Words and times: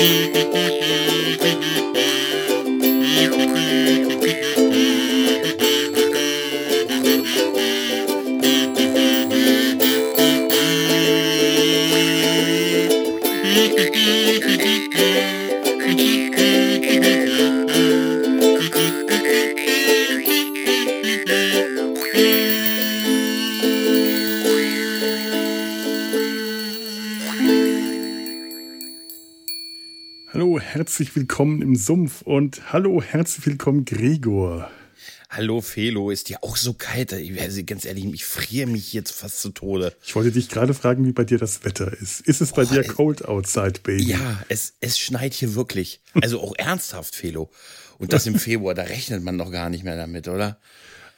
Thank 0.00 0.34
you. 4.24 4.39
Herzlich 31.00 31.16
willkommen 31.16 31.62
im 31.62 31.76
Sumpf 31.76 32.20
und 32.20 32.74
hallo, 32.74 33.00
herzlich 33.00 33.46
willkommen 33.46 33.86
Gregor. 33.86 34.70
Hallo 35.30 35.62
Felo, 35.62 36.10
ist 36.10 36.28
dir 36.28 36.44
auch 36.44 36.58
so 36.58 36.74
kalt? 36.74 37.12
Ich, 37.12 37.64
ganz 37.64 37.86
ehrlich, 37.86 38.04
ich 38.04 38.26
friere 38.26 38.66
mich 38.66 38.92
jetzt 38.92 39.12
fast 39.12 39.40
zu 39.40 39.48
Tode. 39.48 39.96
Ich 40.04 40.14
wollte 40.14 40.30
dich 40.30 40.50
gerade 40.50 40.74
fragen, 40.74 41.06
wie 41.06 41.12
bei 41.12 41.24
dir 41.24 41.38
das 41.38 41.64
Wetter 41.64 41.90
ist. 41.90 42.20
Ist 42.20 42.42
es 42.42 42.52
bei 42.52 42.66
dir 42.66 42.84
cold 42.84 43.24
outside, 43.24 43.80
Baby? 43.82 44.10
Ja, 44.10 44.44
es, 44.50 44.74
es 44.80 44.98
schneit 44.98 45.32
hier 45.32 45.54
wirklich. 45.54 46.02
Also 46.20 46.38
auch 46.38 46.52
ernsthaft, 46.58 47.16
Felo. 47.16 47.50
Und 47.96 48.12
das 48.12 48.26
im 48.26 48.38
Februar, 48.38 48.74
da 48.74 48.82
rechnet 48.82 49.24
man 49.24 49.38
doch 49.38 49.50
gar 49.50 49.70
nicht 49.70 49.84
mehr 49.84 49.96
damit, 49.96 50.28
oder? 50.28 50.60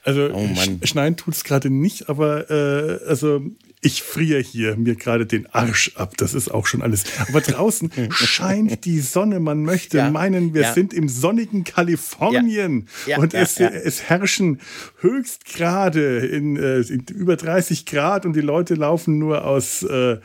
Also 0.04 0.30
oh 0.32 0.48
schneien 0.84 1.16
tut 1.16 1.34
es 1.34 1.42
gerade 1.42 1.70
nicht, 1.70 2.08
aber 2.08 2.48
äh, 2.52 3.04
also 3.08 3.44
ich 3.84 4.04
friere 4.04 4.40
hier 4.40 4.76
mir 4.76 4.94
gerade 4.94 5.26
den 5.26 5.46
Arsch 5.46 5.92
ab. 5.96 6.16
Das 6.16 6.34
ist 6.34 6.52
auch 6.52 6.66
schon 6.66 6.82
alles. 6.82 7.02
Aber 7.28 7.40
draußen 7.40 7.90
scheint 8.12 8.84
die 8.84 9.00
Sonne. 9.00 9.40
Man 9.40 9.64
möchte 9.64 9.98
ja, 9.98 10.10
meinen, 10.10 10.54
wir 10.54 10.62
ja. 10.62 10.72
sind 10.72 10.94
im 10.94 11.08
sonnigen 11.08 11.64
Kalifornien. 11.64 12.86
Ja, 13.06 13.18
und 13.18 13.34
es, 13.34 13.58
es 13.58 14.02
herrschen 14.04 14.60
Höchstgrade 15.00 16.18
in, 16.18 16.56
äh, 16.56 16.78
in, 16.82 17.06
über 17.12 17.34
30 17.34 17.84
Grad 17.84 18.24
und 18.24 18.34
die 18.34 18.40
Leute 18.40 18.74
laufen 18.76 19.18
nur 19.18 19.44
aus, 19.44 19.82
äh, 19.82 20.18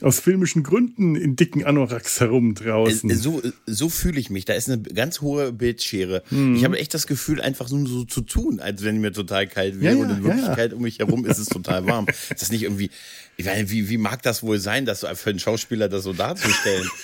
aus 0.00 0.20
filmischen 0.20 0.62
Gründen 0.62 1.14
in 1.14 1.36
dicken 1.36 1.64
Anoraks 1.64 2.18
herum 2.18 2.54
draußen. 2.54 3.10
Äh, 3.10 3.14
so, 3.14 3.42
so 3.66 3.90
fühle 3.90 4.20
ich 4.20 4.30
mich. 4.30 4.46
Da 4.46 4.54
ist 4.54 4.70
eine 4.70 4.80
ganz 4.80 5.20
hohe 5.20 5.52
Bildschere. 5.52 6.22
Mhm. 6.30 6.56
Ich 6.56 6.64
habe 6.64 6.78
echt 6.78 6.94
das 6.94 7.06
Gefühl, 7.06 7.42
einfach 7.42 7.68
so, 7.68 7.84
so 7.84 8.04
zu 8.04 8.22
tun, 8.22 8.58
als 8.58 8.82
wenn 8.82 9.02
mir 9.02 9.12
total 9.12 9.46
kalt 9.46 9.82
wäre. 9.82 9.98
und 9.98 10.08
in 10.08 10.24
Wirklichkeit 10.24 10.72
um 10.72 10.80
mich 10.80 10.98
herum 10.98 11.26
ist 11.26 11.36
es 11.36 11.48
total 11.48 11.86
warm. 11.86 12.06
ist 12.30 12.40
das 12.40 12.50
nicht 12.50 12.62
irgendwie 12.62 12.90
ich 13.36 13.46
meine, 13.46 13.70
wie, 13.70 13.88
wie 13.88 13.98
mag 13.98 14.22
das 14.22 14.42
wohl 14.42 14.58
sein, 14.58 14.84
das 14.84 15.00
so 15.00 15.14
für 15.14 15.30
einen 15.30 15.38
Schauspieler 15.38 15.88
das 15.88 16.04
so 16.04 16.12
darzustellen? 16.12 16.88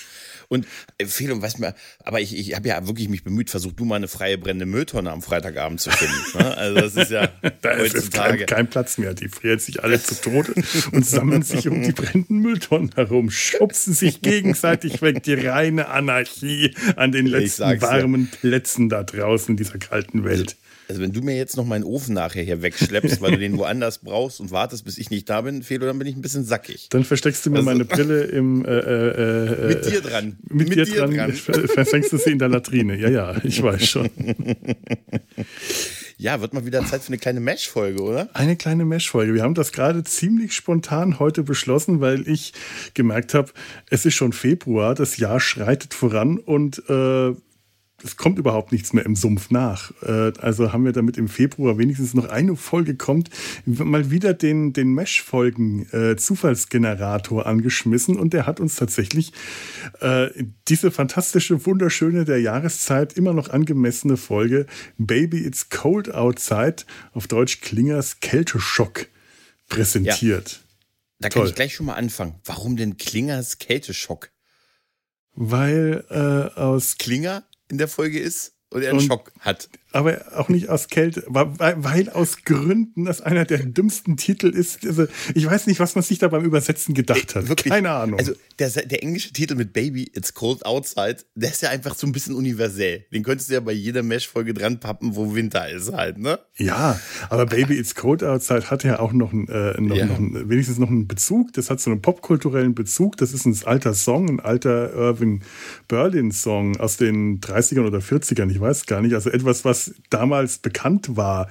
Und 0.49 0.67
Empfehlung, 0.97 1.43
weißt 1.43 1.59
du, 1.59 1.75
aber 2.05 2.21
ich, 2.23 2.35
ich 2.35 2.55
habe 2.55 2.69
ja 2.69 2.87
wirklich 2.87 3.11
mich 3.11 3.23
bemüht, 3.23 3.51
versuch 3.51 3.73
du 3.73 3.85
mal 3.85 3.97
eine 3.97 4.09
freie 4.09 4.39
brennende 4.39 4.65
Mülltonne 4.65 5.11
am 5.11 5.21
Freitagabend 5.21 5.79
zu 5.79 5.91
finden. 5.91 6.15
Ne? 6.39 6.57
Also 6.57 6.81
das 6.81 6.97
ist 6.97 7.11
ja 7.11 7.27
da 7.61 7.77
heutzutage. 7.77 7.99
Ist 7.99 8.13
kein, 8.13 8.47
kein 8.47 8.71
Platz 8.71 8.97
mehr. 8.97 9.13
Die 9.13 9.29
frieren 9.29 9.59
sich 9.59 9.85
alle 9.85 10.03
zu 10.03 10.15
Tode 10.15 10.55
und 10.93 11.05
sammeln 11.05 11.43
sich 11.43 11.69
um 11.69 11.83
die 11.83 11.93
brennenden 11.93 12.39
Mülltonnen 12.39 12.93
herum, 12.95 13.31
schubsen 13.31 13.93
sich 13.93 14.23
gegenseitig 14.23 15.03
weg. 15.03 15.23
Die 15.23 15.35
reine 15.35 15.89
Anarchie 15.89 16.75
an 16.97 17.13
den 17.13 17.27
letzten 17.27 17.83
warmen 17.83 18.31
ja. 18.33 18.39
Plätzen 18.41 18.89
da 18.89 19.03
draußen 19.03 19.53
in 19.53 19.57
dieser 19.59 19.79
kalten 19.79 20.25
Welt. 20.25 20.57
Also 20.89 21.03
wenn 21.03 21.13
du 21.13 21.21
mir 21.21 21.37
jetzt 21.37 21.57
noch 21.59 21.67
meinen 21.67 21.85
Ofen 21.85 22.15
nachher 22.15 22.43
hier 22.43 22.63
wegschleppst, 22.63 23.21
weil 23.21 23.33
du 23.33 23.39
den 23.39 23.59
woanders 23.59 23.99
brauchst 23.99 24.41
und 24.41 24.51
wartest, 24.51 24.87
bis 24.87 24.97
ich 24.97 25.11
nicht 25.11 25.29
da 25.29 25.43
bin, 25.43 25.63
Felo, 25.63 25.85
dann 25.85 25.99
bin 25.99 26.09
ich 26.09 26.17
ein 26.17 26.23
bisschen 26.23 26.45
sackig. 26.45 26.89
Dann 26.89 27.05
versteckst 27.05 27.45
du 27.45 27.51
mir 27.51 27.59
also, 27.59 27.71
meine 27.71 27.85
Brille 27.85 28.23
im 28.23 28.65
äh, 28.65 28.71
äh, 28.71 29.67
äh, 29.67 29.69
mit 29.69 29.85
dir 29.87 30.01
dran. 30.01 30.39
Mit, 30.49 30.69
mit 30.71 30.79
dir, 30.79 30.85
dir 30.87 31.07
dran. 31.07 31.15
dran. 31.15 31.33
Versenkst 31.69 32.11
du 32.13 32.17
sie 32.17 32.31
in 32.31 32.39
der 32.39 32.49
Latrine. 32.49 32.97
Ja, 32.97 33.11
ja, 33.11 33.37
ich 33.45 33.63
weiß 33.63 33.87
schon. 33.87 34.09
Ja, 36.21 36.41
wird 36.41 36.53
mal 36.53 36.67
wieder 36.67 36.85
Zeit 36.85 37.03
für 37.03 37.09
eine 37.09 37.19
kleine 37.19 37.39
Mesh-Folge, 37.39 38.03
oder? 38.03 38.29
Eine 38.35 38.57
kleine 38.57 38.85
Mesh-Folge. 38.85 39.35
Wir 39.35 39.45
haben 39.45 39.55
das 39.55 39.71
gerade 39.71 40.03
ziemlich 40.03 40.53
spontan 40.53 41.21
heute 41.21 41.45
beschlossen, 41.45 42.01
weil 42.01 42.27
ich 42.27 42.55
gemerkt 42.95 43.35
habe, 43.35 43.53
es 43.89 44.05
ist 44.05 44.15
schon 44.15 44.33
Februar, 44.33 44.97
das 44.97 45.19
Jahr 45.19 45.39
schreitet 45.39 45.95
voran 45.95 46.39
und 46.39 46.83
äh, 46.89 47.35
es 48.03 48.17
kommt 48.17 48.39
überhaupt 48.39 48.71
nichts 48.71 48.93
mehr 48.93 49.05
im 49.05 49.17
Sumpf 49.17 49.51
nach. 49.51 49.91
Äh, 50.03 50.33
also 50.39 50.73
haben 50.73 50.85
wir 50.85 50.93
damit 50.93 51.17
im 51.17 51.27
Februar 51.29 51.79
wenigstens 51.79 52.15
noch 52.15 52.29
eine 52.29 52.55
Folge 52.55 52.95
kommt, 52.95 53.31
mal 53.67 54.13
wieder 54.13 54.35
den, 54.35 54.73
den 54.73 54.95
Mesh-Folgen-Zufallsgenerator 54.95 57.43
äh, 57.43 57.49
angeschmissen 57.49 58.17
und 58.17 58.35
der 58.35 58.47
hat 58.47 58.61
uns 58.61 58.77
tatsächlich 58.77 59.33
äh, 60.01 60.29
diese 60.69 60.93
fantastische, 60.93 61.67
wunderschöne 61.67 62.25
der 62.25 62.41
Jahreszeit 62.41 63.15
immer 63.15 63.33
noch 63.33 63.51
angemessene 63.51 64.17
Folge 64.17 64.67
Baby 64.97 65.45
It's 65.45 65.69
Cold 65.69 66.15
Outside, 66.15 66.85
auf 67.13 67.27
Deutsch 67.27 67.61
Klingers 67.61 68.21
Kälteschock, 68.21 69.09
präsentiert. 69.69 70.53
Ja. 70.53 70.59
Da 71.21 71.31
kann 71.31 71.41
Toll. 71.41 71.49
ich 71.49 71.57
gleich 71.57 71.75
schon 71.75 71.87
mal 71.87 71.95
anfangen. 71.95 72.37
Warum 72.45 72.77
denn 72.77 72.97
Klingers 72.97 73.59
Kälteschock? 73.59 74.31
Weil 75.35 76.05
äh, 76.11 76.15
aus 76.59 76.97
Klinger 76.99 77.48
in 77.69 77.79
der 77.79 77.89
Folge 77.89 78.19
ist 78.19 78.55
und 78.71 78.83
er 78.83 78.91
einen 78.91 78.99
und, 78.99 79.07
Schock 79.07 79.33
hat 79.41 79.69
aber 79.93 80.21
auch 80.37 80.49
nicht 80.49 80.69
aus 80.69 80.89
Kälte, 80.89 81.25
weil 81.29 82.11
aus 82.11 82.45
Gründen 82.45 83.07
das 83.07 83.23
einer 83.23 83.45
der 83.45 83.59
dümmsten 83.59 84.17
Titel 84.17 84.49
ist. 84.49 84.87
Also 84.87 85.07
ich 85.35 85.47
weiß 85.47 85.67
nicht, 85.67 85.81
was 85.81 85.95
man 85.95 86.05
sich 86.05 86.19
da 86.19 86.29
beim 86.29 86.45
Übersetzen 86.45 86.95
gedacht 86.95 87.35
hat. 87.35 87.49
Wirklich, 87.49 87.73
Keine 87.73 87.91
Ahnung. 87.91 88.19
Also 88.19 88.33
der, 88.59 88.69
der 88.71 89.03
englische 89.03 89.33
Titel 89.33 89.55
mit 89.55 89.73
Baby, 89.73 90.11
It's 90.15 90.35
Cold 90.35 90.67
Outside, 90.67 91.19
der 91.35 91.51
ist 91.51 91.63
ja 91.63 91.71
einfach 91.71 91.95
so 91.95 92.07
ein 92.07 92.13
bisschen 92.13 92.35
universell. 92.35 93.07
Den 93.13 93.23
könntest 93.23 93.49
du 93.49 93.55
ja 93.55 93.61
bei 93.61 93.73
jeder 93.73 94.03
Mesh-Folge 94.03 94.53
dran 94.53 94.79
pappen, 94.79 95.17
wo 95.17 95.35
Winter 95.35 95.69
ist 95.71 95.93
halt, 95.93 96.19
ne? 96.19 96.39
Ja, 96.57 97.01
aber 97.31 97.47
Baby, 97.47 97.79
It's 97.79 97.95
Cold 97.95 98.23
Outside 98.23 98.71
hat 98.71 98.85
ja 98.85 98.99
auch 98.99 99.13
noch, 99.13 99.33
ein, 99.33 99.49
äh, 99.49 99.81
noch, 99.81 99.97
ja. 99.97 100.07
noch 100.07 100.19
ein, 100.19 100.51
wenigstens 100.51 100.79
noch 100.79 100.91
einen 100.91 101.09
Bezug. 101.09 101.53
Das 101.55 101.71
hat 101.71 101.81
so 101.81 101.91
einen 101.91 102.03
popkulturellen 102.03 102.75
Bezug. 102.75 103.17
Das 103.17 103.33
ist 103.33 103.47
ein 103.47 103.57
alter 103.65 103.95
Song, 103.95 104.29
ein 104.29 104.41
alter 104.41 104.93
Irving 104.93 105.43
Berlin-Song 105.89 106.79
aus 106.79 106.99
den 106.99 107.41
30ern 107.41 107.87
oder 107.87 107.99
40ern, 107.99 108.51
ich 108.51 108.61
weiß 108.61 108.87
gar 108.87 109.01
nicht. 109.01 109.15
Also 109.15 109.31
etwas, 109.31 109.65
was 109.65 109.78
damals 110.11 110.59
bekannt 110.59 111.17
war. 111.17 111.49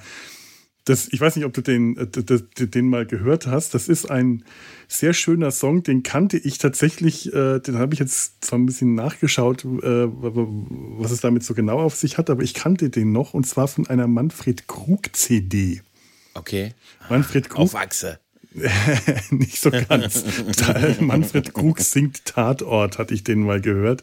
Das, 0.84 1.08
ich 1.12 1.20
weiß 1.20 1.36
nicht, 1.36 1.44
ob 1.44 1.52
du 1.52 1.60
den, 1.60 1.96
äh, 1.98 2.66
den 2.66 2.88
mal 2.88 3.04
gehört 3.04 3.46
hast. 3.46 3.74
Das 3.74 3.88
ist 3.88 4.10
ein 4.10 4.44
sehr 4.88 5.12
schöner 5.12 5.50
Song, 5.50 5.82
den 5.82 6.02
kannte 6.02 6.38
ich 6.38 6.56
tatsächlich, 6.56 7.32
äh, 7.34 7.60
den 7.60 7.78
habe 7.78 7.92
ich 7.92 8.00
jetzt 8.00 8.42
zwar 8.42 8.58
ein 8.58 8.64
bisschen 8.64 8.94
nachgeschaut, 8.94 9.64
äh, 9.64 10.08
was 10.08 11.10
es 11.10 11.20
damit 11.20 11.44
so 11.44 11.52
genau 11.52 11.78
auf 11.78 11.94
sich 11.94 12.16
hat, 12.16 12.30
aber 12.30 12.42
ich 12.42 12.54
kannte 12.54 12.88
den 12.88 13.12
noch 13.12 13.34
und 13.34 13.46
zwar 13.46 13.68
von 13.68 13.86
einer 13.86 14.06
Manfred 14.06 14.66
Krug 14.66 15.14
CD. 15.14 15.82
Okay. 16.32 16.72
Manfred 17.10 17.50
Krug. 17.50 17.58
Auf 17.58 17.74
Achse. 17.74 18.18
nicht 19.30 19.60
so 19.60 19.70
ganz. 19.70 20.24
Manfred 21.00 21.52
Krug 21.52 21.80
singt 21.80 22.24
Tatort, 22.24 22.98
hatte 22.98 23.14
ich 23.14 23.22
den 23.24 23.42
mal 23.42 23.60
gehört. 23.60 24.02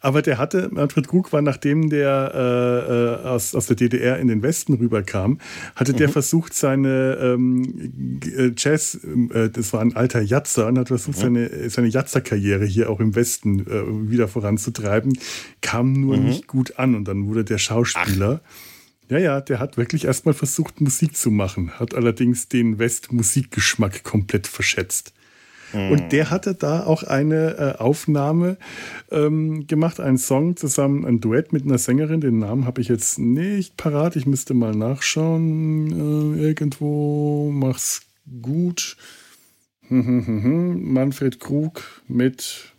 Aber 0.00 0.22
der 0.22 0.38
hatte, 0.38 0.68
Manfred 0.70 1.08
Krug 1.08 1.32
war, 1.32 1.42
nachdem 1.42 1.90
der 1.90 2.32
äh, 2.34 2.92
äh 2.92 3.28
aus, 3.28 3.54
aus 3.54 3.66
der 3.66 3.76
DDR 3.76 4.18
in 4.18 4.28
den 4.28 4.42
Westen 4.42 4.74
rüberkam, 4.74 5.38
hatte 5.74 5.92
der 5.92 6.08
mhm. 6.08 6.12
versucht, 6.12 6.54
seine 6.54 7.18
ähm, 7.20 8.20
äh, 8.36 8.52
Jazz, 8.56 8.98
äh, 9.32 9.50
das 9.50 9.72
war 9.72 9.80
ein 9.80 9.96
alter 9.96 10.22
Jatzer, 10.22 10.66
und 10.66 10.78
hat 10.78 10.88
versucht, 10.88 11.18
mhm. 11.18 11.22
seine, 11.22 11.70
seine 11.70 11.88
Jatzer-Karriere 11.88 12.64
hier 12.64 12.90
auch 12.90 13.00
im 13.00 13.14
Westen 13.14 13.60
äh, 13.60 14.10
wieder 14.10 14.28
voranzutreiben, 14.28 15.18
kam 15.60 15.92
nur 15.92 16.16
mhm. 16.16 16.24
nicht 16.24 16.46
gut 16.46 16.78
an 16.78 16.94
und 16.94 17.06
dann 17.06 17.26
wurde 17.26 17.44
der 17.44 17.58
Schauspieler. 17.58 18.40
Ach. 18.44 18.77
Ja, 19.08 19.18
ja, 19.18 19.40
der 19.40 19.58
hat 19.58 19.76
wirklich 19.76 20.04
erstmal 20.04 20.34
versucht, 20.34 20.80
Musik 20.80 21.16
zu 21.16 21.30
machen, 21.30 21.70
hat 21.78 21.94
allerdings 21.94 22.48
den 22.48 22.78
West-Musikgeschmack 22.78 24.04
komplett 24.04 24.46
verschätzt. 24.46 25.14
Mhm. 25.72 25.90
Und 25.92 26.12
der 26.12 26.30
hatte 26.30 26.54
da 26.54 26.84
auch 26.84 27.02
eine 27.02 27.56
äh, 27.56 27.78
Aufnahme 27.78 28.56
ähm, 29.10 29.66
gemacht, 29.66 30.00
einen 30.00 30.18
Song 30.18 30.56
zusammen, 30.56 31.04
ein 31.04 31.20
Duett 31.20 31.52
mit 31.52 31.64
einer 31.64 31.78
Sängerin. 31.78 32.20
Den 32.20 32.38
Namen 32.38 32.64
habe 32.64 32.80
ich 32.80 32.88
jetzt 32.88 33.18
nicht 33.18 33.76
parat. 33.76 34.16
Ich 34.16 34.26
müsste 34.26 34.54
mal 34.54 34.74
nachschauen. 34.74 36.36
Äh, 36.36 36.42
irgendwo, 36.42 37.50
mach's 37.52 38.02
gut. 38.42 38.96
Manfred 39.90 41.40
Krug 41.40 42.02
mit. 42.08 42.74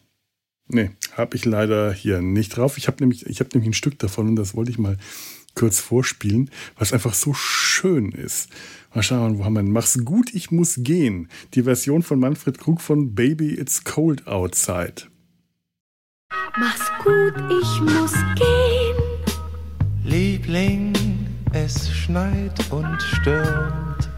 Nee, 0.67 0.91
habe 1.13 1.35
ich 1.35 1.45
leider 1.45 1.91
hier 1.91 2.21
nicht 2.21 2.55
drauf. 2.55 2.77
Ich 2.77 2.87
habe 2.87 2.97
nämlich, 2.99 3.23
hab 3.23 3.53
nämlich 3.53 3.69
ein 3.69 3.73
Stück 3.73 3.97
davon 3.97 4.27
und 4.29 4.35
das 4.35 4.55
wollte 4.55 4.69
ich 4.69 4.77
mal 4.77 4.97
kurz 5.59 5.81
vorspielen, 5.81 6.49
was 6.77 6.93
einfach 6.93 7.13
so 7.13 7.33
schön 7.33 8.13
ist. 8.13 8.49
Mal 8.95 9.03
schauen, 9.03 9.37
wo 9.37 9.45
haben 9.45 9.53
wir 9.53 9.61
denn? 9.61 9.73
Mach's 9.73 9.99
gut, 10.05 10.33
ich 10.33 10.51
muss 10.51 10.75
gehen. 10.77 11.27
Die 11.53 11.63
Version 11.63 12.01
von 12.01 12.17
Manfred 12.17 12.57
Krug 12.57 12.79
von 12.79 13.13
Baby 13.13 13.55
It's 13.55 13.83
Cold 13.83 14.25
Outside. 14.25 15.03
Mach's 16.57 16.89
gut, 17.03 17.33
ich 17.61 17.81
muss 17.81 18.13
gehen. 18.35 18.95
Liebling, 20.05 20.93
es 21.51 21.91
schneit 21.91 22.57
und 22.71 23.01
stürmt. 23.01 24.09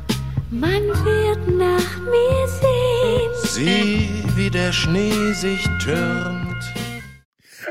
Man 0.51 0.83
wird 1.03 1.57
nach 1.57 1.97
mir 2.05 2.47
sehen. 2.61 3.31
Sieh, 3.43 4.09
wie 4.35 4.49
der 4.51 4.71
Schnee 4.71 5.33
sich 5.33 5.67
türmt. 5.83 6.50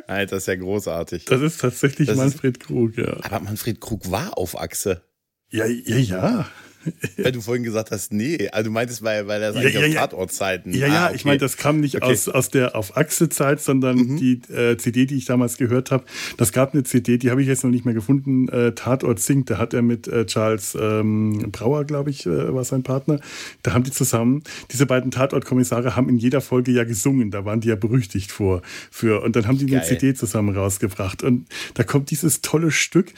Alter, 0.07 0.37
das 0.37 0.43
ist 0.45 0.47
ja 0.47 0.57
großartig. 0.57 1.25
Das 1.27 1.41
ist 1.41 1.61
tatsächlich 1.61 2.09
Das 2.09 2.17
ist- 2.17 2.23
Manfred 2.23 2.61
Krug, 2.61 2.97
ja. 2.97 3.17
Aber 3.23 3.41
Manfred 3.41 3.81
Krug 3.81 4.11
war 4.11 4.37
auf 4.39 4.59
Achse. 4.61 5.03
Ja, 5.51 5.67
ja, 5.67 5.97
ja. 5.97 6.49
Weil 7.19 7.33
du 7.33 7.41
vorhin 7.41 7.63
gesagt 7.63 7.91
hast, 7.91 8.13
nee. 8.13 8.49
Also 8.51 8.69
du 8.69 8.73
meintest, 8.73 9.03
weil, 9.03 9.27
weil 9.27 9.41
das 9.41 9.55
Ja, 9.55 9.61
eigentlich 9.63 9.75
ja, 9.75 9.81
auf 9.81 9.87
ja. 9.95 10.01
Tatortzeiten. 10.01 10.73
Ja, 10.75 10.87
Ah, 10.87 10.91
ja, 10.93 11.07
okay. 11.07 11.17
ich 11.17 11.25
meine, 11.25 11.39
das 11.39 11.57
kam 11.57 11.81
nicht 11.81 11.97
Okay. 11.97 12.07
aus, 12.13 12.29
aus 12.29 12.49
der 12.51 12.75
auf 12.77 12.97
Achse-Zeit, 12.97 13.61
sondern 13.61 13.97
Mhm. 13.99 14.17
die 14.17 14.41
äh, 14.53 14.77
CD, 14.79 15.05
die 15.07 15.17
ich 15.17 15.27
damals 15.27 15.57
gehört 15.59 15.91
habe. 15.91 16.05
Das 16.39 16.53
gab 16.53 16.73
eine 16.73 16.83
CD, 16.85 17.19
die 17.19 17.31
habe 17.31 17.43
ich 17.43 17.49
jetzt 17.49 17.65
noch 17.65 17.71
nicht 17.71 17.85
mehr 17.85 17.95
gefunden. 17.95 18.49
Äh, 18.49 18.73
Tatort 18.73 19.21
singt, 19.21 19.51
da 19.51 19.59
hat 19.59 19.75
er 19.75 19.83
mit 19.83 20.09
äh, 20.09 20.25
Charles 20.27 20.77
ähm, 20.81 21.51
Brauer, 21.53 21.85
glaube 21.85 22.11
ich, 22.11 22.25
äh, 22.27 22.55
war 22.55 22.65
sein 22.65 22.83
Partner. 22.83 23.21
Da 23.63 23.75
haben 23.75 23.85
die 23.85 23.91
zusammen, 23.91 24.43
diese 24.71 24.87
beiden 24.87 25.11
Tatort-Kommissare 25.11 25.97
haben 25.97 26.09
in 26.09 26.17
jeder 26.19 26.41
Folge 26.41 26.73
ja 26.73 26.85
gesungen. 26.85 27.31
Da 27.31 27.45
waren 27.45 27.61
die 27.61 27.69
ja 27.69 27.77
berüchtigt 27.77 28.33
vor. 28.33 28.63
Für, 28.91 29.23
und 29.23 29.37
dann 29.37 29.47
haben 29.47 29.59
die 29.59 29.71
eine. 29.71 29.83
CD 29.85 30.15
zusammen 30.15 30.57
rausgebracht. 30.57 31.23
Und 31.23 31.47
da 31.75 31.83
kommt 31.85 32.11
dieses 32.11 32.41
tolle 32.43 32.71
Stück. 32.71 33.13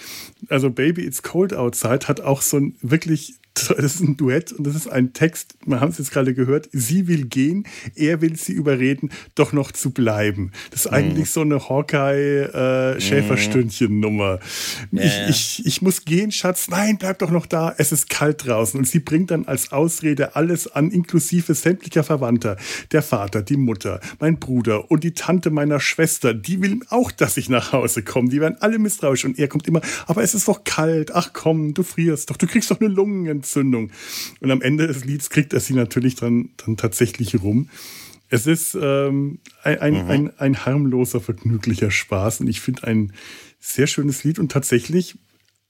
Also 0.49 0.71
Baby 0.71 1.03
It's 1.05 1.23
Cold 1.23 1.55
Outside 1.55 2.09
hat 2.09 2.21
auch 2.21 2.43
so 2.43 2.57
ein 2.59 2.75
wirklich 2.83 3.35
das 3.55 3.71
ist 3.71 4.01
ein 4.01 4.17
Duett 4.17 4.51
und 4.53 4.67
das 4.67 4.75
ist 4.75 4.89
ein 4.89 5.13
Text, 5.13 5.55
wir 5.67 5.81
haben 5.81 5.91
es 5.91 5.99
jetzt 5.99 6.11
gerade 6.11 6.33
gehört, 6.35 6.69
sie 6.73 7.07
will 7.07 7.27
gehen, 7.27 7.69
er 7.95 8.21
will 8.21 8.35
sie 8.37 8.53
überreden, 8.53 9.11
doch 9.35 9.53
noch 9.53 9.71
zu 9.73 9.91
bleiben. 9.91 10.53
Das 10.71 10.87
ist 10.87 10.93
eigentlich 10.93 11.29
so 11.31 11.43
eine 11.43 11.69
Hawkeye-Schäferstündchen-Nummer. 11.69 14.39
Ja, 14.91 15.03
ich, 15.03 15.17
ja. 15.17 15.29
ich, 15.29 15.67
ich 15.67 15.83
muss 15.83 16.05
gehen, 16.05 16.33
Schatz, 16.33 16.69
nein, 16.69 16.97
bleib 16.99 17.19
doch 17.19 17.31
noch 17.31 17.45
da, 17.47 17.75
es 17.77 17.93
ist 17.93 18.09
kalt 18.09 18.47
draußen. 18.47 18.79
Und 18.79 18.89
sie 18.89 19.01
bringt 19.01 19.31
dann 19.31 19.45
als 19.47 19.73
Ausrede 19.73 20.35
alles 20.37 20.69
an, 20.69 20.91
inklusive 20.91 21.55
sämtlicher 21.55 22.05
Verwandter. 22.05 22.57
Der 22.93 23.03
Vater, 23.03 23.43
die 23.43 23.59
Mutter, 23.59 24.01
mein 24.19 24.39
Bruder 24.39 24.91
und 24.91 25.05
die 25.05 25.13
Tante 25.13 25.51
meiner 25.51 25.81
Schwester, 25.81 26.33
die 26.33 26.63
will 26.63 26.81
auch, 26.89 27.13
dass 27.13 27.37
ich 27.37 27.51
nach 27.51 27.73
Hause 27.73 28.03
komme. 28.03 28.31
Die 28.31 28.41
werden 28.41 28.57
alle 28.61 28.79
misstrauisch 28.79 29.27
und 29.27 29.39
er 29.39 29.49
kommt 29.49 29.69
immer, 29.69 29.83
aber 30.07 30.23
es 30.23 30.35
ist 30.35 30.49
doch 30.49 30.65
kalt, 30.65 31.15
ach 31.15 31.33
komm, 31.33 31.73
du 31.75 31.83
frierst 31.83 32.31
doch, 32.31 32.37
du 32.37 32.47
kriegst 32.47 32.71
doch 32.71 32.81
eine 32.81 32.89
Lungenentzündung. 33.43 33.91
Und 34.41 34.51
am 34.51 34.63
Ende 34.63 34.87
des 34.87 35.05
Lieds 35.05 35.31
kriegt 35.31 35.53
er 35.53 35.61
sie 35.61 35.75
natürlich 35.75 36.15
dann, 36.15 36.51
dann 36.65 36.77
tatsächlich 36.77 37.43
rum. 37.43 37.69
Es 38.29 38.47
ist 38.47 38.77
ähm, 38.81 39.41
ein, 39.63 39.79
ein, 39.79 39.97
ein, 40.09 40.39
ein 40.39 40.65
harmloser, 40.65 41.21
vergnüglicher 41.21 41.91
Spaß 41.91 42.41
und 42.41 42.49
ich 42.49 42.61
finde 42.61 42.85
ein 42.85 43.13
sehr 43.61 43.87
schönes 43.87 44.25
Lied 44.25 44.39
und 44.39 44.51
tatsächlich 44.51 45.19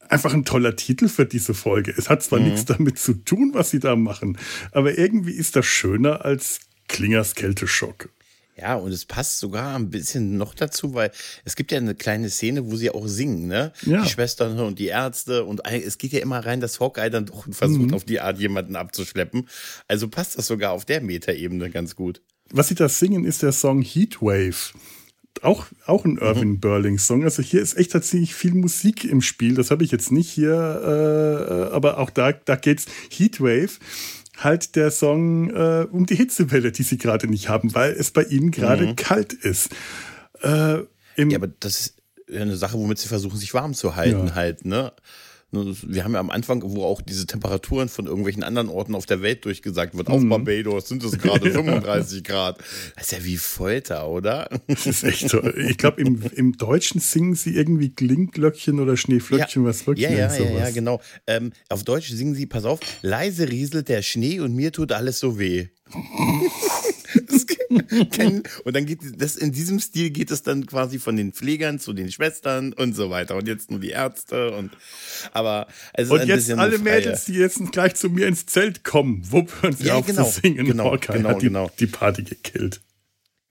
einfach 0.09 0.33
ein 0.33 0.45
toller 0.45 0.77
Titel 0.77 1.09
für 1.09 1.27
diese 1.27 1.55
Folge. 1.55 1.93
Es 1.97 2.09
hat 2.09 2.23
zwar 2.23 2.39
nichts 2.39 2.65
damit 2.65 2.99
zu 2.99 3.15
tun, 3.15 3.51
was 3.55 3.71
sie 3.71 3.81
da 3.81 3.97
machen, 3.97 4.39
aber 4.71 4.97
irgendwie 4.97 5.33
ist 5.33 5.57
das 5.57 5.67
schöner 5.67 6.25
als 6.25 6.61
Klingers 6.87 7.35
Kälteschock. 7.35 8.11
Ja, 8.57 8.75
und 8.75 8.93
es 8.93 9.07
passt 9.07 9.39
sogar 9.39 9.75
ein 9.77 9.89
bisschen 9.89 10.37
noch 10.37 10.55
dazu, 10.55 10.93
weil 10.93 11.11
es 11.45 11.57
gibt 11.57 11.73
ja 11.73 11.79
eine 11.79 11.95
kleine 11.95 12.29
Szene, 12.29 12.71
wo 12.71 12.77
sie 12.77 12.91
auch 12.91 13.07
singen, 13.09 13.47
ne? 13.49 13.73
Ja. 13.87 14.03
Die 14.03 14.09
Schwestern 14.11 14.59
und 14.61 14.79
die 14.79 14.89
Ärzte 14.89 15.45
und 15.45 15.63
es 15.67 15.97
geht 15.97 16.13
ja 16.13 16.21
immer 16.21 16.45
rein, 16.45 16.61
dass 16.61 16.79
Hawkeye 16.79 17.09
dann 17.11 17.25
doch 17.27 17.47
versucht, 17.51 17.89
Mhm. 17.89 17.95
auf 17.95 18.05
die 18.05 18.21
Art 18.21 18.39
jemanden 18.39 18.77
abzuschleppen. 18.77 19.49
Also 19.89 20.09
passt 20.09 20.37
das 20.37 20.47
sogar 20.47 20.73
auf 20.73 20.85
der 20.85 21.01
Metaebene 21.01 21.71
ganz 21.71 21.97
gut. 21.97 22.21
Was 22.51 22.69
sie 22.69 22.75
da 22.75 22.89
singen, 22.91 23.25
ist 23.25 23.43
der 23.43 23.53
Song 23.53 23.81
Heatwave. 23.81 24.75
Auch, 25.41 25.65
auch 25.87 26.05
ein 26.05 26.19
Irving 26.19 26.61
Berling 26.61 26.99
Song. 26.99 27.25
Also 27.25 27.43
hier 27.43 27.63
ist 27.63 27.79
echt 27.79 27.93
tatsächlich 27.93 28.35
viel 28.35 28.53
Musik 28.53 29.05
im 29.05 29.23
Spiel. 29.23 29.55
Das 29.55 29.71
habe 29.71 29.83
ich 29.83 29.91
jetzt 29.91 30.13
nicht 30.13 30.29
hier, 30.31 30.53
äh, 31.71 31.75
aber 31.75 31.97
auch 31.99 32.11
da, 32.11 32.33
da 32.33 32.57
geht's 32.57 32.85
Heatwave. 33.11 33.79
Halt 34.45 34.77
der 34.77 34.91
Song 34.91 35.51
äh, 35.51 35.87
um 35.91 36.07
die 36.07 36.17
Hitzewelle, 36.17 36.73
die 36.73 36.83
sie 36.83 36.99
gerade 36.99 37.27
nicht 37.29 37.49
haben, 37.49 37.75
weil 37.75 37.93
es 37.93 38.11
bei 38.11 38.23
ihnen 38.25 38.51
gerade 38.51 38.95
kalt 38.95 39.33
ist. 39.33 39.71
Äh, 40.43 40.79
Ja, 41.17 41.37
aber 41.37 41.49
das 41.49 41.81
ist 41.81 41.95
eine 42.35 42.57
Sache, 42.57 42.79
womit 42.79 42.99
sie 42.99 43.09
versuchen, 43.09 43.37
sich 43.39 43.53
warm 43.55 43.75
zu 43.75 43.95
halten, 43.97 44.29
Ja. 44.29 44.35
halt, 44.35 44.65
ne? 44.65 44.93
Wir 45.53 46.05
haben 46.05 46.15
ja 46.15 46.21
am 46.21 46.31
Anfang, 46.31 46.63
wo 46.65 46.85
auch 46.85 47.03
diese 47.03 47.27
Temperaturen 47.27 47.91
von 47.91 48.07
irgendwelchen 48.07 48.43
anderen 48.43 48.69
Orten 48.69 48.95
auf 48.95 49.05
der 49.05 49.21
Welt 49.21 49.45
durchgesagt 49.45 49.95
wird. 49.95 50.09
Mhm. 50.09 50.15
Auf 50.15 50.29
Barbados 50.29 50.89
sind 50.89 51.05
es 51.05 51.19
gerade 51.19 51.51
35 51.53 52.25
Grad. 52.25 52.59
Das 52.95 53.05
ist 53.05 53.13
ja 53.13 53.25
wie 53.25 53.37
Folter, 53.37 54.09
oder? 54.09 54.49
Das 54.67 54.87
ist 54.87 55.05
echt 55.05 55.29
so. 55.29 55.43
Ich 55.45 55.77
glaube, 55.77 56.01
im, 56.01 56.23
im 56.35 56.57
Deutschen 56.57 57.01
singen 57.01 57.35
sie 57.35 57.55
irgendwie 57.55 57.91
Klingglöckchen 57.91 58.81
oder 58.81 58.97
Schneeflöckchen, 58.97 59.65
was 59.65 59.87
wirklich 59.87 60.09
ja, 60.09 60.11
ja, 60.11 60.19
ja, 60.19 60.31
sowas. 60.31 60.53
ja, 60.59 60.71
genau. 60.71 61.01
Ähm, 61.27 61.53
auf 61.69 61.85
Deutsch 61.85 62.11
singen 62.11 62.35
sie, 62.35 62.47
pass 62.47 62.65
auf, 62.65 62.81
leise 63.03 63.51
rieselt 63.51 63.89
der 63.89 64.03
Schnee 64.03 64.41
und 64.41 64.55
mir 64.55 64.73
tut 64.73 64.93
alles 64.93 65.21
so 65.21 65.39
weh. 65.39 65.69
Kann- 68.11 68.43
und 68.65 68.77
dann 68.77 68.87
geht 68.87 69.01
das 69.17 69.37
in 69.37 69.53
diesem 69.53 69.79
Stil 69.81 70.11
geht 70.11 70.31
es 70.31 70.43
dann 70.43 70.67
quasi 70.67 70.99
von 70.99 71.17
den 71.17 71.33
Pflegern 71.33 71.79
zu 71.79 71.93
den 71.93 72.11
Schwestern 72.11 72.73
und 72.73 72.95
so 72.95 73.11
weiter 73.11 73.37
und 73.37 73.47
jetzt 73.49 73.71
nur 73.71 73.81
die 73.81 73.91
Ärzte 73.91 74.53
und 74.53 74.71
aber 75.33 75.67
es 75.95 76.07
ist 76.07 76.11
Und 76.13 76.21
ein 76.21 76.29
jetzt 76.29 76.51
alle 76.53 76.79
Mädels, 76.79 77.25
die 77.25 77.35
jetzt 77.35 77.61
gleich 77.73 77.95
zu 77.95 78.09
mir 78.11 78.27
ins 78.27 78.47
Zelt 78.47 78.85
kommen, 78.85 79.23
wupp, 79.31 79.53
hören 79.63 79.77
sie 79.77 79.85
Ja, 79.87 79.95
auf 79.97 80.07
genau, 80.07 80.25
zu 80.25 80.41
singen. 80.41 80.65
genau, 80.67 80.93
Hawkeye 80.93 81.13
genau, 81.19 81.29
hat 81.31 81.43
die, 81.43 81.47
genau. 81.47 81.71
die 81.79 81.87
Party 81.87 82.23
gekillt. 82.23 82.81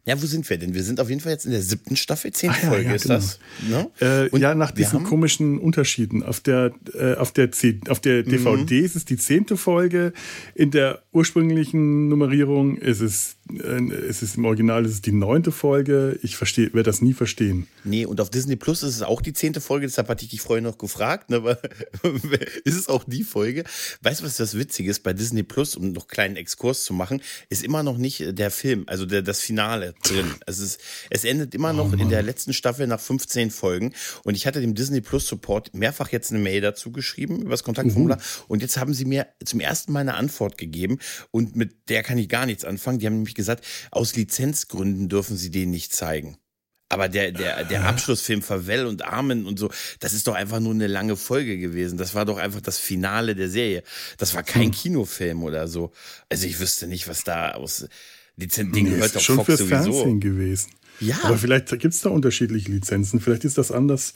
Ja, 0.03 0.19
wo 0.19 0.25
sind 0.25 0.49
wir 0.49 0.57
denn? 0.57 0.73
Wir 0.73 0.81
sind 0.81 0.99
auf 0.99 1.09
jeden 1.09 1.21
Fall 1.21 1.31
jetzt 1.33 1.45
in 1.45 1.51
der 1.51 1.61
siebten 1.61 1.95
Staffel, 1.95 2.31
zehnte 2.33 2.57
Ah, 2.57 2.63
ja, 2.63 2.69
Folge 2.69 2.89
ja, 2.89 2.95
ist 2.95 3.03
genau. 3.03 3.15
das. 3.15 3.39
Ne? 3.69 3.91
Äh, 3.99 4.29
Und 4.29 4.41
ja, 4.41 4.55
nach 4.55 4.71
diesen 4.71 5.03
komischen 5.03 5.59
Unterschieden. 5.59 6.23
Auf 6.23 6.39
der, 6.39 6.73
äh, 6.95 7.13
auf 7.13 7.31
der, 7.31 7.51
C 7.51 7.79
auf 7.87 7.99
der 7.99 8.23
Mhm. 8.25 8.29
DVD 8.31 8.79
ist 8.79 8.95
es 8.95 9.05
die 9.05 9.17
zehnte 9.17 9.57
Folge. 9.57 10.11
In 10.55 10.71
der 10.71 11.03
ursprünglichen 11.11 12.07
Nummerierung 12.09 12.77
ist 12.77 12.99
es, 13.01 13.35
äh, 13.49 14.07
ist 14.07 14.21
es 14.21 14.35
im 14.35 14.45
Original 14.45 14.85
ist 14.85 14.93
es 14.93 15.01
die 15.01 15.11
neunte 15.11 15.51
Folge. 15.51 16.19
Ich 16.21 16.35
verstehe, 16.35 16.73
werde 16.73 16.83
das 16.83 17.01
nie 17.01 17.13
verstehen. 17.13 17.67
Nee, 17.83 18.05
und 18.05 18.21
auf 18.21 18.29
Disney 18.29 18.55
Plus 18.55 18.83
ist 18.83 18.95
es 18.95 19.01
auch 19.01 19.21
die 19.21 19.33
zehnte 19.33 19.61
Folge, 19.61 19.87
deshalb 19.87 20.07
hatte 20.09 20.23
ich 20.23 20.31
dich 20.31 20.41
vorher 20.41 20.61
noch 20.61 20.77
gefragt, 20.77 21.29
ne, 21.29 21.43
weil, 21.43 21.57
ist 22.63 22.77
es 22.77 22.87
auch 22.87 23.03
die 23.05 23.23
Folge? 23.23 23.63
Weißt 24.01 24.21
du, 24.21 24.25
was 24.25 24.37
das 24.37 24.57
Witzige 24.57 24.89
ist? 24.89 25.03
Bei 25.03 25.13
Disney 25.13 25.43
Plus, 25.43 25.75
um 25.75 25.91
noch 25.91 26.03
einen 26.03 26.07
kleinen 26.07 26.35
Exkurs 26.35 26.83
zu 26.83 26.93
machen, 26.93 27.21
ist 27.49 27.63
immer 27.63 27.83
noch 27.83 27.97
nicht 27.97 28.37
der 28.37 28.51
Film, 28.51 28.83
also 28.87 29.05
der, 29.05 29.21
das 29.21 29.41
Finale 29.41 29.95
drin. 30.03 30.27
Es, 30.45 30.59
ist, 30.59 30.79
es 31.09 31.23
endet 31.23 31.55
immer 31.55 31.73
noch 31.73 31.93
in 31.93 32.09
der 32.09 32.23
letzten 32.23 32.53
Staffel 32.53 32.87
nach 32.87 32.99
15 32.99 33.51
Folgen 33.51 33.93
und 34.23 34.35
ich 34.35 34.47
hatte 34.47 34.61
dem 34.61 34.75
Disney 34.75 35.01
Plus 35.01 35.27
Support 35.27 35.73
mehrfach 35.73 36.09
jetzt 36.11 36.31
eine 36.31 36.39
Mail 36.39 36.61
dazu 36.61 36.91
geschrieben, 36.91 37.41
über 37.41 37.51
das 37.51 37.63
Kontaktformular 37.63 38.19
und 38.47 38.61
jetzt 38.61 38.77
haben 38.77 38.93
sie 38.93 39.05
mir 39.05 39.27
zum 39.43 39.59
ersten 39.59 39.91
Mal 39.91 40.01
eine 40.01 40.15
Antwort 40.15 40.57
gegeben 40.57 40.99
und 41.31 41.55
mit 41.55 41.89
der 41.89 42.03
kann 42.03 42.17
ich 42.17 42.29
gar 42.29 42.45
nichts 42.45 42.63
anfangen. 42.63 42.99
Die 42.99 43.05
haben 43.05 43.15
nämlich 43.15 43.30
gesagt, 43.35 43.65
aus 43.91 44.15
Lizenzgründen 44.15 45.09
dürfen 45.09 45.37
sie 45.37 45.51
den 45.51 45.71
nicht 45.71 45.93
zeigen. 45.93 46.37
Aber 46.89 47.07
der, 47.07 47.31
der, 47.31 47.63
der 47.63 47.85
Abschlussfilm 47.85 48.41
Favell 48.41 48.85
und 48.85 49.05
Armen 49.05 49.45
und 49.45 49.57
so, 49.57 49.69
das 50.01 50.11
ist 50.11 50.27
doch 50.27 50.35
einfach 50.35 50.59
nur 50.59 50.73
eine 50.73 50.87
lange 50.87 51.15
Folge 51.15 51.57
gewesen. 51.57 51.97
Das 51.97 52.15
war 52.15 52.25
doch 52.25 52.37
einfach 52.37 52.59
das 52.59 52.77
Finale 52.79 53.33
der 53.33 53.47
Serie. 53.47 53.83
Das 54.17 54.33
war 54.35 54.43
kein 54.43 54.71
Kinofilm 54.71 55.43
oder 55.43 55.69
so. 55.69 55.93
Also 56.27 56.47
ich 56.47 56.59
wüsste 56.59 56.87
nicht, 56.87 57.07
was 57.07 57.23
da 57.23 57.51
aus 57.51 57.87
Lizenz, 58.35 58.73
den 58.73 58.83
Nee, 58.83 58.89
gehört 58.89 59.05
ist 59.05 59.15
doch 59.15 59.21
schon 59.21 59.35
Fox 59.37 59.45
fürs 59.45 59.59
sowieso. 59.59 59.93
Fernsehen 59.93 60.19
gewesen. 60.19 60.71
Ja. 60.99 61.17
Aber 61.23 61.37
vielleicht 61.37 61.69
gibt 61.79 61.93
es 61.93 62.01
da 62.01 62.09
unterschiedliche 62.09 62.69
Lizenzen. 62.69 63.21
Vielleicht 63.21 63.45
ist 63.45 63.57
das 63.57 63.71
anders 63.71 64.13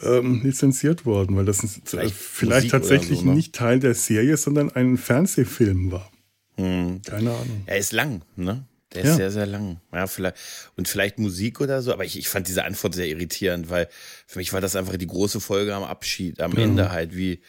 ähm, 0.00 0.40
lizenziert 0.42 1.04
worden, 1.06 1.36
weil 1.36 1.44
das 1.44 1.62
vielleicht, 1.84 2.14
Vielleicht 2.14 2.70
tatsächlich 2.70 3.20
so, 3.20 3.24
ne? 3.26 3.34
nicht 3.34 3.54
Teil 3.54 3.80
der 3.80 3.94
Serie, 3.94 4.36
sondern 4.36 4.70
ein 4.70 4.98
Fernsehfilm 4.98 5.90
war. 5.90 6.10
Hm. 6.56 7.02
Keine 7.02 7.30
Ahnung. 7.32 7.62
Er 7.66 7.78
ist 7.78 7.92
lang, 7.92 8.22
ne? 8.36 8.64
Der 8.92 9.02
ist 9.02 9.08
Ja. 9.08 9.16
sehr, 9.16 9.30
sehr 9.32 9.46
lang. 9.46 9.80
Ja, 9.92 10.06
vielleicht, 10.06 10.36
und 10.76 10.86
vielleicht 10.86 11.18
Musik 11.18 11.60
oder 11.60 11.82
so, 11.82 11.92
aber 11.92 12.04
ich, 12.04 12.16
ich 12.16 12.28
fand 12.28 12.46
diese 12.46 12.64
Antwort 12.64 12.94
sehr 12.94 13.08
irritierend, 13.08 13.68
weil 13.68 13.88
für 14.26 14.38
mich 14.38 14.52
war 14.52 14.60
das 14.60 14.76
einfach 14.76 14.96
die 14.96 15.06
große 15.08 15.40
Folge 15.40 15.74
am 15.74 15.82
Abschied, 15.82 16.40
am 16.40 16.56
Ende 16.56 16.92
halt, 16.92 17.16
wie, 17.16 17.40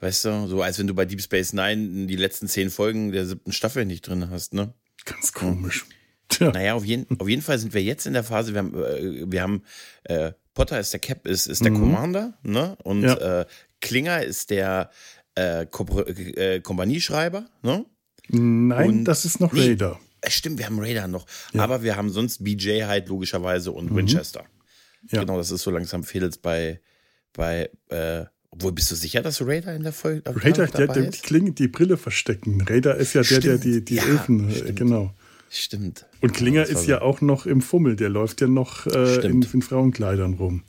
weißt 0.00 0.24
du, 0.24 0.46
so 0.46 0.62
als 0.62 0.78
wenn 0.78 0.86
du 0.86 0.94
bei 0.94 1.04
Deep 1.04 1.20
Space 1.20 1.52
Nine 1.52 2.06
die 2.06 2.16
letzten 2.16 2.48
zehn 2.48 2.70
Folgen 2.70 3.12
der 3.12 3.26
siebten 3.26 3.52
Staffel 3.52 3.84
nicht 3.84 4.08
drin 4.08 4.30
hast, 4.30 4.54
ne? 4.54 4.72
Ganz 5.04 5.32
komisch. 5.34 5.84
Tja. 6.28 6.50
Naja, 6.50 6.74
auf 6.74 6.84
jeden, 6.84 7.20
auf 7.20 7.28
jeden 7.28 7.42
Fall 7.42 7.58
sind 7.58 7.74
wir 7.74 7.82
jetzt 7.82 8.06
in 8.06 8.14
der 8.14 8.24
Phase, 8.24 8.52
wir 8.54 8.58
haben, 8.60 8.74
äh, 8.74 9.30
wir 9.30 9.42
haben 9.42 9.62
äh, 10.04 10.32
Potter 10.54 10.80
ist 10.80 10.94
der 10.94 11.00
Cap, 11.00 11.26
ist, 11.26 11.46
ist 11.46 11.62
der 11.62 11.72
Commander, 11.72 12.32
ne? 12.42 12.76
Und 12.82 13.00
Mhm. 13.02 13.04
Ja. 13.06 13.40
äh, 13.42 13.46
Klinger 13.82 14.22
ist 14.22 14.48
der 14.48 14.90
äh, 15.36 15.64
äh, 15.66 16.60
Kompanieschreiber, 16.60 17.44
ne? 17.62 17.84
Nein, 18.28 18.88
Und- 18.88 19.04
das 19.04 19.24
ist 19.24 19.40
noch 19.40 19.52
Nee. 19.52 19.60
Raider. 19.68 19.98
Äh, 20.20 20.30
Stimmt, 20.30 20.58
wir 20.58 20.66
haben 20.66 20.78
Raider 20.80 21.06
noch. 21.08 21.26
Aber 21.56 21.82
wir 21.82 21.96
haben 21.96 22.10
sonst 22.10 22.42
BJ 22.42 22.82
halt 22.84 23.08
logischerweise 23.08 23.72
und 23.72 23.94
Winchester. 23.94 24.42
Mhm. 25.02 25.08
Ja. 25.10 25.20
Genau, 25.20 25.36
das 25.38 25.50
ist 25.50 25.62
so 25.62 25.70
langsam 25.70 26.02
Fehls 26.02 26.38
bei, 26.38 26.80
bei, 27.32 27.70
äh, 27.90 28.24
obwohl 28.50 28.72
bist 28.72 28.90
du 28.90 28.94
sicher, 28.96 29.22
dass 29.22 29.40
Raider 29.46 29.74
in 29.76 29.82
der 29.84 29.92
Folge 29.92 30.22
Raider, 30.26 30.66
der, 30.66 30.88
der 30.88 31.08
ist? 31.08 31.22
Klinge, 31.22 31.52
die 31.52 31.68
Brille 31.68 31.96
verstecken. 31.96 32.62
Raider 32.62 32.96
ist 32.96 33.12
ja 33.14 33.22
der, 33.22 33.40
der 33.40 33.58
Stimmt. 33.58 33.64
die, 33.64 33.84
die 33.84 33.94
Ja, 33.96 34.04
Elfen, 34.04 34.50
äh, 34.50 34.54
stimmt. 34.56 34.76
genau. 34.76 35.14
Stimmt. 35.48 36.06
Und 36.22 36.32
Klinger 36.34 36.62
war 36.62 36.68
ist 36.68 36.82
so. 36.84 36.90
ja 36.90 37.02
auch 37.02 37.20
noch 37.20 37.46
im 37.46 37.60
Fummel, 37.62 37.94
der 37.94 38.08
läuft 38.08 38.40
ja 38.40 38.48
noch 38.48 38.86
äh, 38.86 39.24
in, 39.24 39.42
in 39.42 39.62
Frauenkleidern 39.62 40.34
rum. 40.34 40.64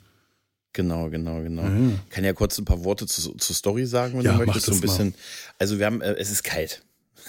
Genau, 0.72 1.10
genau, 1.10 1.42
genau. 1.42 1.62
Ja. 1.62 1.90
Kann 2.10 2.22
ja 2.24 2.32
kurz 2.32 2.58
ein 2.58 2.64
paar 2.64 2.84
Worte 2.84 3.06
zu, 3.06 3.32
zur 3.34 3.56
Story 3.56 3.86
sagen, 3.86 4.18
wenn 4.18 4.24
Ja, 4.24 4.36
du 4.38 4.44
möchtest. 4.46 4.66
So 4.66 4.72
ein 4.72 4.80
das 4.80 4.90
mal. 4.98 5.04
bisschen. 5.06 5.14
Also 5.58 5.78
wir 5.80 5.86
haben, 5.86 6.00
äh, 6.00 6.14
es 6.14 6.30
ist 6.30 6.44
kalt. 6.44 6.82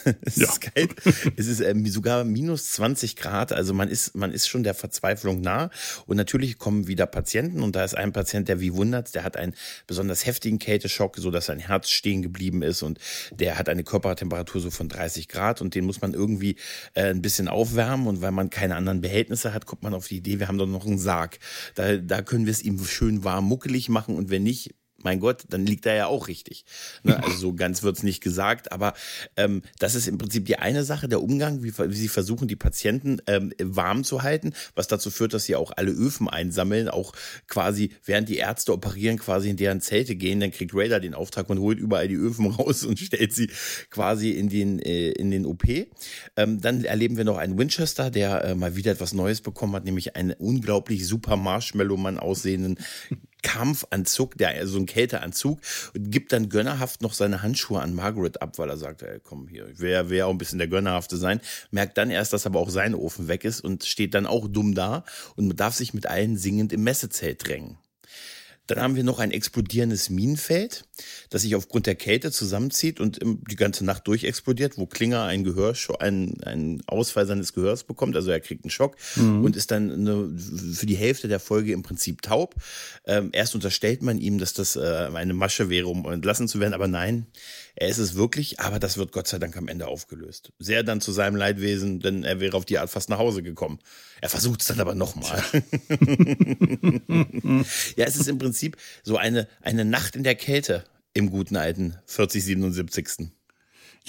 es 0.22 0.36
ja. 0.38 0.48
ist 0.48 0.62
kalt. 0.62 0.96
Es 1.36 1.48
ist 1.48 1.62
ähm, 1.62 1.86
sogar 1.88 2.24
minus 2.24 2.72
20 2.74 3.16
Grad. 3.16 3.52
Also 3.52 3.74
man 3.74 3.90
ist, 3.90 4.16
man 4.16 4.32
ist 4.32 4.48
schon 4.48 4.64
der 4.64 4.74
Verzweiflung 4.74 5.42
nah. 5.42 5.70
Und 6.06 6.18
natürlich 6.18 6.58
kommen 6.58 6.88
wieder 6.88 7.06
Patienten. 7.06 7.62
Und 7.62 7.76
da 7.76 7.84
ist 7.84 7.96
ein 7.96 8.12
Patient, 8.12 8.48
der 8.48 8.60
wie 8.60 8.74
wundert, 8.74 9.16
der 9.16 9.24
hat 9.24 9.38
einen 9.38 9.54
besonders 9.88 10.26
heftigen 10.26 10.60
Kälteschock, 10.60 11.18
so 11.18 11.32
dass 11.32 11.48
sein 11.48 11.60
Herz 11.60 11.90
stehen 11.90 12.22
geblieben 12.22 12.62
ist. 12.62 12.84
Und 12.84 13.00
der 13.32 13.58
hat 13.58 13.70
eine 13.70 13.84
Körpertemperatur 13.84 14.62
so 14.62 14.72
von 14.72 14.90
30 14.90 15.28
Grad. 15.28 15.62
Und 15.62 15.76
den 15.76 15.86
muss 15.86 16.02
man 16.02 16.14
irgendwie 16.14 16.56
äh, 16.94 17.10
ein 17.10 17.22
bisschen 17.22 17.48
aufwärmen. 17.48 18.08
Und 18.08 18.22
weil 18.22 18.32
man 18.32 18.50
keine 18.50 18.76
anderen 18.76 19.02
Behältnisse 19.02 19.54
hat, 19.54 19.66
kommt 19.66 19.84
man 19.84 19.94
auf 19.94 20.08
die 20.08 20.18
Idee, 20.18 20.40
wir 20.40 20.48
haben 20.48 20.58
doch 20.58 20.68
noch 20.68 20.86
einen 20.86 21.00
Sarg. 21.00 21.40
Da, 21.76 21.98
da 21.98 22.22
können 22.22 22.46
wir 22.46 22.52
es 22.52 22.64
ihm 22.64 22.84
schön 22.86 23.24
warm 23.24 23.46
muckelig 23.46 23.90
machen. 23.90 24.16
Und 24.16 24.30
wenn 24.30 24.44
nicht, 24.44 24.76
mein 25.04 25.20
Gott, 25.20 25.44
dann 25.50 25.66
liegt 25.66 25.86
er 25.86 25.96
ja 25.96 26.08
auch 26.08 26.28
richtig. 26.28 26.66
Ne? 27.04 27.22
Also 27.24 27.38
so 27.38 27.54
ganz 27.54 27.84
wird's 27.84 28.04
nicht 28.04 28.22
gesagt, 28.22 28.72
aber 28.72 28.94
ähm, 29.38 29.62
das 29.80 29.96
ist 29.96 30.08
im 30.08 30.18
Prinzip 30.18 30.46
die 30.46 30.58
eine 30.58 30.84
Sache, 30.84 31.08
der 31.08 31.22
Umgang, 31.22 31.64
wie, 31.64 31.78
wie 31.78 31.96
sie 31.96 32.08
versuchen, 32.08 32.48
die 32.48 32.56
Patienten 32.56 33.22
ähm, 33.28 33.54
warm 33.62 34.04
zu 34.04 34.24
halten, 34.24 34.54
was 34.76 34.88
dazu 34.88 35.12
führt, 35.12 35.34
dass 35.34 35.46
sie 35.46 35.56
auch 35.56 35.72
alle 35.76 35.92
Öfen 35.92 36.30
einsammeln, 36.30 36.90
auch 36.90 37.14
quasi, 37.48 37.92
während 38.06 38.30
die 38.30 38.38
Ärzte 38.38 38.74
operieren, 38.74 39.18
quasi 39.18 39.50
in 39.50 39.58
deren 39.58 39.82
Zelte 39.82 40.16
gehen, 40.16 40.40
dann 40.40 40.52
kriegt 40.52 40.74
Raider 40.74 41.00
den 41.00 41.14
Auftrag 41.14 41.50
und 41.50 41.60
holt 41.60 41.80
überall 41.80 42.08
die 42.08 42.16
Öfen 42.16 42.48
raus 42.52 42.84
und 42.84 43.00
stellt 43.00 43.34
sie 43.34 43.50
quasi 43.90 44.32
in 44.32 44.50
den, 44.50 44.80
äh, 44.80 45.12
in 45.12 45.32
den 45.32 45.46
OP. 45.46 45.64
Ähm, 46.36 46.62
dann 46.62 46.84
erleben 46.84 47.18
wir 47.18 47.24
noch 47.24 47.38
einen 47.38 47.58
Winchester, 47.58 48.12
der 48.12 48.44
äh, 48.44 48.56
mal 48.56 48.76
wieder 48.76 48.92
etwas 48.92 49.14
Neues 49.14 49.42
bekommen 49.42 49.76
hat, 49.76 49.86
nämlich 49.86 50.16
einen 50.16 50.34
unglaublich 50.34 51.08
super 51.08 51.36
Marshmallow-Mann 51.36 52.18
aussehenden 52.18 52.78
Kampfanzug, 53.42 54.38
der 54.38 54.68
so 54.68 54.78
ein 54.78 54.86
Kälteanzug 54.86 55.60
und 55.94 56.12
gibt 56.12 56.34
dann 56.34 56.50
gönnerhaft 56.50 57.02
noch 57.02 57.14
seine 57.14 57.42
Handschuhe 57.42 57.82
an 57.82 57.94
Margaret 57.94 58.42
ab, 58.42 58.58
weil 58.58 58.70
er 58.70 58.78
sagt, 58.78 59.02
ey, 59.02 59.20
komm 59.24 59.48
hier, 59.48 59.68
ich 59.68 59.80
will 59.80 59.92
ja 59.92 60.26
auch 60.26 60.32
ein 60.32 60.38
bisschen 60.38 60.60
der 60.60 60.68
Gönnerhafte 60.68 61.18
sein. 61.18 61.42
Merkt 61.72 61.98
dann 61.98 62.12
erst, 62.12 62.34
dass 62.34 62.46
aber 62.46 62.60
auch 62.60 62.70
sein 62.70 62.96
Ofen 62.96 63.28
weg 63.28 63.46
ist 63.46 63.62
und 63.62 63.86
steht 63.86 64.14
dann 64.14 64.26
auch 64.26 64.48
dumm 64.48 64.76
da 64.76 65.04
und 65.36 65.60
darf 65.60 65.76
sich 65.76 65.94
mit 65.94 66.08
allen 66.08 66.38
singend 66.38 66.74
im 66.74 66.84
Messezelt 66.84 67.48
drängen. 67.48 67.78
Dann 68.70 68.82
haben 68.82 68.96
wir 68.96 69.04
noch 69.04 69.18
ein 69.18 69.32
explodierendes 69.32 70.12
Minenfeld, 70.12 70.86
das 71.32 71.42
sich 71.42 71.56
aufgrund 71.56 71.88
der 71.88 71.96
Kälte 71.96 72.32
zusammenzieht 72.32 73.00
und 73.00 73.20
die 73.24 73.56
ganze 73.56 73.84
Nacht 73.84 74.08
durch 74.08 74.24
explodiert, 74.26 74.78
wo 74.78 74.86
Klinger 74.86 75.24
ein 75.24 75.44
Gehör, 75.44 75.74
einen, 76.00 76.44
einen 76.44 76.84
Ausfall 76.86 77.26
seines 77.26 77.54
Gehörs 77.54 77.84
bekommt. 77.84 78.16
Also 78.16 78.30
er 78.30 78.40
kriegt 78.40 78.64
einen 78.64 78.70
Schock 78.70 78.96
mhm. 79.16 79.44
und 79.44 79.56
ist 79.56 79.72
dann 79.72 79.92
eine, 79.92 80.30
für 80.38 80.86
die 80.86 80.96
Hälfte 80.96 81.28
der 81.28 81.40
Folge 81.40 81.72
im 81.74 81.82
Prinzip 81.82 82.22
taub. 82.22 82.56
Ähm, 83.06 83.30
erst 83.32 83.56
unterstellt 83.56 84.04
man 84.04 84.20
ihm, 84.20 84.38
dass 84.38 84.54
das 84.54 84.76
äh, 84.76 85.10
eine 85.14 85.34
Masche 85.34 85.70
wäre, 85.70 85.88
um 85.88 86.06
entlassen 86.06 86.48
zu 86.48 86.60
werden, 86.60 86.76
aber 86.76 86.88
nein, 86.88 87.26
er 87.80 87.88
ist 87.88 87.98
es 87.98 88.16
wirklich, 88.16 88.60
aber 88.60 88.78
das 88.78 88.98
wird 88.98 89.14
Gott 89.14 89.28
sei 89.28 89.40
Dank 89.40 89.56
am 89.56 89.70
Ende 89.70 89.88
aufgelöst. 89.88 90.52
Sehr 90.60 90.84
dann 90.84 91.00
zu 91.00 91.14
seinem 91.14 91.38
Leidwesen, 91.38 92.02
denn 92.02 92.26
er 92.26 92.42
wäre 92.42 92.58
auf 92.58 92.66
die 92.66 92.78
Art 92.78 92.90
fast 92.90 93.10
nach 93.10 93.20
Hause 93.20 93.42
gekommen. 93.42 93.80
Er 94.20 94.28
versucht 94.28 94.60
es 94.60 94.68
dann 94.68 94.82
aber 94.82 94.96
nochmal. 94.96 95.42
ja, 97.96 98.06
es 98.06 98.18
ist 98.18 98.28
im 98.28 98.38
Prinzip 98.38 98.76
so 99.02 99.16
eine, 99.16 99.48
eine 99.62 99.86
Nacht 99.86 100.18
in 100.18 100.24
der 100.24 100.36
Kälte 100.36 100.84
im 101.14 101.32
guten 101.32 101.56
alten 101.56 101.96
4077. 102.06 103.30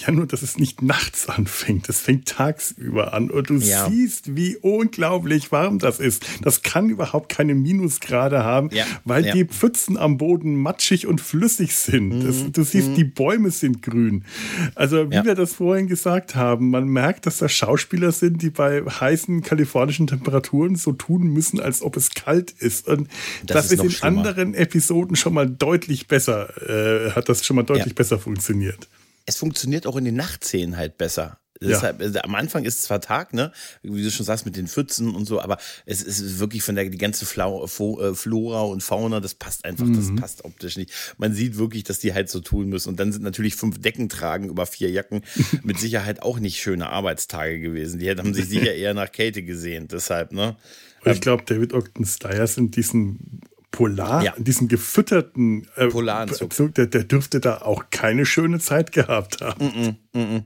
Ja, 0.01 0.11
nur, 0.11 0.25
dass 0.25 0.41
es 0.41 0.57
nicht 0.57 0.81
nachts 0.81 1.29
anfängt. 1.29 1.87
Es 1.87 1.99
fängt 1.99 2.27
tagsüber 2.27 3.13
an. 3.13 3.29
Und 3.29 3.49
du 3.49 3.57
ja. 3.57 3.87
siehst, 3.87 4.35
wie 4.35 4.57
unglaublich 4.57 5.51
warm 5.51 5.77
das 5.77 5.99
ist. 5.99 6.25
Das 6.41 6.63
kann 6.63 6.89
überhaupt 6.89 7.29
keine 7.29 7.53
Minusgrade 7.53 8.43
haben, 8.43 8.69
ja. 8.71 8.85
weil 9.05 9.25
ja. 9.25 9.33
die 9.33 9.45
Pfützen 9.45 9.97
am 9.97 10.17
Boden 10.17 10.55
matschig 10.55 11.05
und 11.05 11.21
flüssig 11.21 11.75
sind. 11.75 12.09
Mhm. 12.09 12.25
Das, 12.25 12.51
du 12.51 12.63
siehst, 12.63 12.89
mhm. 12.89 12.95
die 12.95 13.03
Bäume 13.03 13.51
sind 13.51 13.83
grün. 13.83 14.25
Also, 14.73 15.11
wie 15.11 15.23
wir 15.23 15.35
das 15.35 15.53
vorhin 15.53 15.87
gesagt 15.87 16.35
haben, 16.35 16.71
man 16.71 16.87
merkt, 16.87 17.27
dass 17.27 17.37
das 17.37 17.51
Schauspieler 17.51 18.11
sind, 18.11 18.41
die 18.41 18.49
bei 18.49 18.81
heißen 18.81 19.43
kalifornischen 19.43 20.07
Temperaturen 20.07 20.75
so 20.75 20.93
tun 20.93 21.27
müssen, 21.27 21.59
als 21.59 21.83
ob 21.83 21.95
es 21.95 22.11
kalt 22.11 22.51
ist. 22.51 22.87
Und 22.87 23.07
das, 23.45 23.55
das 23.55 23.65
ist, 23.65 23.71
ist 23.73 23.83
in 23.83 23.91
schlimmer. 23.91 24.17
anderen 24.17 24.53
Episoden 24.55 25.15
schon 25.15 25.35
mal 25.35 25.47
deutlich 25.47 26.07
besser, 26.07 26.49
äh, 26.67 27.11
hat 27.11 27.29
das 27.29 27.45
schon 27.45 27.55
mal 27.55 27.63
deutlich 27.63 27.93
besser 27.93 28.17
funktioniert 28.17 28.87
es 29.25 29.37
funktioniert 29.37 29.85
auch 29.87 29.95
in 29.95 30.05
den 30.05 30.15
Nachtszenen 30.15 30.77
halt 30.77 30.97
besser. 30.97 31.39
Deshalb, 31.61 32.01
also 32.01 32.19
am 32.19 32.33
Anfang 32.33 32.65
ist 32.65 32.79
es 32.79 32.83
zwar 32.85 33.01
Tag, 33.01 33.33
ne, 33.33 33.51
wie 33.83 34.01
du 34.01 34.09
schon 34.09 34.25
sagst, 34.25 34.45
mit 34.45 34.55
den 34.55 34.67
Pfützen 34.67 35.13
und 35.13 35.25
so, 35.25 35.39
aber 35.39 35.59
es 35.85 36.01
ist 36.01 36.39
wirklich 36.39 36.63
von 36.63 36.75
der 36.75 36.89
die 36.89 36.97
ganze 36.97 37.25
Flau, 37.25 37.63
äh, 37.63 38.15
Flora 38.15 38.61
und 38.61 38.81
Fauna, 38.81 39.19
das 39.19 39.35
passt 39.35 39.63
einfach, 39.63 39.85
mhm. 39.85 39.95
das 39.95 40.19
passt 40.19 40.43
optisch 40.43 40.77
nicht. 40.77 40.91
Man 41.17 41.33
sieht 41.33 41.57
wirklich, 41.57 41.83
dass 41.83 41.99
die 41.99 42.13
halt 42.13 42.29
so 42.29 42.39
tun 42.39 42.69
müssen. 42.69 42.89
Und 42.89 42.99
dann 42.99 43.11
sind 43.11 43.21
natürlich 43.21 43.55
fünf 43.55 43.79
Decken 43.79 44.09
tragen 44.09 44.49
über 44.49 44.65
vier 44.65 44.89
Jacken 44.89 45.21
mit 45.63 45.79
Sicherheit 45.79 46.23
auch 46.23 46.39
nicht 46.39 46.59
schöne 46.59 46.89
Arbeitstage 46.89 47.59
gewesen. 47.59 47.99
Die 47.99 48.09
haben 48.09 48.33
sich 48.33 48.49
sicher 48.49 48.73
eher 48.73 48.95
nach 48.95 49.11
Kälte 49.11 49.43
gesehen. 49.43 49.87
Deshalb, 49.87 50.31
ne. 50.31 50.55
Und 51.03 51.11
ich 51.11 51.21
glaube, 51.21 51.43
David 51.45 51.73
Ogden 51.73 52.05
Stiers 52.05 52.57
in 52.57 52.71
diesen 52.71 53.41
Polar, 53.71 54.23
ja. 54.23 54.33
diesen 54.37 54.67
gefütterten 54.67 55.67
äh, 55.75 55.87
Polaranzug, 55.87 56.75
der, 56.75 56.87
der 56.87 57.03
dürfte 57.05 57.39
da 57.39 57.61
auch 57.61 57.85
keine 57.89 58.25
schöne 58.25 58.59
Zeit 58.59 58.91
gehabt 58.91 59.41
haben. 59.41 59.65
Mm 60.13 60.17
-mm, 60.17 60.37
mm 60.37 60.45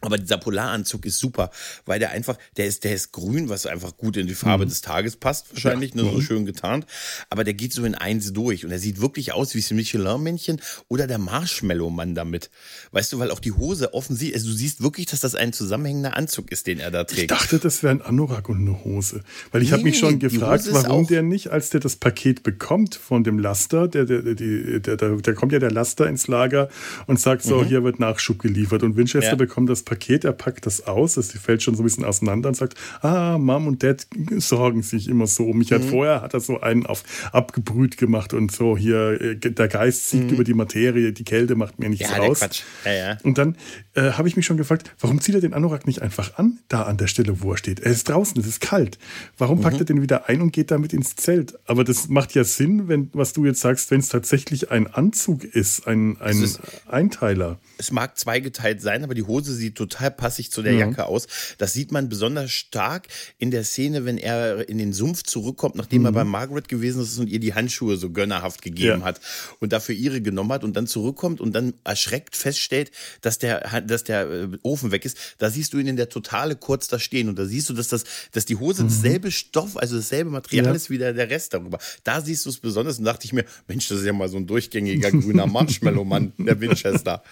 aber 0.00 0.16
dieser 0.16 0.38
Polaranzug 0.38 1.04
ist 1.06 1.18
super, 1.18 1.50
weil 1.84 1.98
der 1.98 2.10
einfach, 2.10 2.38
der 2.56 2.66
ist, 2.66 2.84
der 2.84 2.94
ist 2.94 3.10
grün, 3.10 3.48
was 3.48 3.66
einfach 3.66 3.96
gut 3.96 4.16
in 4.16 4.28
die 4.28 4.36
Farbe 4.36 4.64
mhm. 4.64 4.68
des 4.68 4.80
Tages 4.80 5.16
passt, 5.16 5.52
wahrscheinlich, 5.52 5.92
ja. 5.94 6.02
ne, 6.02 6.10
so 6.10 6.16
mhm. 6.18 6.22
schön 6.22 6.46
getarnt. 6.46 6.86
Aber 7.30 7.42
der 7.42 7.54
geht 7.54 7.72
so 7.72 7.84
in 7.84 7.96
eins 7.96 8.32
durch 8.32 8.64
und 8.64 8.70
er 8.70 8.78
sieht 8.78 9.00
wirklich 9.00 9.32
aus 9.32 9.56
wie 9.56 9.60
das 9.60 9.72
Michelin-Männchen 9.72 10.60
oder 10.86 11.08
der 11.08 11.18
Marshmallow-Mann 11.18 12.14
damit. 12.14 12.50
Weißt 12.92 13.12
du, 13.12 13.18
weil 13.18 13.32
auch 13.32 13.40
die 13.40 13.50
Hose 13.50 13.92
offensichtlich, 13.92 14.36
also 14.36 14.50
du 14.50 14.56
siehst 14.56 14.82
wirklich, 14.82 15.06
dass 15.06 15.18
das 15.18 15.34
ein 15.34 15.52
zusammenhängender 15.52 16.16
Anzug 16.16 16.52
ist, 16.52 16.68
den 16.68 16.78
er 16.78 16.92
da 16.92 17.02
trägt. 17.02 17.22
Ich 17.22 17.26
dachte, 17.26 17.58
das 17.58 17.82
wäre 17.82 17.90
ein 17.90 18.02
Anorak 18.02 18.48
und 18.48 18.60
eine 18.60 18.84
Hose. 18.84 19.22
Weil 19.50 19.62
ich 19.62 19.70
nee, 19.70 19.72
habe 19.72 19.82
mich 19.82 19.98
schon 19.98 20.20
gefragt, 20.20 20.64
warum 20.70 21.08
der 21.08 21.22
nicht, 21.22 21.48
als 21.48 21.70
der 21.70 21.80
das 21.80 21.96
Paket 21.96 22.44
bekommt 22.44 22.94
von 22.94 23.24
dem 23.24 23.40
Laster, 23.40 23.88
der, 23.88 24.04
der, 24.04 24.22
der, 24.22 24.34
der, 24.78 24.96
der, 24.96 25.16
der 25.16 25.34
kommt 25.34 25.52
ja 25.52 25.58
der 25.58 25.72
Laster 25.72 26.06
ins 26.06 26.28
Lager 26.28 26.68
und 27.08 27.18
sagt 27.18 27.42
so, 27.42 27.62
mhm. 27.62 27.66
hier 27.66 27.82
wird 27.82 27.98
Nachschub 27.98 28.38
geliefert 28.38 28.84
und 28.84 28.96
Winchester 28.96 29.32
ja. 29.32 29.34
bekommt 29.34 29.68
das 29.68 29.87
Paket, 29.88 30.24
er 30.24 30.32
packt 30.32 30.66
das 30.66 30.86
aus, 30.86 31.14
das 31.14 31.32
fällt 31.32 31.62
schon 31.62 31.74
so 31.74 31.82
ein 31.82 31.84
bisschen 31.84 32.04
auseinander 32.04 32.50
und 32.50 32.54
sagt, 32.54 32.74
ah, 33.00 33.38
Mom 33.38 33.66
und 33.66 33.82
Dad 33.82 34.06
sorgen 34.36 34.82
sich 34.82 35.08
immer 35.08 35.26
so 35.26 35.46
um 35.46 35.58
mich. 35.58 35.70
Mhm. 35.70 35.82
vorher 35.82 36.22
hat 36.22 36.34
er 36.34 36.40
so 36.40 36.60
einen 36.60 36.86
auf 36.86 37.02
abgebrüht 37.32 37.96
gemacht 37.96 38.34
und 38.34 38.52
so 38.52 38.76
hier, 38.76 39.20
äh, 39.20 39.36
der 39.36 39.68
Geist 39.68 40.10
siegt 40.10 40.26
mhm. 40.26 40.34
über 40.34 40.44
die 40.44 40.54
Materie, 40.54 41.12
die 41.12 41.24
Kälte 41.24 41.54
macht 41.54 41.78
mir 41.78 41.88
nichts 41.88 42.10
ja, 42.10 42.18
aus. 42.18 42.40
Ja, 42.84 42.92
ja. 42.92 43.18
Und 43.22 43.38
dann 43.38 43.56
äh, 43.94 44.12
habe 44.12 44.28
ich 44.28 44.36
mich 44.36 44.46
schon 44.46 44.56
gefragt, 44.56 44.94
warum 45.00 45.20
zieht 45.20 45.34
er 45.34 45.40
den 45.40 45.54
Anorak 45.54 45.86
nicht 45.86 46.02
einfach 46.02 46.38
an, 46.38 46.58
da 46.68 46.82
an 46.82 46.96
der 46.96 47.06
Stelle, 47.06 47.40
wo 47.40 47.52
er 47.52 47.56
steht? 47.56 47.80
Er 47.80 47.90
ist 47.90 48.08
draußen, 48.08 48.38
es 48.40 48.46
ist 48.46 48.60
kalt. 48.60 48.98
Warum 49.38 49.60
packt 49.60 49.76
mhm. 49.76 49.82
er 49.82 49.84
den 49.86 50.02
wieder 50.02 50.28
ein 50.28 50.42
und 50.42 50.52
geht 50.52 50.70
damit 50.70 50.92
ins 50.92 51.16
Zelt? 51.16 51.58
Aber 51.66 51.84
das 51.84 52.08
macht 52.08 52.34
ja 52.34 52.44
Sinn, 52.44 52.88
wenn, 52.88 53.10
was 53.12 53.32
du 53.32 53.44
jetzt 53.44 53.60
sagst, 53.60 53.90
wenn 53.90 54.00
es 54.00 54.08
tatsächlich 54.08 54.70
ein 54.70 54.86
Anzug 54.86 55.44
ist, 55.44 55.86
ein, 55.86 56.20
ein 56.20 56.42
ist, 56.42 56.60
Einteiler. 56.86 57.58
Es 57.78 57.90
mag 57.90 58.18
zweigeteilt 58.18 58.80
sein, 58.80 59.04
aber 59.04 59.14
die 59.14 59.22
Hose 59.22 59.54
sieht 59.54 59.77
total 59.78 60.10
passig 60.10 60.50
zu 60.50 60.62
der 60.62 60.72
mhm. 60.72 60.80
Jacke 60.80 61.06
aus. 61.06 61.26
Das 61.56 61.72
sieht 61.72 61.92
man 61.92 62.08
besonders 62.08 62.50
stark 62.50 63.06
in 63.38 63.50
der 63.50 63.64
Szene, 63.64 64.04
wenn 64.04 64.18
er 64.18 64.68
in 64.68 64.78
den 64.78 64.92
Sumpf 64.92 65.22
zurückkommt, 65.22 65.76
nachdem 65.76 66.00
mhm. 66.02 66.06
er 66.06 66.12
bei 66.12 66.24
Margaret 66.24 66.68
gewesen 66.68 67.02
ist 67.02 67.18
und 67.18 67.28
ihr 67.28 67.40
die 67.40 67.54
Handschuhe 67.54 67.96
so 67.96 68.10
gönnerhaft 68.10 68.62
gegeben 68.62 69.00
ja. 69.00 69.06
hat 69.06 69.20
und 69.60 69.72
dafür 69.72 69.94
ihre 69.94 70.20
genommen 70.20 70.52
hat 70.52 70.64
und 70.64 70.76
dann 70.76 70.86
zurückkommt 70.86 71.40
und 71.40 71.52
dann 71.52 71.74
erschreckt 71.84 72.36
feststellt, 72.36 72.90
dass 73.20 73.38
der, 73.38 73.82
dass 73.82 74.04
der 74.04 74.28
äh, 74.28 74.48
Ofen 74.62 74.90
weg 74.90 75.04
ist. 75.04 75.16
Da 75.38 75.50
siehst 75.50 75.72
du 75.72 75.78
ihn 75.78 75.86
in 75.86 75.96
der 75.96 76.08
Totale 76.08 76.56
kurz 76.56 76.88
da 76.88 76.98
stehen 76.98 77.28
und 77.28 77.38
da 77.38 77.44
siehst 77.44 77.70
du, 77.70 77.74
dass 77.74 77.88
das, 77.88 78.04
dass 78.32 78.44
die 78.44 78.56
Hose 78.56 78.82
mhm. 78.82 78.88
dasselbe 78.88 79.30
Stoff, 79.30 79.76
also 79.76 79.96
dasselbe 79.96 80.30
Material 80.30 80.66
ja. 80.66 80.72
ist 80.72 80.90
wie 80.90 80.98
der, 80.98 81.12
der 81.12 81.30
Rest 81.30 81.54
darüber. 81.54 81.78
Da 82.02 82.20
siehst 82.20 82.44
du 82.46 82.50
es 82.50 82.58
besonders 82.58 82.98
und 82.98 83.04
dachte 83.04 83.24
ich 83.26 83.32
mir, 83.32 83.44
Mensch, 83.68 83.88
das 83.88 83.98
ist 83.98 84.06
ja 84.06 84.12
mal 84.12 84.28
so 84.28 84.36
ein 84.36 84.46
durchgängiger 84.46 85.12
grüner 85.12 85.46
Marshmallow-Mann, 85.58 86.32
der 86.38 86.60
Winchester. 86.60 87.22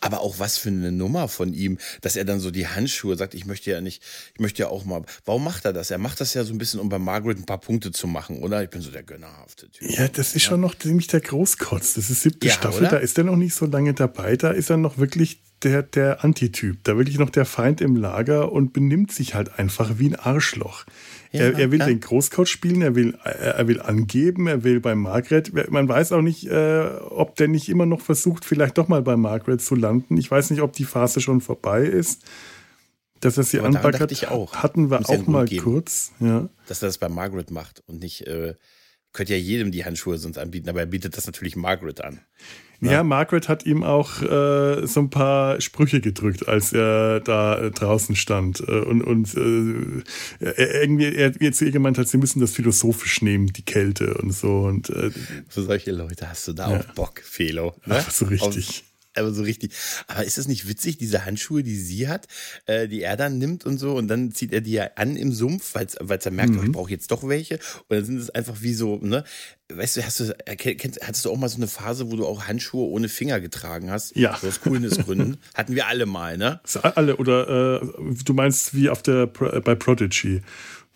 Aber 0.00 0.20
auch 0.20 0.38
was 0.38 0.58
für 0.58 0.70
eine 0.70 0.92
Nummer 0.92 1.28
von 1.28 1.54
ihm, 1.54 1.78
dass 2.00 2.16
er 2.16 2.24
dann 2.24 2.40
so 2.40 2.50
die 2.50 2.66
Handschuhe 2.66 3.16
sagt, 3.16 3.34
ich 3.34 3.46
möchte 3.46 3.70
ja 3.70 3.80
nicht, 3.80 4.02
ich 4.34 4.40
möchte 4.40 4.62
ja 4.62 4.68
auch 4.68 4.84
mal. 4.84 5.02
Warum 5.24 5.44
macht 5.44 5.64
er 5.64 5.72
das? 5.72 5.90
Er 5.90 5.98
macht 5.98 6.20
das 6.20 6.34
ja 6.34 6.44
so 6.44 6.52
ein 6.52 6.58
bisschen, 6.58 6.80
um 6.80 6.88
bei 6.88 6.98
Margaret 6.98 7.38
ein 7.38 7.46
paar 7.46 7.60
Punkte 7.60 7.92
zu 7.92 8.06
machen, 8.06 8.42
oder? 8.42 8.62
Ich 8.62 8.70
bin 8.70 8.80
so 8.80 8.90
der 8.90 9.02
gönnerhafte 9.02 9.70
Typ. 9.70 9.90
Ja, 9.90 10.08
das 10.08 10.34
ist 10.34 10.44
ja. 10.44 10.50
schon 10.50 10.60
noch 10.60 10.74
ziemlich 10.74 11.06
der 11.08 11.20
Großkotz. 11.20 11.94
Das 11.94 12.10
ist 12.10 12.22
siebte 12.22 12.46
ja, 12.46 12.52
Staffel, 12.52 12.82
oder? 12.82 12.90
da 12.90 12.96
ist 12.98 13.18
er 13.18 13.24
noch 13.24 13.36
nicht 13.36 13.54
so 13.54 13.66
lange 13.66 13.94
dabei. 13.94 14.36
Da 14.36 14.50
ist 14.50 14.70
er 14.70 14.76
noch 14.76 14.98
wirklich 14.98 15.40
der, 15.64 15.82
der 15.82 16.24
Antityp, 16.24 16.84
da 16.84 16.96
wirklich 16.96 17.18
noch 17.18 17.30
der 17.30 17.44
Feind 17.44 17.80
im 17.80 17.96
Lager 17.96 18.52
und 18.52 18.72
benimmt 18.72 19.12
sich 19.12 19.34
halt 19.34 19.58
einfach 19.58 19.98
wie 19.98 20.08
ein 20.08 20.16
Arschloch. 20.16 20.84
Ja, 21.34 21.46
er, 21.46 21.58
er, 21.58 21.72
will 21.72 21.80
ja. 21.80 21.86
den 21.86 21.98
Großcoach 21.98 22.46
spielen, 22.46 22.80
er 22.80 22.94
will, 22.94 23.18
er 23.24 23.66
will 23.66 23.80
angeben, 23.80 24.46
er 24.46 24.62
will 24.62 24.78
bei 24.78 24.94
Margaret. 24.94 25.52
Man 25.68 25.88
weiß 25.88 26.12
auch 26.12 26.22
nicht, 26.22 26.46
äh, 26.46 26.88
ob 27.10 27.34
der 27.34 27.48
nicht 27.48 27.68
immer 27.68 27.86
noch 27.86 28.00
versucht, 28.00 28.44
vielleicht 28.44 28.78
doch 28.78 28.86
mal 28.86 29.02
bei 29.02 29.16
Margaret 29.16 29.60
zu 29.60 29.74
landen. 29.74 30.16
Ich 30.16 30.30
weiß 30.30 30.50
nicht, 30.50 30.62
ob 30.62 30.74
die 30.74 30.84
Phase 30.84 31.20
schon 31.20 31.40
vorbei 31.40 31.82
ist. 31.82 32.22
Dass 33.18 33.36
er 33.36 33.42
sie 33.42 33.58
auch. 34.28 34.54
hatten 34.54 34.90
wir 34.90 35.00
auch 35.00 35.26
mal 35.26 35.46
geben, 35.46 35.64
kurz. 35.64 36.12
Ja. 36.20 36.48
Dass 36.68 36.82
er 36.82 36.88
das 36.88 36.98
bei 36.98 37.08
Margaret 37.08 37.50
macht 37.50 37.82
und 37.86 38.00
nicht 38.00 38.26
äh, 38.28 38.54
könnte 39.14 39.32
ja 39.32 39.38
jedem 39.38 39.70
die 39.70 39.84
Handschuhe 39.84 40.18
sonst 40.18 40.36
anbieten, 40.36 40.68
aber 40.68 40.80
er 40.80 40.86
bietet 40.86 41.16
das 41.16 41.24
natürlich 41.24 41.56
Margaret 41.56 42.02
an. 42.02 42.20
Ja, 42.80 42.92
ja 42.92 43.04
Margaret 43.04 43.48
hat 43.48 43.64
ihm 43.64 43.82
auch 43.82 44.20
äh, 44.20 44.86
so 44.86 45.00
ein 45.00 45.08
paar 45.08 45.60
Sprüche 45.60 46.00
gedrückt, 46.00 46.48
als 46.48 46.72
er 46.72 47.20
da 47.20 47.58
äh, 47.58 47.70
draußen 47.70 48.16
stand. 48.16 48.60
Äh, 48.60 48.80
und 48.80 49.02
und 49.02 49.34
äh, 49.34 50.02
er, 50.44 50.82
irgendwie, 50.82 51.14
er 51.14 51.32
jetzt 51.40 51.62
ihr 51.62 51.70
gemeint 51.70 51.96
hat, 51.96 52.08
sie 52.08 52.18
müssen 52.18 52.40
das 52.40 52.52
philosophisch 52.52 53.22
nehmen, 53.22 53.46
die 53.46 53.64
Kälte 53.64 54.14
und 54.14 54.32
so. 54.32 54.62
Und, 54.62 54.90
äh, 54.90 55.10
Für 55.48 55.62
solche 55.62 55.92
Leute 55.92 56.28
hast 56.28 56.48
du 56.48 56.52
da 56.52 56.72
ja. 56.72 56.80
auch 56.80 56.84
Bock, 56.94 57.22
Felo. 57.22 57.74
Ne? 57.86 57.96
Ach, 58.00 58.10
so 58.10 58.26
richtig. 58.26 58.68
Auf, 58.68 58.93
aber 59.16 59.32
so 59.32 59.42
richtig. 59.42 59.72
Aber 60.06 60.24
ist 60.24 60.38
das 60.38 60.48
nicht 60.48 60.68
witzig, 60.68 60.98
diese 60.98 61.24
Handschuhe, 61.24 61.62
die 61.62 61.76
sie 61.76 62.08
hat, 62.08 62.26
äh, 62.66 62.88
die 62.88 63.02
er 63.02 63.16
dann 63.16 63.38
nimmt 63.38 63.64
und 63.64 63.78
so 63.78 63.96
und 63.96 64.08
dann 64.08 64.32
zieht 64.32 64.52
er 64.52 64.60
die 64.60 64.72
ja 64.72 64.90
an 64.96 65.16
im 65.16 65.32
Sumpf, 65.32 65.74
weil 65.74 66.18
er 66.18 66.30
merkt, 66.30 66.52
mhm. 66.52 66.58
oh, 66.58 66.62
ich 66.62 66.72
brauche 66.72 66.90
jetzt 66.90 67.10
doch 67.10 67.26
welche. 67.28 67.58
Und 67.88 67.96
dann 67.96 68.04
sind 68.04 68.18
es 68.18 68.30
einfach 68.30 68.60
wie 68.60 68.74
so, 68.74 68.98
ne? 69.02 69.24
Weißt 69.72 69.96
du, 69.96 70.02
hast 70.04 70.20
du, 70.20 70.34
kennst, 70.56 71.00
hattest 71.00 71.24
du 71.24 71.30
auch 71.30 71.38
mal 71.38 71.48
so 71.48 71.56
eine 71.56 71.66
Phase, 71.66 72.10
wo 72.10 72.16
du 72.16 72.26
auch 72.26 72.46
Handschuhe 72.46 72.86
ohne 72.86 73.08
Finger 73.08 73.40
getragen 73.40 73.90
hast? 73.90 74.14
Ja. 74.14 74.36
So 74.40 74.48
aus 74.48 74.60
Coolnessgründen. 74.60 75.38
Hatten 75.54 75.74
wir 75.74 75.86
alle 75.86 76.04
mal, 76.04 76.36
ne? 76.36 76.60
Alle, 76.82 77.16
oder 77.16 77.80
äh, 77.82 78.14
du 78.24 78.34
meinst 78.34 78.74
wie 78.74 78.90
auf 78.90 79.02
der 79.02 79.26
bei 79.26 79.74
Prodigy. 79.74 80.42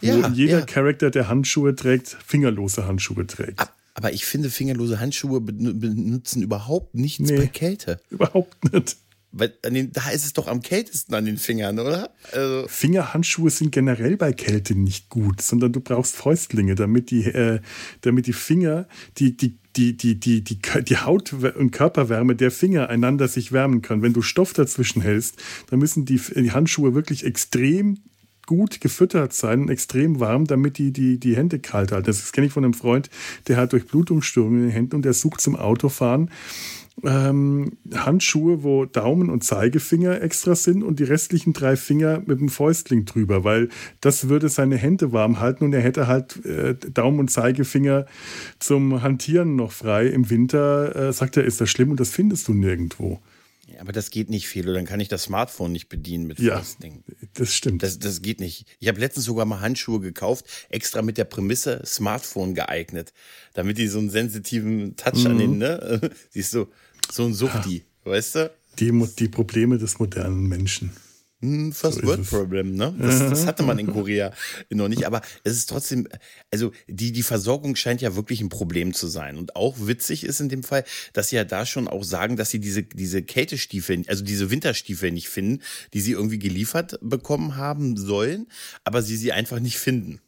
Wo 0.01 0.07
ja, 0.07 0.29
jeder 0.29 0.61
ja. 0.61 0.65
Charakter, 0.65 1.11
der 1.11 1.29
Handschuhe 1.29 1.75
trägt, 1.75 2.17
fingerlose 2.25 2.87
Handschuhe 2.87 3.27
trägt. 3.27 3.59
Ab 3.59 3.78
aber 3.99 4.12
ich 4.12 4.25
finde, 4.25 4.49
fingerlose 4.49 5.00
Handschuhe 5.00 5.40
benutzen 5.40 6.40
überhaupt 6.40 6.95
nichts 6.95 7.28
nee, 7.28 7.37
bei 7.37 7.47
Kälte. 7.49 8.00
Überhaupt 8.11 8.73
nicht. 8.73 8.97
Weil 9.33 9.52
den, 9.69 9.93
da 9.93 10.11
ist 10.11 10.25
es 10.25 10.35
doch 10.35 10.47
am 10.47 10.62
kältesten 10.62 11.17
an 11.17 11.25
den 11.25 11.37
Fingern, 11.37 11.81
oder? 11.81 12.14
Also 12.31 12.69
Fingerhandschuhe 12.69 13.50
sind 13.50 13.73
generell 13.73 14.17
bei 14.17 14.33
Kälte 14.33 14.76
nicht 14.76 15.09
gut, 15.09 15.43
sondern 15.43 15.73
du 15.73 15.81
brauchst 15.81 16.14
Fäustlinge, 16.14 16.76
damit 16.76 17.11
die, 17.11 17.25
äh, 17.25 17.59
damit 18.02 18.28
die 18.28 18.33
Finger, 18.33 18.87
die, 19.17 19.37
die, 19.37 19.59
die, 19.75 19.97
die, 19.97 20.21
die, 20.21 20.45
die, 20.45 20.59
die 20.85 20.97
Haut- 20.99 21.33
und 21.33 21.73
Körperwärme 21.73 22.37
der 22.37 22.52
Finger 22.52 22.90
einander 22.90 23.26
sich 23.26 23.50
wärmen 23.50 23.83
können. 23.83 24.02
Wenn 24.02 24.12
du 24.12 24.23
Stoff 24.23 24.52
dazwischen 24.52 25.02
hältst, 25.02 25.43
dann 25.71 25.81
müssen 25.81 26.05
die, 26.05 26.21
die 26.37 26.52
Handschuhe 26.52 26.95
wirklich 26.95 27.26
extrem 27.26 27.99
gut 28.49 28.81
gefüttert 28.81 29.35
sein, 29.35 29.69
extrem 29.69 30.21
warm, 30.21 30.47
damit 30.47 30.78
die, 30.78 30.90
die, 30.90 31.21
die 31.21 31.37
Hände 31.37 31.59
kalt 31.59 31.93
halten. 31.93 32.07
Das 32.07 32.33
kenne 32.33 32.47
ich 32.47 32.52
von 32.52 32.64
einem 32.64 32.73
Freund, 32.73 33.11
der 33.47 33.59
hat 33.59 33.75
Durchblutungsstörungen 33.75 34.61
in 34.61 34.67
den 34.69 34.73
Händen 34.73 34.97
und 34.97 35.05
der 35.05 35.12
sucht 35.12 35.43
zum 35.43 35.55
Autofahren 35.55 36.31
ähm, 37.05 37.73
Handschuhe, 37.95 38.62
wo 38.62 38.87
Daumen 38.87 39.28
und 39.28 39.45
Zeigefinger 39.45 40.23
extra 40.23 40.55
sind 40.55 40.83
und 40.83 40.99
die 40.99 41.05
restlichen 41.05 41.52
drei 41.52 41.76
Finger 41.76 42.23
mit 42.26 42.40
dem 42.40 42.49
Fäustling 42.49 43.05
drüber, 43.05 43.45
weil 43.45 43.69
das 44.00 44.31
würde 44.31 44.49
seine 44.49 44.76
Hände 44.76 45.12
warm 45.12 45.40
halten 45.40 45.64
und 45.64 45.75
er 45.75 45.83
hätte 45.83 46.07
halt 46.07 46.45
äh, 46.47 46.75
Daumen 46.75 47.21
und 47.21 47.31
Zeigefinger 47.31 48.07
zum 48.59 49.02
Hantieren 49.02 49.57
noch 49.57 49.73
frei. 49.73 50.07
Im 50.07 50.31
Winter 50.31 50.97
äh, 50.97 51.12
sagt 51.12 51.37
er, 51.37 51.45
ist 51.45 51.61
das 51.61 51.69
schlimm 51.69 51.90
und 51.90 52.00
das 52.00 52.11
findest 52.11 52.49
du 52.49 52.55
nirgendwo. 52.55 53.21
Aber 53.79 53.93
das 53.93 54.11
geht 54.11 54.29
nicht 54.31 54.49
viel, 54.49 54.65
oder 54.65 54.75
dann 54.75 54.85
kann 54.85 55.01
ich 55.01 55.09
das 55.09 55.25
Smartphone 55.25 55.73
nicht 55.73 55.89
bedienen 55.89 56.27
mit 56.27 56.39
ja, 56.39 56.57
Fasting. 56.59 57.05
Das 57.35 57.55
stimmt. 57.55 57.83
Das, 57.83 57.99
das 57.99 58.23
geht 58.23 58.41
nicht. 58.41 58.67
Ich 58.81 58.89
habe 58.89 59.01
letztens 59.01 59.27
sogar 59.27 59.47
mal 59.47 59.61
Handschuhe 59.61 60.01
gekauft, 60.01 60.47
extra 60.69 61.03
mit 61.03 61.19
der 61.19 61.25
Prämisse 61.25 61.83
Smartphone 61.87 62.55
geeignet, 62.55 63.13
damit 63.55 63.79
die 63.79 63.89
so 63.89 63.99
einen 63.99 64.11
sensitiven 64.11 64.97
Touch 64.97 65.25
mhm. 65.25 65.27
an 65.27 65.39
den, 65.39 65.59
ne? 65.59 66.11
Siehst 66.31 66.55
du, 66.55 66.67
so 67.11 67.25
ein 67.25 67.35
Suchti, 67.35 67.85
ja. 68.05 68.11
weißt 68.13 68.35
du? 68.35 68.51
Die, 68.79 68.93
die 69.19 69.29
Probleme 69.29 69.79
des 69.79 69.99
modernen 69.99 70.47
Menschen. 70.49 70.93
Hm, 71.40 71.73
First 71.73 72.00
so 72.00 72.07
World 72.07 72.28
Problem, 72.28 72.75
ne? 72.75 72.92
Das, 72.99 73.21
das, 73.21 73.47
hatte 73.47 73.62
man 73.62 73.78
in 73.78 73.87
Korea 73.87 74.33
noch 74.71 74.88
nicht, 74.88 75.07
aber 75.07 75.23
es 75.45 75.52
ist 75.52 75.68
trotzdem, 75.68 76.09
also 76.50 76.73
die, 76.88 77.12
die 77.12 77.23
Versorgung 77.23 77.76
scheint 77.76 78.00
ja 78.00 78.16
wirklich 78.16 78.40
ein 78.40 78.49
Problem 78.49 78.92
zu 78.92 79.07
sein. 79.07 79.37
Und 79.37 79.54
auch 79.54 79.76
witzig 79.78 80.25
ist 80.25 80.40
in 80.40 80.49
dem 80.49 80.64
Fall, 80.64 80.85
dass 81.12 81.28
sie 81.28 81.37
ja 81.37 81.45
da 81.45 81.64
schon 81.64 81.87
auch 81.87 82.02
sagen, 82.02 82.37
dass 82.37 82.50
sie 82.50 82.59
diese, 82.59 82.83
diese 82.83 83.23
Kältestiefel, 83.23 84.02
also 84.09 84.25
diese 84.25 84.50
Winterstiefel 84.50 85.12
nicht 85.12 85.28
finden, 85.28 85.62
die 85.95 86.00
sie 86.00 86.12
irgendwie 86.12 86.40
geliefert 86.40 86.99
bekommen 87.02 87.54
haben 87.54 87.97
sollen, 87.97 88.49
aber 88.83 89.02
sie 89.02 89.16
sie 89.16 89.30
einfach 89.30 89.61
nicht 89.61 89.78
finden. 89.78 90.21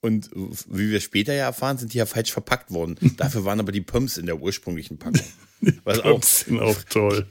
Und 0.00 0.30
wie 0.34 0.90
wir 0.90 1.00
später 1.00 1.34
ja 1.34 1.44
erfahren, 1.44 1.78
sind 1.78 1.92
die 1.92 1.98
ja 1.98 2.06
falsch 2.06 2.32
verpackt 2.32 2.70
worden. 2.70 2.96
Dafür 3.18 3.44
waren 3.44 3.60
aber 3.60 3.72
die 3.72 3.80
Pumps 3.82 4.16
in 4.16 4.24
der 4.24 4.40
ursprünglichen 4.40 4.98
Packung. 4.98 5.26
Was 5.84 6.00
auch, 6.00 6.22
sind 6.22 6.60
auch 6.60 6.82
toll. 6.84 7.26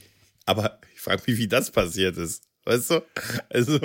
Aber 0.46 0.80
ich 0.94 1.02
frage 1.02 1.24
mich, 1.26 1.38
wie 1.38 1.48
das 1.48 1.72
passiert 1.72 2.18
ist. 2.18 2.44
Weißt 2.66 2.92
du? 2.92 3.02
Also. 3.50 3.80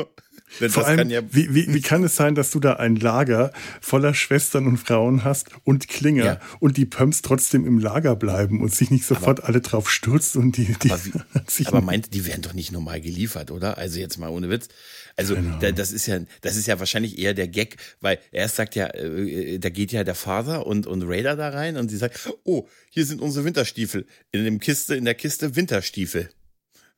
Vor 0.68 0.84
allem, 0.84 1.10
ja 1.10 1.22
wie, 1.32 1.54
wie, 1.54 1.72
wie 1.72 1.80
kann 1.80 2.02
es 2.02 2.16
sein, 2.16 2.34
dass 2.34 2.50
du 2.50 2.58
da 2.58 2.72
ein 2.72 2.96
Lager 2.96 3.52
voller 3.80 4.14
Schwestern 4.14 4.66
und 4.66 4.78
Frauen 4.78 5.22
hast 5.22 5.50
und 5.62 5.86
Klinger 5.86 6.24
ja. 6.24 6.40
und 6.58 6.76
die 6.76 6.86
Pumps 6.86 7.22
trotzdem 7.22 7.64
im 7.64 7.78
Lager 7.78 8.16
bleiben 8.16 8.60
und 8.60 8.74
sich 8.74 8.90
nicht 8.90 9.04
sofort 9.04 9.40
aber, 9.40 9.48
alle 9.48 9.60
drauf 9.60 9.88
stürzen 9.88 10.42
und 10.42 10.56
die. 10.56 10.74
die 10.82 10.90
aber, 10.90 11.00
wie, 11.04 11.66
aber 11.66 11.80
meint, 11.82 12.14
die 12.14 12.26
werden 12.26 12.42
doch 12.42 12.52
nicht 12.52 12.72
normal 12.72 13.00
geliefert, 13.00 13.52
oder? 13.52 13.78
Also 13.78 14.00
jetzt 14.00 14.18
mal 14.18 14.28
ohne 14.28 14.50
Witz. 14.50 14.66
Also 15.14 15.36
da, 15.60 15.70
das 15.70 15.92
ist 15.92 16.06
ja, 16.06 16.18
das 16.40 16.56
ist 16.56 16.66
ja 16.66 16.80
wahrscheinlich 16.80 17.18
eher 17.18 17.34
der 17.34 17.46
Gag, 17.46 17.76
weil 18.00 18.18
erst 18.32 18.56
sagt 18.56 18.74
ja, 18.74 18.88
äh, 18.88 19.58
da 19.60 19.68
geht 19.68 19.92
ja 19.92 20.02
der 20.02 20.16
Vater 20.16 20.66
und, 20.66 20.88
und 20.88 21.02
Raider 21.04 21.36
da 21.36 21.50
rein 21.50 21.76
und 21.76 21.90
sie 21.90 21.96
sagt, 21.96 22.28
oh, 22.42 22.66
hier 22.90 23.06
sind 23.06 23.20
unsere 23.20 23.44
Winterstiefel. 23.44 24.04
In 24.32 24.44
dem 24.44 24.58
Kiste, 24.58 24.96
in 24.96 25.04
der 25.04 25.14
Kiste 25.14 25.54
Winterstiefel. 25.54 26.30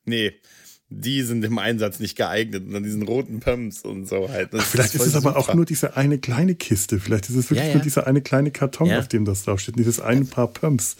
Nee, 0.05 0.33
die 1.01 1.21
sind 1.23 1.43
im 1.43 1.57
Einsatz 1.57 1.99
nicht 1.99 2.15
geeignet 2.15 2.65
und 2.65 2.73
dann 2.73 2.83
diesen 2.83 3.03
roten 3.03 3.39
Pumps 3.39 3.81
und 3.81 4.07
so 4.07 4.29
halt. 4.29 4.49
Ach, 4.53 4.61
vielleicht 4.61 4.95
ist, 4.95 5.01
ist 5.01 5.07
es 5.07 5.15
aber 5.15 5.37
auch 5.37 5.53
nur 5.53 5.65
diese 5.65 5.97
eine 5.97 6.17
kleine 6.17 6.55
Kiste. 6.55 6.99
Vielleicht 6.99 7.29
ist 7.29 7.35
es 7.35 7.49
wirklich 7.49 7.59
ja, 7.59 7.67
ja. 7.69 7.73
nur 7.73 7.83
dieser 7.83 8.07
eine 8.07 8.21
kleine 8.21 8.51
Karton, 8.51 8.87
ja. 8.87 8.99
auf 8.99 9.07
dem 9.07 9.25
das 9.25 9.43
draufsteht. 9.43 9.77
Dieses 9.77 9.99
eine 9.99 10.25
Paar 10.25 10.47
Pumps. 10.47 10.95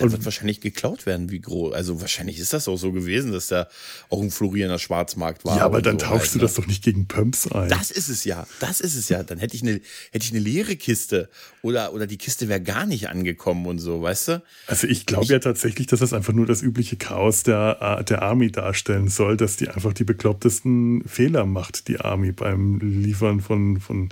Da 0.00 0.12
wird 0.12 0.24
wahrscheinlich 0.24 0.60
geklaut 0.60 1.06
werden, 1.06 1.30
wie 1.30 1.40
groß. 1.40 1.74
Also 1.74 2.00
wahrscheinlich 2.00 2.38
ist 2.38 2.52
das 2.52 2.68
auch 2.68 2.76
so 2.76 2.92
gewesen, 2.92 3.32
dass 3.32 3.48
da 3.48 3.68
auch 4.08 4.20
ein 4.20 4.30
florierender 4.30 4.78
Schwarzmarkt 4.78 5.44
war. 5.44 5.56
Ja, 5.58 5.64
aber 5.64 5.82
dann 5.82 5.98
so 5.98 6.06
tauschst 6.06 6.34
du 6.34 6.38
ne? 6.38 6.42
das 6.42 6.54
doch 6.54 6.66
nicht 6.66 6.82
gegen 6.82 7.06
Pumps 7.06 7.46
ein. 7.50 7.68
Das 7.68 7.90
ist 7.90 8.08
es 8.08 8.24
ja. 8.24 8.46
Das 8.60 8.80
ist 8.80 8.96
es 8.96 9.08
ja. 9.08 9.22
Dann 9.22 9.38
hätte 9.38 9.54
ich 9.54 9.62
eine, 9.62 9.80
hätte 10.10 10.24
ich 10.24 10.30
eine 10.30 10.40
leere 10.40 10.76
Kiste 10.76 11.28
oder, 11.62 11.92
oder 11.92 12.06
die 12.06 12.18
Kiste 12.18 12.48
wäre 12.48 12.60
gar 12.60 12.86
nicht 12.86 13.08
angekommen 13.08 13.66
und 13.66 13.78
so, 13.78 14.02
weißt 14.02 14.28
du? 14.28 14.42
Also 14.66 14.86
ich 14.86 15.06
glaube 15.06 15.26
ja 15.26 15.38
tatsächlich, 15.38 15.86
dass 15.86 16.00
das 16.00 16.12
einfach 16.12 16.32
nur 16.32 16.46
das 16.46 16.62
übliche 16.62 16.96
Chaos 16.96 17.42
der, 17.42 18.02
der 18.04 18.22
Army 18.22 18.50
darstellen 18.50 19.08
soll, 19.08 19.36
dass 19.36 19.56
die 19.56 19.68
einfach 19.68 19.92
die 19.92 20.04
beklopptesten 20.04 21.04
Fehler 21.06 21.46
macht, 21.46 21.88
die 21.88 22.00
Army 22.00 22.32
beim 22.32 22.78
Liefern 22.78 23.40
von, 23.40 23.80
von 23.80 24.08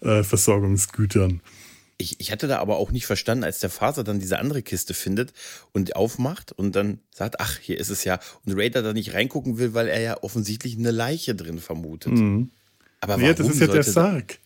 äh, 0.00 0.22
Versorgungsgütern. 0.22 1.40
Ich, 2.00 2.20
ich 2.20 2.30
hatte 2.30 2.46
da 2.46 2.60
aber 2.60 2.76
auch 2.76 2.92
nicht 2.92 3.06
verstanden, 3.06 3.42
als 3.42 3.58
der 3.58 3.70
Vater 3.70 4.04
dann 4.04 4.20
diese 4.20 4.38
andere 4.38 4.62
Kiste 4.62 4.94
findet 4.94 5.32
und 5.72 5.96
aufmacht 5.96 6.52
und 6.52 6.76
dann 6.76 7.00
sagt, 7.12 7.40
ach, 7.40 7.58
hier 7.58 7.78
ist 7.78 7.90
es 7.90 8.04
ja. 8.04 8.20
Und 8.46 8.56
Raider 8.56 8.82
da 8.82 8.92
nicht 8.92 9.14
reingucken 9.14 9.58
will, 9.58 9.74
weil 9.74 9.88
er 9.88 10.00
ja 10.00 10.22
offensichtlich 10.22 10.78
eine 10.78 10.92
Leiche 10.92 11.34
drin 11.34 11.58
vermutet. 11.58 12.12
Mhm. 12.12 12.50
Aber 13.00 13.16
nee, 13.16 13.34
das 13.34 13.48
ist 13.48 13.60
ja 13.60 13.66
der 13.66 13.82
Sarg. 13.82 14.38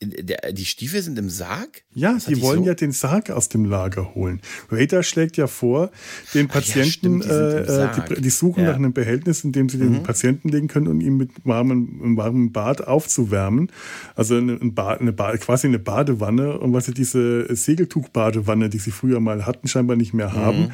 Der, 0.00 0.52
die 0.52 0.64
Stiefel 0.64 1.02
sind 1.02 1.18
im 1.18 1.28
Sarg? 1.28 1.82
Ja, 1.92 2.14
das 2.14 2.26
die 2.26 2.40
wollen 2.40 2.60
so? 2.60 2.66
ja 2.66 2.74
den 2.74 2.92
Sarg 2.92 3.30
aus 3.30 3.48
dem 3.48 3.64
Lager 3.64 4.14
holen. 4.14 4.40
Raider 4.70 5.02
schlägt 5.02 5.36
ja 5.36 5.48
vor, 5.48 5.90
den 6.34 6.46
Patienten, 6.46 7.20
ja, 7.20 7.26
stimmt, 7.26 7.68
die, 7.68 8.10
äh, 8.12 8.14
die, 8.14 8.22
die, 8.22 8.30
suchen 8.30 8.62
ja. 8.62 8.70
nach 8.70 8.76
einem 8.76 8.92
Behältnis, 8.92 9.42
in 9.42 9.50
dem 9.50 9.68
sie 9.68 9.78
mhm. 9.78 9.94
den 9.94 10.02
Patienten 10.04 10.50
legen 10.50 10.68
können 10.68 10.86
und 10.86 11.00
ihn 11.00 11.16
mit 11.16 11.30
warmem, 11.42 12.00
einem 12.00 12.16
warmen 12.16 12.52
Bad 12.52 12.86
aufzuwärmen. 12.86 13.72
Also 14.14 14.36
eine, 14.36 14.60
eine 14.60 15.12
quasi 15.38 15.66
eine 15.66 15.80
Badewanne. 15.80 16.60
Und 16.60 16.72
was 16.72 16.84
sie 16.84 16.94
diese 16.94 17.52
Segeltuchbadewanne, 17.52 18.68
die 18.68 18.78
sie 18.78 18.92
früher 18.92 19.18
mal 19.18 19.46
hatten, 19.46 19.66
scheinbar 19.66 19.96
nicht 19.96 20.14
mehr 20.14 20.32
haben. 20.32 20.66
Mhm 20.66 20.72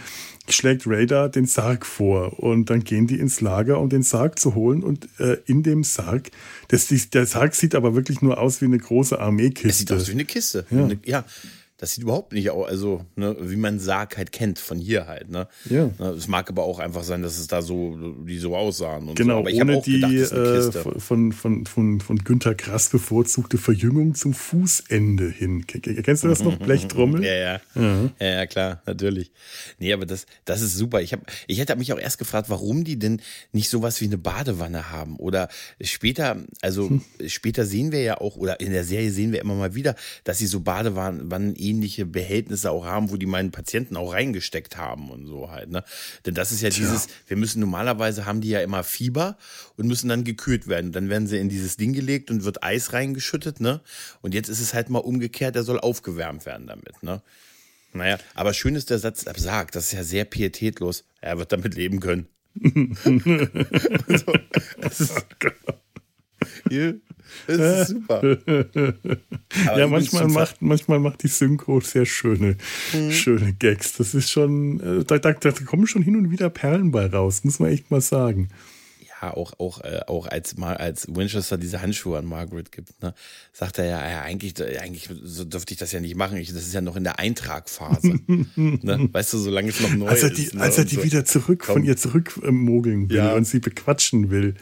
schlägt 0.48 0.83
Radar 0.87 1.28
den 1.28 1.46
Sarg 1.46 1.87
vor 1.87 2.38
und 2.38 2.70
dann 2.70 2.85
gehen 2.85 3.07
die 3.07 3.18
ins 3.18 3.40
Lager, 3.40 3.80
um 3.80 3.88
den 3.88 4.02
Sarg 4.02 4.38
zu 4.38 4.54
holen 4.54 4.83
und 4.83 5.09
äh, 5.18 5.38
in 5.46 5.62
dem 5.62 5.85
Sarg, 5.85 6.30
das, 6.68 6.88
der 6.88 7.26
Sarg 7.26 7.54
sieht 7.54 7.74
aber 7.74 7.94
wirklich 7.94 8.20
nur 8.20 8.38
aus 8.38 8.61
wie 8.61 8.66
eine 8.66 8.78
große 8.78 9.18
Armeekiste. 9.18 9.68
Es 9.68 9.78
sieht 9.78 9.92
aus 9.92 10.09
wie 10.09 10.12
eine 10.12 10.24
Kiste. 10.24 10.66
Ja. 10.70 10.88
Ja. 11.04 11.24
Das 11.76 11.92
sieht 11.92 12.04
überhaupt 12.04 12.32
nicht 12.32 12.50
aus, 12.50 12.68
also 12.68 13.04
ne, 13.16 13.37
wie 13.40 13.56
man 13.56 13.80
Sarg 13.80 14.16
halt 14.16 14.30
kennt 14.30 14.60
von 14.60 14.78
hier 14.78 15.08
halt. 15.08 15.28
Ne? 15.28 15.48
Ja. 15.68 15.90
Ne, 15.98 16.10
es 16.10 16.28
mag 16.28 16.48
aber 16.48 16.62
auch 16.62 16.78
einfach 16.78 17.02
sein, 17.02 17.22
dass 17.22 17.37
es 17.37 17.48
da 17.48 17.62
so, 17.62 18.14
die 18.24 18.38
so 18.38 18.56
aussahen. 18.56 19.08
Und 19.08 19.16
genau, 19.16 19.34
so. 19.34 19.40
Aber 19.40 19.50
ich 19.50 19.60
ohne 19.60 19.82
die 19.82 20.00
gedacht, 20.00 20.32
äh, 20.32 21.00
von, 21.00 21.32
von, 21.32 21.66
von, 21.66 22.00
von 22.00 22.18
Günter 22.18 22.54
Grass 22.54 22.90
bevorzugte 22.90 23.58
Verjüngung 23.58 24.14
zum 24.14 24.34
Fußende 24.34 25.28
hin. 25.28 25.66
Kennst 25.66 26.22
du 26.22 26.28
das 26.28 26.44
noch? 26.44 26.56
Blechtrommel? 26.58 27.24
ja, 27.24 27.34
ja. 27.34 27.60
Mhm. 27.74 28.12
ja, 28.20 28.26
ja, 28.26 28.46
klar, 28.46 28.82
natürlich. 28.87 29.32
Nee, 29.80 29.92
aber 29.92 30.06
das, 30.06 30.26
das 30.44 30.62
ist 30.62 30.76
super. 30.76 31.02
Ich, 31.02 31.12
hab, 31.12 31.20
ich 31.48 31.58
hätte 31.58 31.74
mich 31.74 31.92
auch 31.92 31.98
erst 31.98 32.18
gefragt, 32.18 32.50
warum 32.50 32.84
die 32.84 33.00
denn 33.00 33.20
nicht 33.50 33.68
sowas 33.68 34.00
wie 34.00 34.06
eine 34.06 34.18
Badewanne 34.18 34.92
haben. 34.92 35.16
Oder 35.16 35.48
später, 35.80 36.37
also 36.62 36.88
hm. 36.88 37.02
später 37.26 37.66
sehen 37.66 37.90
wir 37.90 38.02
ja 38.02 38.20
auch, 38.20 38.37
oder 38.37 38.60
in 38.60 38.70
der 38.70 38.84
Serie 38.84 39.10
sehen 39.10 39.32
wir 39.32 39.40
immer 39.40 39.56
mal 39.56 39.74
wieder, 39.74 39.96
dass 40.22 40.38
sie 40.38 40.46
so 40.46 40.60
Badewannen 40.60 41.56
ähnliche 41.68 42.07
Behältnisse 42.07 42.70
auch 42.70 42.85
haben, 42.85 43.11
wo 43.11 43.16
die 43.16 43.27
meinen 43.27 43.50
Patienten 43.50 43.96
auch 43.96 44.12
reingesteckt 44.12 44.77
haben 44.77 45.11
und 45.11 45.27
so 45.27 45.50
halt. 45.50 45.70
Ne? 45.70 45.85
Denn 46.27 46.35
das 46.35 46.53
ist 46.53 46.61
ja 46.62 46.70
Tja. 46.70 46.85
dieses, 46.85 47.09
wir 47.27 47.37
müssen 47.37 47.61
normalerweise 47.61 48.27
haben 48.27 48.40
die 48.40 48.50
ja 48.50 48.61
immer 48.61 48.85
Fieber 48.85 49.37
und 49.77 49.87
müssen 49.87 50.09
dann 50.09 50.24
gekühlt 50.24 50.68
werden. 50.68 50.92
Dann 50.92 51.09
werden 51.09 51.27
sie 51.27 51.38
in 51.38 51.48
dieses 51.48 51.77
Ding 51.77 51.92
gelegt 51.92 52.31
und 52.31 52.44
wird 52.44 52.62
Eis 52.62 52.92
reingeschüttet, 52.92 53.61
ne? 53.61 53.81
Und 54.22 54.35
jetzt 54.35 54.48
ist 54.48 54.61
es 54.61 54.74
halt 54.74 54.90
mal 54.90 54.98
umgekehrt, 54.98 55.55
der 55.55 55.64
soll 55.64 55.81
aufgewärmt 55.81 56.46
werden 56.46 56.66
damit, 56.66 57.03
ne? 57.03 57.22
Naja, 57.92 58.18
aber 58.35 58.55
schön 58.55 58.74
ist 58.74 58.90
der 58.90 58.98
Satz, 58.98 59.24
sagt, 59.37 59.77
das 59.77 59.87
ist 59.87 59.92
ja 59.92 60.03
sehr 60.03 60.24
pietätlos. 60.24 61.05
Er 61.20 61.38
wird 61.38 61.53
damit 61.53 61.74
leben 61.74 62.00
können. 62.00 62.27
also, 64.09 64.33
das 64.81 65.00
ist, 65.00 65.27
hier, 66.68 67.00
das 67.46 67.90
ist 67.90 67.96
super. 67.96 68.22
Ja, 69.76 69.87
manchmal 69.87 70.28
macht, 70.28 70.60
manchmal 70.60 70.98
macht 70.98 71.22
die 71.22 71.28
Synchro 71.28 71.80
sehr 71.80 72.06
schöne, 72.06 72.56
mhm. 72.92 73.12
schöne 73.12 73.52
Gags. 73.52 73.92
Das 73.92 74.14
ist 74.14 74.30
schon, 74.30 74.80
äh, 74.80 75.04
da, 75.04 75.18
da, 75.18 75.32
da 75.32 75.50
kommen 75.50 75.87
schon 75.87 76.02
hin 76.02 76.16
und 76.16 76.30
wieder 76.30 76.50
Perlen 76.50 76.90
bei 76.90 77.06
raus, 77.06 77.44
muss 77.44 77.58
man 77.60 77.70
echt 77.70 77.90
mal 77.90 78.00
sagen 78.00 78.48
auch, 79.32 79.58
auch, 79.58 79.80
äh, 79.82 80.00
auch 80.06 80.26
als, 80.26 80.56
als 80.58 81.06
Winchester 81.08 81.56
diese 81.56 81.80
Handschuhe 81.80 82.18
an 82.18 82.26
Margaret 82.26 82.70
gibt, 82.72 83.02
ne, 83.02 83.14
sagt 83.52 83.78
er 83.78 83.87
ja, 83.87 84.10
ja 84.10 84.22
eigentlich, 84.22 84.54
eigentlich 84.80 85.08
so 85.22 85.44
dürfte 85.44 85.72
ich 85.72 85.78
das 85.78 85.92
ja 85.92 86.00
nicht 86.00 86.16
machen. 86.16 86.37
Ich, 86.37 86.52
das 86.52 86.66
ist 86.66 86.74
ja 86.74 86.80
noch 86.80 86.96
in 86.96 87.04
der 87.04 87.18
Eintragphase. 87.18 88.20
ne? 88.26 89.08
Weißt 89.12 89.32
du, 89.32 89.38
solange 89.38 89.70
es 89.70 89.80
noch 89.80 89.94
neu 89.94 90.08
als 90.08 90.22
er 90.22 90.30
die, 90.30 90.44
ist. 90.44 90.54
Ne? 90.54 90.60
Als 90.60 90.78
er 90.78 90.84
die 90.84 90.96
so. 90.96 91.04
wieder 91.04 91.24
zurück, 91.24 91.62
Komm. 91.64 91.74
von 91.74 91.84
ihr 91.84 91.96
zurückmogeln 91.96 93.08
will 93.08 93.16
ja. 93.16 93.34
und 93.34 93.46
sie 93.46 93.60
bequatschen 93.60 94.30
will. 94.30 94.54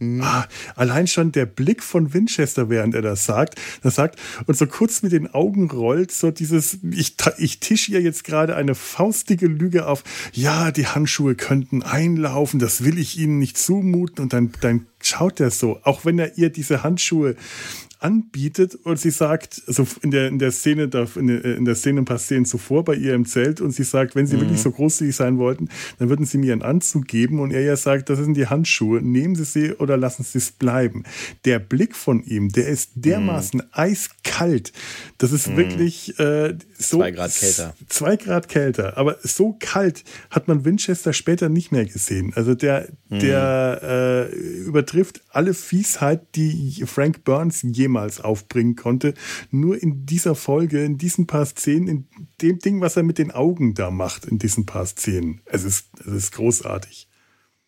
Mhm. 0.00 0.22
Ah, 0.22 0.48
allein 0.76 1.06
schon 1.06 1.30
der 1.30 1.44
Blick 1.44 1.82
von 1.82 2.14
Winchester, 2.14 2.70
während 2.70 2.94
er 2.94 3.02
das 3.02 3.26
sagt, 3.26 3.60
das 3.82 3.96
sagt 3.96 4.18
und 4.46 4.56
so 4.56 4.66
kurz 4.66 5.02
mit 5.02 5.12
den 5.12 5.32
Augen 5.34 5.70
rollt, 5.70 6.10
so 6.10 6.30
dieses, 6.30 6.78
ich, 6.90 7.16
ich 7.36 7.60
tische 7.60 7.92
ihr 7.92 8.00
jetzt 8.00 8.24
gerade 8.24 8.56
eine 8.56 8.74
faustige 8.74 9.46
Lüge 9.46 9.86
auf, 9.86 10.02
ja, 10.32 10.70
die 10.70 10.86
Handschuhe 10.86 11.34
könnten 11.34 11.82
einlaufen, 11.82 12.58
das 12.58 12.82
will 12.82 12.98
ich 12.98 13.18
ihnen 13.18 13.38
nicht 13.38 13.58
zumuten 13.58 14.22
und 14.22 14.32
dann, 14.32 14.52
dann 14.62 14.86
schaut 15.02 15.38
er 15.38 15.50
so, 15.50 15.78
auch 15.82 16.06
wenn 16.06 16.18
er 16.18 16.38
ihr 16.38 16.48
diese 16.48 16.82
Handschuhe 16.82 17.36
anbietet 18.00 18.74
und 18.74 18.98
sie 18.98 19.10
sagt, 19.10 19.62
also 19.66 19.86
in 20.02 20.10
der, 20.10 20.28
in 20.28 20.38
der 20.38 20.50
Szene, 20.52 20.84
in 20.84 21.26
der, 21.26 21.44
in 21.44 21.64
der 21.64 21.74
Szene 21.74 22.00
ein 22.00 22.04
paar 22.06 22.18
Szenen 22.18 22.46
zuvor 22.46 22.82
bei 22.84 22.94
ihr 22.94 23.14
im 23.14 23.26
Zelt 23.26 23.60
und 23.60 23.72
sie 23.72 23.84
sagt, 23.84 24.14
wenn 24.16 24.26
sie 24.26 24.36
mhm. 24.36 24.42
wirklich 24.42 24.60
so 24.60 24.70
großzügig 24.70 25.14
sein 25.14 25.38
wollten, 25.38 25.68
dann 25.98 26.08
würden 26.08 26.24
sie 26.24 26.38
mir 26.38 26.52
einen 26.54 26.62
Anzug 26.62 27.06
geben 27.06 27.40
und 27.40 27.52
er 27.52 27.60
ja 27.60 27.76
sagt, 27.76 28.08
das 28.08 28.18
sind 28.18 28.36
die 28.36 28.46
Handschuhe, 28.46 29.02
nehmen 29.02 29.34
Sie 29.34 29.44
sie 29.44 29.72
oder 29.74 29.96
lassen 29.96 30.24
Sie 30.24 30.38
es 30.38 30.50
bleiben. 30.50 31.04
Der 31.44 31.58
Blick 31.58 31.94
von 31.94 32.22
ihm, 32.24 32.48
der 32.48 32.68
ist 32.68 32.92
dermaßen 32.94 33.60
mhm. 33.60 33.66
eiskalt, 33.72 34.72
das 35.18 35.32
ist 35.32 35.48
mhm. 35.48 35.56
wirklich 35.58 36.18
äh, 36.18 36.56
so. 36.78 36.98
Zwei 36.98 37.10
Grad 37.10 37.34
kälter. 37.34 37.74
Zwei 37.88 38.16
Grad 38.16 38.48
kälter, 38.48 38.96
aber 38.96 39.18
so 39.22 39.56
kalt 39.60 40.04
hat 40.30 40.48
man 40.48 40.64
Winchester 40.64 41.12
später 41.12 41.50
nicht 41.50 41.70
mehr 41.70 41.84
gesehen. 41.84 42.32
Also 42.34 42.54
der, 42.54 42.88
der 43.10 43.78
mhm. 43.82 43.88
äh, 43.88 44.64
übertrifft 44.64 45.20
alle 45.30 45.52
Fiesheit, 45.52 46.34
die 46.34 46.82
Frank 46.86 47.24
Burns 47.24 47.60
jemals 47.62 47.89
jemals 47.90 48.20
aufbringen 48.20 48.76
konnte. 48.76 49.14
Nur 49.50 49.82
in 49.82 50.06
dieser 50.06 50.34
Folge, 50.34 50.84
in 50.84 50.96
diesen 50.96 51.26
paar 51.26 51.46
Szenen, 51.46 51.88
in 51.88 52.08
dem 52.40 52.58
Ding, 52.60 52.80
was 52.80 52.96
er 52.96 53.02
mit 53.02 53.18
den 53.18 53.32
Augen 53.32 53.74
da 53.74 53.90
macht, 53.90 54.24
in 54.26 54.38
diesen 54.38 54.64
paar 54.64 54.86
Szenen. 54.86 55.40
Es 55.44 55.64
ist, 55.64 55.88
es 56.00 56.06
ist 56.06 56.32
großartig. 56.32 57.08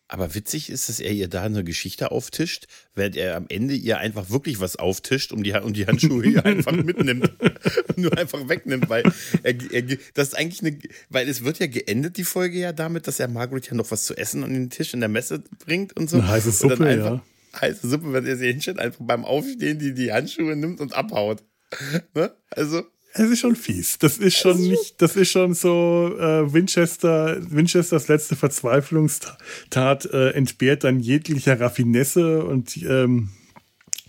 Aber 0.07 0.35
witzig 0.35 0.69
ist, 0.69 0.89
dass 0.89 0.99
er 0.99 1.11
ihr 1.11 1.27
da 1.27 1.41
eine 1.41 1.63
Geschichte 1.63 2.11
auftischt, 2.11 2.67
während 2.93 3.15
er 3.15 3.35
am 3.35 3.47
Ende 3.49 3.73
ihr 3.73 3.97
einfach 3.97 4.29
wirklich 4.29 4.59
was 4.59 4.75
auftischt 4.75 5.31
und 5.31 5.43
die, 5.43 5.53
und 5.53 5.75
die 5.75 5.87
Handschuhe 5.87 6.23
hier 6.23 6.45
einfach 6.45 6.71
mitnimmt. 6.83 7.31
Nur 7.95 8.15
einfach 8.15 8.47
wegnimmt, 8.47 8.89
weil 8.89 9.03
er, 9.41 9.55
er, 9.71 9.81
das 10.13 10.27
ist 10.27 10.37
eigentlich 10.37 10.61
eine, 10.61 10.77
weil 11.09 11.27
es 11.27 11.43
wird 11.43 11.59
ja 11.59 11.67
geendet, 11.67 12.17
die 12.17 12.25
Folge 12.25 12.59
ja 12.59 12.73
damit, 12.73 13.07
dass 13.07 13.19
er 13.19 13.27
Margaret 13.27 13.67
ja 13.67 13.73
noch 13.73 13.89
was 13.89 14.05
zu 14.05 14.15
essen 14.15 14.43
an 14.43 14.53
den 14.53 14.69
Tisch 14.69 14.93
in 14.93 14.99
der 14.99 15.09
Messe 15.09 15.43
bringt 15.65 15.97
und 15.97 16.09
so. 16.09 16.17
Eine 16.17 16.27
heiße 16.27 16.51
Suppe, 16.51 16.85
einfach, 16.85 17.13
ja 17.15 17.23
heiße 17.59 17.87
Suppe, 17.87 18.13
wenn 18.13 18.25
er 18.25 18.37
sie 18.37 18.47
hinstellt, 18.47 18.79
einfach 18.79 19.03
beim 19.03 19.25
Aufstehen 19.25 19.79
die, 19.79 19.93
die 19.93 20.11
Handschuhe 20.11 20.55
nimmt 20.55 20.79
und 20.79 20.93
abhaut. 20.93 21.43
Ne? 22.13 22.31
Also. 22.51 22.83
Es 23.15 23.29
ist 23.29 23.39
schon 23.39 23.55
fies. 23.55 23.99
Das 23.99 24.17
ist 24.17 24.37
schon 24.37 24.59
nicht, 24.59 25.01
das 25.01 25.15
ist 25.15 25.29
schon 25.29 25.53
so 25.53 26.15
äh, 26.19 26.51
Winchester, 26.51 27.37
Winchesters 27.41 28.07
letzte 28.07 28.35
Verzweiflungstat 28.35 30.05
äh, 30.05 30.31
entbehrt 30.31 30.83
dann 30.83 30.99
jeglicher 30.99 31.59
Raffinesse 31.59 32.43
und 32.43 32.75
ähm, 32.77 33.29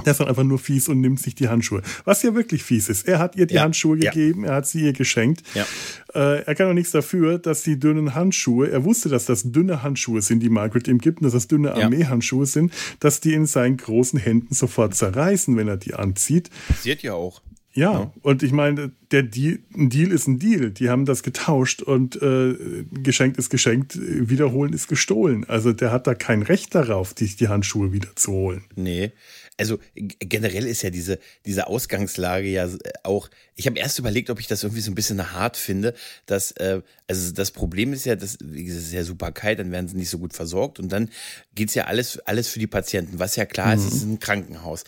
der 0.04 0.12
ist 0.12 0.20
dann 0.20 0.28
einfach 0.28 0.44
nur 0.44 0.58
fies 0.58 0.88
und 0.88 1.00
nimmt 1.00 1.20
sich 1.20 1.34
die 1.34 1.48
Handschuhe. 1.48 1.82
Was 2.04 2.22
ja 2.22 2.34
wirklich 2.34 2.62
fies 2.62 2.88
ist. 2.88 3.06
Er 3.08 3.18
hat 3.18 3.36
ihr 3.36 3.46
die 3.46 3.54
ja, 3.54 3.62
Handschuhe 3.62 3.98
ja. 3.98 4.10
gegeben, 4.10 4.44
er 4.44 4.56
hat 4.56 4.66
sie 4.66 4.82
ihr 4.82 4.92
geschenkt. 4.92 5.42
Ja. 5.54 5.66
Äh, 6.14 6.42
er 6.42 6.54
kann 6.54 6.68
auch 6.68 6.74
nichts 6.74 6.92
dafür, 6.92 7.38
dass 7.38 7.62
die 7.62 7.78
dünnen 7.78 8.14
Handschuhe, 8.14 8.70
er 8.70 8.84
wusste, 8.84 9.08
dass 9.08 9.26
das 9.26 9.50
dünne 9.50 9.82
Handschuhe 9.82 10.22
sind, 10.22 10.40
die 10.40 10.48
Margaret 10.48 10.88
ihm 10.88 10.98
gibt, 10.98 11.20
und 11.20 11.24
dass 11.24 11.32
das 11.32 11.48
dünne 11.48 11.74
Armeehandschuhe 11.74 12.46
sind, 12.46 12.72
dass 13.00 13.20
die 13.20 13.34
in 13.34 13.46
seinen 13.46 13.76
großen 13.76 14.18
Händen 14.18 14.54
sofort 14.54 14.94
zerreißen, 14.94 15.56
wenn 15.56 15.68
er 15.68 15.76
die 15.76 15.94
anzieht. 15.94 16.50
Passiert 16.68 17.02
ja 17.02 17.14
auch. 17.14 17.42
Ja, 17.76 17.92
ja, 17.92 18.12
und 18.22 18.44
ich 18.44 18.52
meine, 18.52 18.92
der 19.10 19.24
Deal, 19.24 19.58
ein 19.76 19.90
Deal 19.90 20.12
ist 20.12 20.28
ein 20.28 20.38
Deal. 20.38 20.70
Die 20.70 20.90
haben 20.90 21.06
das 21.06 21.24
getauscht 21.24 21.82
und 21.82 22.20
äh, 22.22 22.54
geschenkt 22.92 23.36
ist 23.36 23.50
geschenkt, 23.50 23.98
wiederholen 24.00 24.72
ist 24.72 24.86
gestohlen. 24.86 25.44
Also 25.48 25.72
der 25.72 25.90
hat 25.90 26.06
da 26.06 26.14
kein 26.14 26.42
Recht 26.42 26.72
darauf, 26.76 27.14
sich 27.18 27.34
die 27.34 27.48
Handschuhe 27.48 27.92
wieder 27.92 28.14
zu 28.14 28.30
holen. 28.30 28.64
Nee 28.76 29.10
also 29.58 29.78
generell 29.94 30.66
ist 30.66 30.82
ja 30.82 30.90
diese, 30.90 31.18
diese 31.46 31.66
Ausgangslage 31.68 32.48
ja 32.48 32.66
äh, 32.66 32.78
auch, 33.02 33.30
ich 33.54 33.66
habe 33.66 33.78
erst 33.78 33.98
überlegt, 33.98 34.30
ob 34.30 34.40
ich 34.40 34.46
das 34.46 34.64
irgendwie 34.64 34.80
so 34.80 34.90
ein 34.90 34.96
bisschen 34.96 35.32
hart 35.32 35.56
finde, 35.56 35.94
dass, 36.26 36.52
äh, 36.52 36.82
also 37.06 37.32
das 37.32 37.52
Problem 37.52 37.92
ist 37.92 38.04
ja, 38.04 38.16
das, 38.16 38.38
es 38.40 38.74
ist 38.74 38.92
ja 38.92 39.04
super 39.04 39.30
kalt, 39.30 39.60
dann 39.60 39.70
werden 39.70 39.88
sie 39.88 39.96
nicht 39.96 40.10
so 40.10 40.18
gut 40.18 40.32
versorgt 40.32 40.80
und 40.80 40.90
dann 40.90 41.08
geht's 41.54 41.74
ja 41.74 41.84
alles, 41.84 42.18
alles 42.20 42.48
für 42.48 42.58
die 42.58 42.66
Patienten, 42.66 43.18
was 43.18 43.36
ja 43.36 43.44
klar 43.44 43.74
mhm. 43.74 43.80
ist, 43.80 43.86
es 43.86 43.94
ist 43.94 44.04
ein 44.04 44.18
Krankenhaus. 44.18 44.84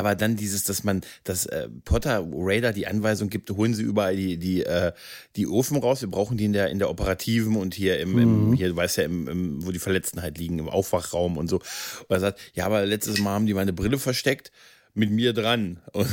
Aber 0.00 0.14
dann 0.14 0.34
dieses, 0.34 0.64
dass 0.64 0.82
man, 0.82 1.02
dass 1.24 1.44
äh, 1.44 1.68
Potter 1.84 2.26
Raider 2.32 2.72
die 2.72 2.86
Anweisung 2.86 3.28
gibt, 3.28 3.50
holen 3.50 3.74
sie 3.74 3.82
überall 3.82 4.16
die, 4.16 4.38
die, 4.38 4.64
äh, 4.64 4.92
die 5.36 5.46
Ofen 5.46 5.76
raus, 5.76 6.00
wir 6.00 6.10
brauchen 6.10 6.38
die 6.38 6.46
in 6.46 6.54
der, 6.54 6.70
in 6.70 6.78
der 6.78 6.88
operativen 6.88 7.54
und 7.56 7.74
hier 7.74 8.00
im, 8.00 8.18
im 8.18 8.48
mhm. 8.48 8.52
hier, 8.54 8.70
du 8.70 8.76
weißt 8.76 8.96
ja, 8.96 9.04
im, 9.04 9.28
im, 9.28 9.66
wo 9.66 9.72
die 9.72 9.78
Verletzten 9.78 10.22
halt 10.22 10.38
liegen, 10.38 10.58
im 10.58 10.70
Aufwachraum 10.70 11.36
und 11.36 11.48
so. 11.48 11.56
Und 11.56 12.06
er 12.08 12.20
sagt, 12.20 12.40
ja, 12.54 12.64
aber 12.64 12.86
letztes 12.86 13.18
Mal 13.18 13.34
haben 13.34 13.44
die 13.44 13.52
meine 13.52 13.74
Brille 13.74 13.98
versteckt 13.98 14.50
mit 14.94 15.10
mir 15.10 15.32
dran. 15.32 15.80
Und, 15.92 16.08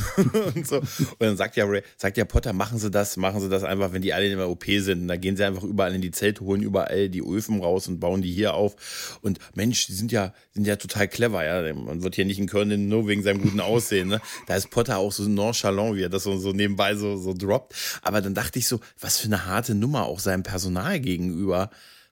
und, 0.56 0.68
so. 0.68 0.78
und 0.78 1.20
dann 1.20 1.38
sagt 1.38 1.56
ja, 1.56 1.66
Ray, 1.66 1.82
sagt 1.98 2.18
ja 2.18 2.26
Potter, 2.26 2.54
machen 2.54 2.78
Sie 2.78 2.92
das, 2.92 3.18
machen 3.18 3.40
Sie 3.42 3.50
das 3.50 3.64
einfach, 3.64 3.94
wenn 3.94 4.02
die 4.02 4.14
alle 4.14 4.28
in 4.28 4.38
der 4.38 4.50
OP 4.50 4.66
sind. 4.66 5.08
Da 5.08 5.16
gehen 5.16 5.38
sie 5.38 5.44
einfach 5.44 5.64
überall 5.64 5.94
in 5.96 6.02
die 6.02 6.12
Zelte, 6.12 6.42
holen 6.42 6.62
überall 6.62 7.10
die 7.10 7.22
Öfen 7.22 7.62
raus 7.62 7.88
und 7.88 8.00
bauen 8.00 8.22
die 8.22 8.32
hier 8.32 8.54
auf. 8.54 9.20
Und 9.22 9.40
Mensch, 9.56 9.88
die 9.88 9.94
sind 9.94 10.12
ja, 10.12 10.34
sind 10.54 10.68
ja 10.68 10.76
total 10.76 11.08
clever, 11.08 11.46
ja. 11.46 11.74
Man 11.74 12.04
wird 12.04 12.16
hier 12.16 12.26
nicht 12.26 12.40
in 12.40 12.48
Köln 12.48 12.88
nur 12.88 13.08
wegen 13.08 13.24
seinem 13.24 13.42
guten 13.42 13.60
Aussehen, 13.60 14.10
ne? 14.10 14.20
Da 14.48 14.56
ist 14.56 14.70
Potter 14.70 14.98
auch 14.98 15.12
so 15.12 15.24
nonchalant, 15.24 15.96
wie 15.96 16.04
er 16.04 16.10
das 16.10 16.24
so, 16.24 16.38
so 16.38 16.52
nebenbei 16.52 16.96
so, 16.96 17.18
so 17.18 17.34
droppt. 17.34 17.76
Aber 18.02 18.22
dann 18.22 18.34
dachte 18.34 18.60
ich 18.60 18.68
so, 18.68 18.80
was 19.00 19.18
für 19.18 19.28
eine 19.28 19.46
harte 19.46 19.76
Nummer 19.76 20.06
auch 20.06 20.20
seinem 20.20 20.44
Personal 20.44 21.00
gegenüber, 21.00 21.70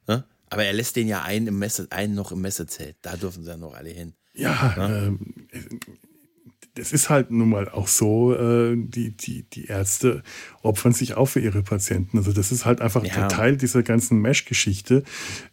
ne? 0.07 0.25
Aber 0.49 0.63
er 0.63 0.73
lässt 0.73 0.95
den 0.95 1.07
ja 1.07 1.23
einen 1.23 1.47
im 1.47 1.59
Messe, 1.59 1.87
einen 1.89 2.15
noch 2.15 2.31
im 2.31 2.41
Messezelt. 2.41 2.95
Da 3.01 3.17
dürfen 3.17 3.43
sie 3.43 3.49
ja 3.49 3.57
noch 3.57 3.73
alle 3.73 3.89
hin. 3.89 4.13
Ja, 4.33 4.75
ähm, 4.77 5.19
das 6.75 6.91
ist 6.91 7.09
halt 7.09 7.31
nun 7.31 7.49
mal 7.49 7.69
auch 7.69 7.87
so, 7.87 8.35
äh, 8.35 8.75
die, 8.75 9.15
die, 9.15 9.43
die 9.43 9.65
Ärzte 9.65 10.23
opfern 10.61 10.91
sich 10.91 11.15
auch 11.15 11.27
für 11.27 11.39
ihre 11.39 11.63
Patienten. 11.63 12.17
Also 12.17 12.33
das 12.33 12.51
ist 12.51 12.65
halt 12.65 12.81
einfach 12.81 13.03
ja. 13.05 13.27
Teil 13.27 13.55
dieser 13.55 13.81
ganzen 13.81 14.19
Mesh-Geschichte. 14.19 15.03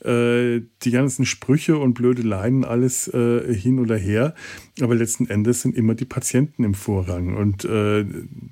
Äh, 0.04 0.62
die 0.82 0.90
ganzen 0.90 1.24
Sprüche 1.24 1.78
und 1.78 1.94
blöde 1.94 2.22
Leiden, 2.22 2.64
alles 2.64 3.06
äh, 3.08 3.54
hin 3.54 3.78
oder 3.78 3.96
her. 3.96 4.34
Aber 4.80 4.94
letzten 4.96 5.28
Endes 5.28 5.62
sind 5.62 5.76
immer 5.76 5.94
die 5.94 6.04
Patienten 6.04 6.64
im 6.64 6.74
Vorrang. 6.74 7.36
Und 7.36 7.64
äh, 7.64 8.04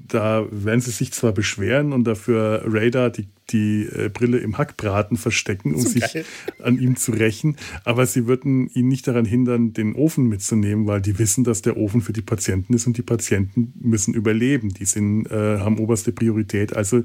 da 0.07 0.47
werden 0.51 0.81
sie 0.81 0.93
sich 0.93 1.13
zwar 1.13 1.33
beschweren 1.33 1.93
und 1.93 2.05
dafür 2.05 2.63
Radar 2.67 3.11
die 3.11 3.29
die 3.53 3.85
äh, 3.85 4.09
Brille 4.09 4.39
im 4.39 4.59
Hackbraten 4.59 5.17
verstecken, 5.17 5.75
um 5.75 5.81
so 5.81 5.89
sich 5.89 6.25
an 6.63 6.79
ihm 6.79 6.97
zu 6.97 7.13
rächen. 7.13 7.57
Aber 7.85 8.07
sie 8.07 8.27
würden 8.27 8.69
ihn 8.69 8.89
nicht 8.89 9.07
daran 9.07 9.25
hindern, 9.25 9.73
den 9.73 9.95
Ofen 9.95 10.29
mitzunehmen, 10.29 10.87
weil 10.87 11.01
die 11.01 11.19
wissen, 11.19 11.45
dass 11.45 11.63
der 11.63 11.77
Ofen 11.77 12.01
für 12.01 12.13
die 12.13 12.23
Patienten 12.23 12.75
ist 12.75 12.87
und 12.87 12.97
die 12.97 13.03
Patienten 13.03 13.73
müssen 13.81 14.15
überleben. 14.15 14.71
Die 14.71 14.85
sind, 14.85 15.27
äh, 15.27 15.59
haben 15.59 15.79
oberste 15.79 16.13
Priorität. 16.13 16.75
Also 16.77 17.03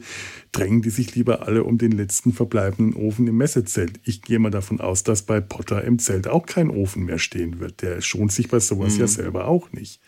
drängen 0.52 0.82
die 0.82 0.90
sich 0.90 1.16
lieber 1.16 1.48
alle 1.48 1.64
um 1.64 1.78
den 1.78 1.92
letzten 1.92 2.34
verbleibenden 2.34 2.96
Ofen 2.96 3.28
im 3.28 3.38
Messezelt. 3.38 4.00
Ich 4.04 4.22
gehe 4.22 4.40
mal 4.40 4.52
davon 4.52 4.82
aus, 4.82 5.04
dass 5.04 5.24
bei 5.24 5.42
Potter 5.42 5.84
im 5.84 6.00
Zelt 6.00 6.28
auch 6.28 6.46
kein 6.46 6.70
Ofen 6.70 7.06
mehr 7.06 7.20
stehen 7.20 7.60
wird. 7.60 7.82
Der 7.82 8.02
schont 8.02 8.32
sich 8.32 8.50
bei 8.50 8.60
sowas 8.60 8.96
mhm. 8.96 9.00
ja 9.02 9.08
selber 9.08 9.48
auch 9.48 9.72
nicht. 9.72 10.00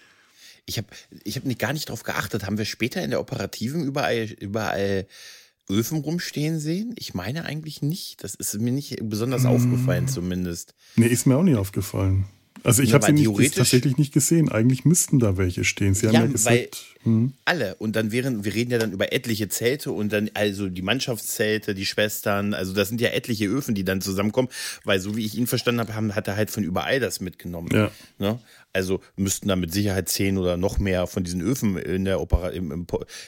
Ich 0.65 0.77
habe 0.77 0.87
ich 1.23 1.37
hab 1.37 1.45
nicht, 1.45 1.59
gar 1.59 1.71
nicht 1.71 1.89
drauf 1.89 2.03
geachtet. 2.03 2.45
Haben 2.45 2.57
wir 2.57 2.65
später 2.65 3.01
in 3.01 3.09
der 3.09 3.21
Operativen 3.21 3.85
überall, 3.85 4.25
überall 4.39 5.07
Öfen 5.69 5.99
rumstehen 5.99 6.59
sehen? 6.59 6.93
Ich 6.97 7.13
meine 7.13 7.45
eigentlich 7.45 7.81
nicht. 7.81 8.23
Das 8.23 8.35
ist 8.35 8.59
mir 8.59 8.71
nicht 8.71 8.97
besonders 9.03 9.43
mmh. 9.43 9.49
aufgefallen, 9.49 10.07
zumindest. 10.07 10.73
Nee, 10.95 11.07
ist 11.07 11.25
mir 11.25 11.37
auch 11.37 11.43
nicht 11.43 11.57
aufgefallen. 11.57 12.25
Also 12.63 12.83
ich 12.83 12.93
habe 12.93 13.05
sie 13.05 13.13
nicht, 13.13 13.55
tatsächlich 13.55 13.97
nicht 13.97 14.13
gesehen. 14.13 14.49
Eigentlich 14.49 14.83
müssten 14.83 15.19
da 15.19 15.37
welche 15.37 15.63
stehen. 15.63 15.93
Sie 15.93 16.07
haben 16.07 16.13
Ja, 16.13 16.21
ja 16.21 16.27
gesagt, 16.27 16.83
hm, 17.03 17.33
Alle. 17.45 17.75
Und 17.75 17.95
dann 17.95 18.11
wären, 18.11 18.43
wir 18.43 18.53
reden 18.53 18.71
ja 18.71 18.77
dann 18.77 18.91
über 18.91 19.13
etliche 19.13 19.47
Zelte 19.47 19.91
und 19.91 20.11
dann 20.11 20.29
also 20.33 20.67
die 20.67 20.81
Mannschaftszelte, 20.81 21.73
die 21.75 21.85
Schwestern, 21.85 22.53
also 22.53 22.73
das 22.73 22.89
sind 22.89 22.99
ja 22.99 23.09
etliche 23.09 23.45
Öfen, 23.45 23.75
die 23.75 23.85
dann 23.85 24.01
zusammenkommen, 24.01 24.49
weil 24.83 24.99
so 24.99 25.15
wie 25.15 25.25
ich 25.25 25.37
ihn 25.37 25.47
verstanden 25.47 25.79
habe, 25.79 25.95
haben, 25.95 26.15
hat 26.15 26.27
er 26.27 26.35
halt 26.35 26.51
von 26.51 26.63
überall 26.63 26.99
das 26.99 27.21
mitgenommen. 27.21 27.69
Ja. 27.71 27.91
Ne? 28.19 28.39
Also 28.77 29.01
müssten 29.15 29.47
da 29.47 29.55
mit 29.55 29.73
Sicherheit 29.73 30.07
zehn 30.07 30.37
oder 30.37 30.55
noch 30.55 30.77
mehr 30.79 31.07
von 31.07 31.23
diesen 31.23 31.41
Öfen 31.41 31.77
in 31.77 32.05
der 32.05 32.21
Opera, 32.21 32.49
im, 32.49 32.71
im, 32.71 32.85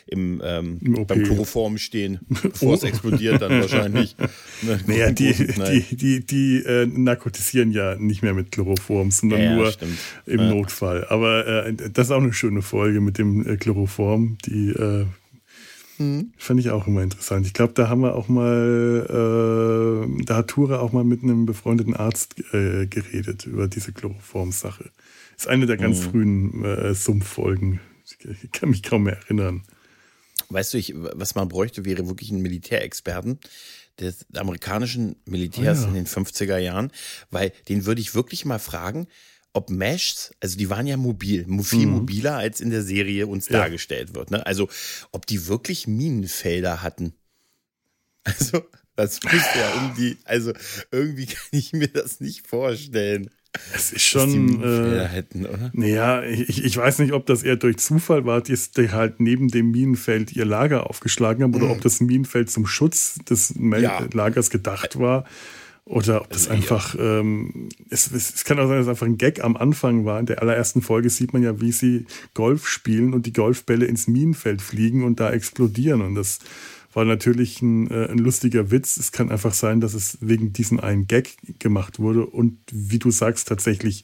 im, 0.07 0.41
ähm, 0.43 0.79
OP. 0.95 1.07
beim 1.07 1.23
Chloroform 1.23 1.77
stehen, 1.79 2.19
bevor 2.29 2.75
es 2.75 2.83
explodiert 2.83 3.41
dann 3.41 3.59
wahrscheinlich. 3.61 4.15
Ne? 4.61 4.79
naja, 4.87 5.11
die, 5.11 5.33
die, 5.33 5.95
die, 5.95 6.25
die 6.25 6.63
äh, 6.63 6.85
narkotisieren 6.85 7.71
ja 7.71 7.95
nicht 7.95 8.21
mehr 8.21 8.35
mit 8.35 8.51
Chloroform, 8.51 9.09
sondern 9.11 9.39
Ja, 9.41 9.45
ja, 9.51 9.55
nur 9.55 9.71
stimmt. 9.71 9.97
im 10.27 10.39
Ja. 10.39 10.49
Notfall. 10.53 11.05
Aber 11.09 11.47
äh, 11.65 11.73
das 11.91 12.07
ist 12.07 12.11
auch 12.11 12.21
eine 12.21 12.31
schöne 12.33 12.61
Folge 12.61 13.01
mit 13.01 13.17
dem 13.17 13.45
äh, 13.47 13.57
Chloroform. 13.57 14.37
Die 14.45 14.69
äh, 14.69 15.05
Mhm. 16.01 16.31
fand 16.37 16.61
ich 16.61 16.69
auch 16.69 16.87
immer 16.87 17.03
interessant. 17.03 17.45
Ich 17.45 17.53
glaube, 17.53 17.73
da 17.73 17.89
haben 17.89 17.99
wir 17.99 18.15
auch 18.15 18.29
mal, 18.29 19.05
äh, 19.09 20.23
da 20.23 20.37
hat 20.37 20.47
Tura 20.47 20.79
auch 20.79 20.93
mal 20.93 21.03
mit 21.03 21.23
einem 21.23 21.45
befreundeten 21.45 21.93
Arzt 21.93 22.35
äh, 22.53 22.85
geredet 22.87 23.45
über 23.45 23.67
diese 23.67 23.91
Chloroform-Sache. 23.91 24.91
Ist 25.39 25.47
eine 25.47 25.65
der 25.65 25.77
Mhm. 25.77 25.81
ganz 25.81 25.99
frühen 26.01 26.65
äh, 26.65 26.93
Sumpffolgen. 26.93 27.79
Ich 28.43 28.51
kann 28.51 28.69
mich 28.71 28.83
kaum 28.83 29.03
mehr 29.03 29.17
erinnern. 29.17 29.63
Weißt 30.49 30.73
du, 30.73 30.77
ich, 30.77 30.93
was 30.95 31.35
man 31.35 31.47
bräuchte, 31.47 31.85
wäre 31.85 32.07
wirklich 32.07 32.31
ein 32.31 32.41
Militärexperten 32.41 33.39
des 33.99 34.25
amerikanischen 34.35 35.15
Militärs 35.25 35.79
Oh 35.79 35.81
ja. 35.83 35.87
in 35.89 35.93
den 35.93 36.07
50er 36.07 36.57
Jahren, 36.57 36.91
weil 37.29 37.51
den 37.69 37.85
würde 37.85 38.01
ich 38.01 38.15
wirklich 38.15 38.45
mal 38.45 38.59
fragen, 38.59 39.07
ob 39.53 39.69
Meshs, 39.69 40.33
also 40.41 40.57
die 40.57 40.69
waren 40.69 40.87
ja 40.87 40.97
mobil, 40.97 41.45
mo- 41.47 41.63
viel 41.63 41.85
mobiler 41.87 42.35
als 42.37 42.61
in 42.61 42.69
der 42.69 42.83
Serie 42.83 43.27
uns 43.27 43.49
Mhm. 43.49 43.53
Ja. 43.55 43.59
dargestellt 43.61 44.13
wird. 44.15 44.31
Ne? 44.31 44.45
Also 44.45 44.67
ob 45.11 45.25
die 45.25 45.47
wirklich 45.47 45.87
Minenfelder 45.87 46.81
hatten. 46.81 47.13
Also 48.23 48.61
das 48.95 49.19
müsste 49.23 49.59
ja 49.59 49.73
irgendwie, 49.75 50.17
also 50.25 50.53
irgendwie 50.91 51.25
kann 51.27 51.47
ich 51.51 51.71
mir 51.73 51.87
das 51.87 52.19
nicht 52.19 52.47
vorstellen. 52.47 53.29
Es 53.73 53.91
ist 53.91 54.03
schon. 54.05 54.61
Äh, 54.63 55.05
hätten, 55.07 55.45
oder? 55.45 55.71
naja, 55.73 56.23
ich, 56.23 56.63
ich 56.63 56.77
weiß 56.77 56.99
nicht, 56.99 57.13
ob 57.13 57.25
das 57.25 57.41
eher 57.43 57.55
durch 57.55 57.77
Zufall 57.77 58.25
war, 58.25 58.41
dass 58.41 58.71
die 58.71 58.91
halt 58.91 59.19
neben 59.19 59.47
dem 59.47 59.71
Minenfeld 59.71 60.33
ihr 60.33 60.45
Lager 60.45 60.87
aufgeschlagen 60.89 61.43
haben 61.43 61.55
oder 61.55 61.71
ob 61.71 61.81
das 61.81 61.99
Minenfeld 61.99 62.49
zum 62.51 62.67
Schutz 62.67 63.15
des 63.27 63.55
Mhm. 63.55 63.73
Ja. 63.75 64.05
Lagers 64.13 64.49
gedacht 64.49 64.99
war. 64.99 65.25
Oder 65.85 66.21
ob 66.21 66.29
das 66.29 66.47
Also, 66.47 66.51
einfach, 66.51 66.95
ähm, 66.99 67.69
es, 67.89 68.11
es, 68.11 68.35
es 68.35 68.43
kann 68.45 68.59
auch 68.59 68.67
sein, 68.67 68.77
dass 68.77 68.85
es 68.85 68.89
einfach 68.89 69.07
ein 69.07 69.17
Gag 69.17 69.43
am 69.43 69.57
Anfang 69.57 70.05
war. 70.05 70.19
In 70.19 70.27
der 70.27 70.39
allerersten 70.43 70.83
Folge 70.83 71.09
sieht 71.09 71.33
man 71.33 71.41
ja, 71.41 71.59
wie 71.59 71.71
sie 71.71 72.05
Golf 72.35 72.67
spielen 72.67 73.15
und 73.15 73.25
die 73.25 73.33
Golfbälle 73.33 73.87
ins 73.87 74.07
Minenfeld 74.07 74.61
fliegen 74.61 75.03
und 75.03 75.19
da 75.19 75.31
explodieren. 75.31 76.01
Und 76.01 76.13
das 76.13 76.37
war 76.93 77.05
natürlich 77.05 77.61
ein, 77.61 77.89
äh, 77.89 78.07
ein 78.09 78.17
lustiger 78.17 78.71
Witz. 78.71 78.97
Es 78.97 79.11
kann 79.11 79.31
einfach 79.31 79.53
sein, 79.53 79.81
dass 79.81 79.93
es 79.93 80.17
wegen 80.21 80.53
diesem 80.53 80.79
einen 80.79 81.07
Gag 81.07 81.37
gemacht 81.59 81.99
wurde 81.99 82.25
und 82.25 82.57
wie 82.71 82.99
du 82.99 83.11
sagst, 83.11 83.47
tatsächlich 83.47 84.03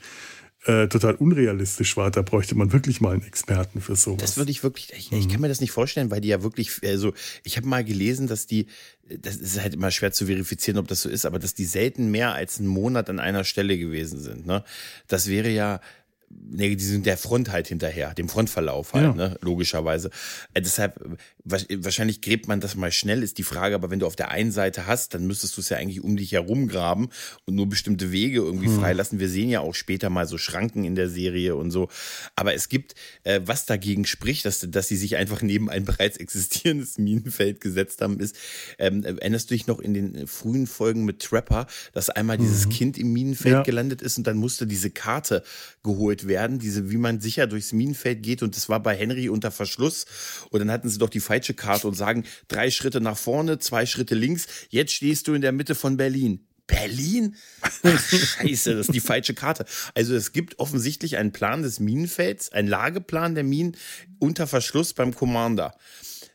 äh, 0.66 0.88
total 0.88 1.14
unrealistisch 1.16 1.96
war. 1.96 2.10
Da 2.10 2.24
bräuchte 2.24 2.56
man 2.56 2.74
wirklich 2.74 3.00
mal 3.00 3.14
einen 3.14 3.24
Experten 3.24 3.82
für 3.82 3.96
sowas. 3.96 4.22
Das 4.22 4.38
würde 4.38 4.50
ich 4.50 4.64
wirklich, 4.64 4.92
ich, 4.98 5.12
Mhm. 5.12 5.18
ich 5.20 5.30
kann 5.30 5.42
mir 5.42 5.48
das 5.48 5.62
nicht 5.62 5.72
vorstellen, 5.72 6.10
weil 6.10 6.22
die 6.22 6.30
ja 6.30 6.42
wirklich, 6.42 6.80
also 6.84 7.14
ich 7.44 7.58
habe 7.58 7.68
mal 7.68 7.84
gelesen, 7.84 8.26
dass 8.28 8.48
die, 8.48 8.66
das 9.08 9.36
ist 9.36 9.62
halt 9.62 9.76
immer 9.76 9.92
schwer 9.92 10.12
zu 10.12 10.26
verifizieren, 10.26 10.80
ob 10.80 10.88
das 10.88 11.02
so 11.02 11.10
ist, 11.10 11.26
aber 11.26 11.38
dass 11.38 11.54
die 11.54 11.66
selten 11.66 12.10
mehr 12.10 12.34
als 12.34 12.58
einen 12.60 12.68
Monat 12.68 13.10
an 13.12 13.20
einer 13.20 13.44
Stelle 13.44 13.78
gewesen 13.78 14.20
sind. 14.20 14.48
Ne? 14.48 14.64
Das 15.08 15.28
wäre 15.28 15.50
ja, 15.50 15.82
nee, 16.30 16.76
die 16.76 16.84
sind 16.84 17.06
der 17.06 17.18
Front 17.18 17.52
halt 17.52 17.68
hinterher, 17.68 18.14
dem 18.14 18.30
Frontverlauf 18.30 18.94
halt, 18.94 19.04
Ja. 19.06 19.14
ne? 19.14 19.38
logischerweise. 19.42 20.10
Äh, 20.54 20.62
deshalb, 20.62 21.00
wa- 21.44 21.58
wahrscheinlich 21.78 22.22
gräbt 22.22 22.48
man 22.48 22.60
das 22.60 22.76
mal 22.76 22.92
schnell, 22.92 23.24
ist 23.24 23.38
die 23.38 23.44
Frage, 23.44 23.76
aber 23.76 23.90
wenn 23.92 24.00
du 24.00 24.06
auf 24.06 24.16
der 24.16 24.30
einen 24.32 24.52
Seite 24.52 24.88
hast, 24.88 25.14
dann 25.14 25.26
müsstest 25.28 25.56
du 25.58 25.62
es 25.62 25.70
ja 25.70 25.78
eigentlich 25.78 26.02
um 26.04 26.18
dich 26.18 26.32
herum 26.32 26.68
graben 26.68 27.10
und 27.46 27.56
nur 27.56 27.68
bestimmte 27.70 28.12
Wege 28.12 28.38
irgendwie 28.40 28.68
Hm. 28.68 28.80
freilassen. 28.80 29.20
Wir 29.20 29.30
sehen 29.30 29.50
ja 29.50 29.60
auch 29.62 29.74
später 29.76 30.10
mal 30.10 30.28
so 30.28 30.38
Schranken 30.38 30.84
in 30.84 30.96
der 30.96 31.10
Serie 31.10 31.56
und 31.56 31.72
so. 31.72 31.90
Aber 32.36 32.54
es 32.54 32.70
gibt, 32.70 32.96
äh, 33.24 33.42
was 33.46 33.66
dagegen 33.66 34.06
spricht, 34.06 34.46
dass, 34.46 34.60
dass 34.70 34.88
sie 34.88 34.98
sich 34.98 35.16
einfach 35.18 35.42
neben 35.42 35.70
ein 35.70 35.86
bereits 35.86 36.18
existierendes 36.18 36.98
Minenfeld 36.98 37.62
gesetzt 37.62 38.02
haben, 38.02 38.20
ist, 38.20 38.36
ähm, 38.80 39.04
erinnerst 39.04 39.50
du 39.50 39.54
dich 39.56 39.68
noch 39.68 39.80
in 39.80 39.94
den 39.94 40.28
frühen 40.28 40.68
Folgen 40.68 41.06
mit 41.06 41.22
Trapper, 41.22 41.68
dass 41.94 42.10
einmal 42.10 42.38
dieses 42.38 42.70
Kind 42.70 42.98
im 42.98 43.14
Minenfeld 43.14 43.54
Ja. 43.54 43.62
gelandet 43.64 44.02
ist 44.02 44.18
und 44.18 44.26
dann 44.28 44.38
musste 44.38 44.68
diese 44.68 44.90
Karte 44.90 45.44
geholt 45.84 46.15
werden, 46.28 46.60
diese, 46.60 46.90
wie 46.90 46.98
man 46.98 47.20
sicher 47.20 47.48
durchs 47.48 47.74
Minenfeld 47.74 48.24
geht 48.24 48.42
und 48.42 48.56
das 48.56 48.70
war 48.70 48.82
bei 48.82 48.96
Henry 48.96 49.30
unter 49.30 49.52
Verschluss 49.52 50.06
und 50.50 50.60
dann 50.60 50.72
hatten 50.72 50.90
sie 50.90 50.98
doch 50.98 51.10
die 51.10 51.20
falsche 51.20 51.54
Karte 51.54 51.88
und 51.88 51.96
sagen, 51.96 52.24
drei 52.48 52.72
Schritte 52.72 53.02
nach 53.02 53.18
vorne, 53.18 53.60
zwei 53.60 53.86
Schritte 53.86 54.16
links, 54.16 54.48
jetzt 54.70 54.94
stehst 54.94 55.28
du 55.28 55.34
in 55.34 55.42
der 55.42 55.52
Mitte 55.52 55.76
von 55.76 55.98
Berlin. 55.98 56.48
Berlin? 56.68 57.36
Ach, 57.62 57.72
scheiße, 57.84 58.76
das 58.76 58.88
ist 58.88 58.96
die 58.96 59.00
falsche 59.00 59.34
Karte. 59.34 59.66
Also 59.94 60.16
es 60.16 60.32
gibt 60.32 60.60
offensichtlich 60.60 61.18
einen 61.18 61.32
Plan 61.32 61.62
des 61.62 61.80
Minenfelds, 61.80 62.52
einen 62.52 62.68
Lageplan 62.68 63.36
der 63.36 63.44
Minen 63.44 63.78
unter 64.20 64.48
Verschluss 64.48 64.94
beim 64.94 65.14
Commander. 65.14 65.78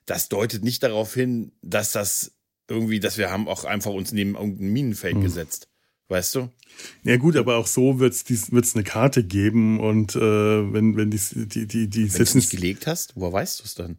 Das 0.06 0.28
deutet 0.28 0.62
nicht 0.62 0.82
darauf 0.82 1.14
hin, 1.14 1.52
dass 1.62 1.92
das 1.92 2.32
irgendwie, 2.68 3.00
dass 3.00 3.18
wir 3.18 3.30
haben 3.30 3.48
auch 3.48 3.64
einfach 3.64 3.90
uns 3.90 4.12
neben 4.12 4.34
irgendein 4.36 4.72
Minenfeld 4.72 5.20
gesetzt. 5.20 5.69
Weißt 6.10 6.34
du? 6.34 6.50
Ja 7.04 7.16
gut, 7.16 7.36
aber 7.36 7.56
auch 7.56 7.66
so 7.66 8.00
wird 8.00 8.14
es 8.14 8.74
eine 8.74 8.84
Karte 8.84 9.22
geben 9.22 9.78
und 9.80 10.16
äh, 10.16 10.20
wenn, 10.20 10.96
wenn 10.96 11.10
die, 11.10 11.20
die, 11.34 11.66
die, 11.66 11.88
die 11.88 12.12
Wenn 12.12 12.18
du 12.18 12.22
es 12.22 12.34
nicht 12.34 12.50
gelegt 12.50 12.86
hast, 12.86 13.12
woher 13.14 13.32
weißt 13.32 13.60
du 13.60 13.64
es 13.64 13.74
dann? 13.74 13.98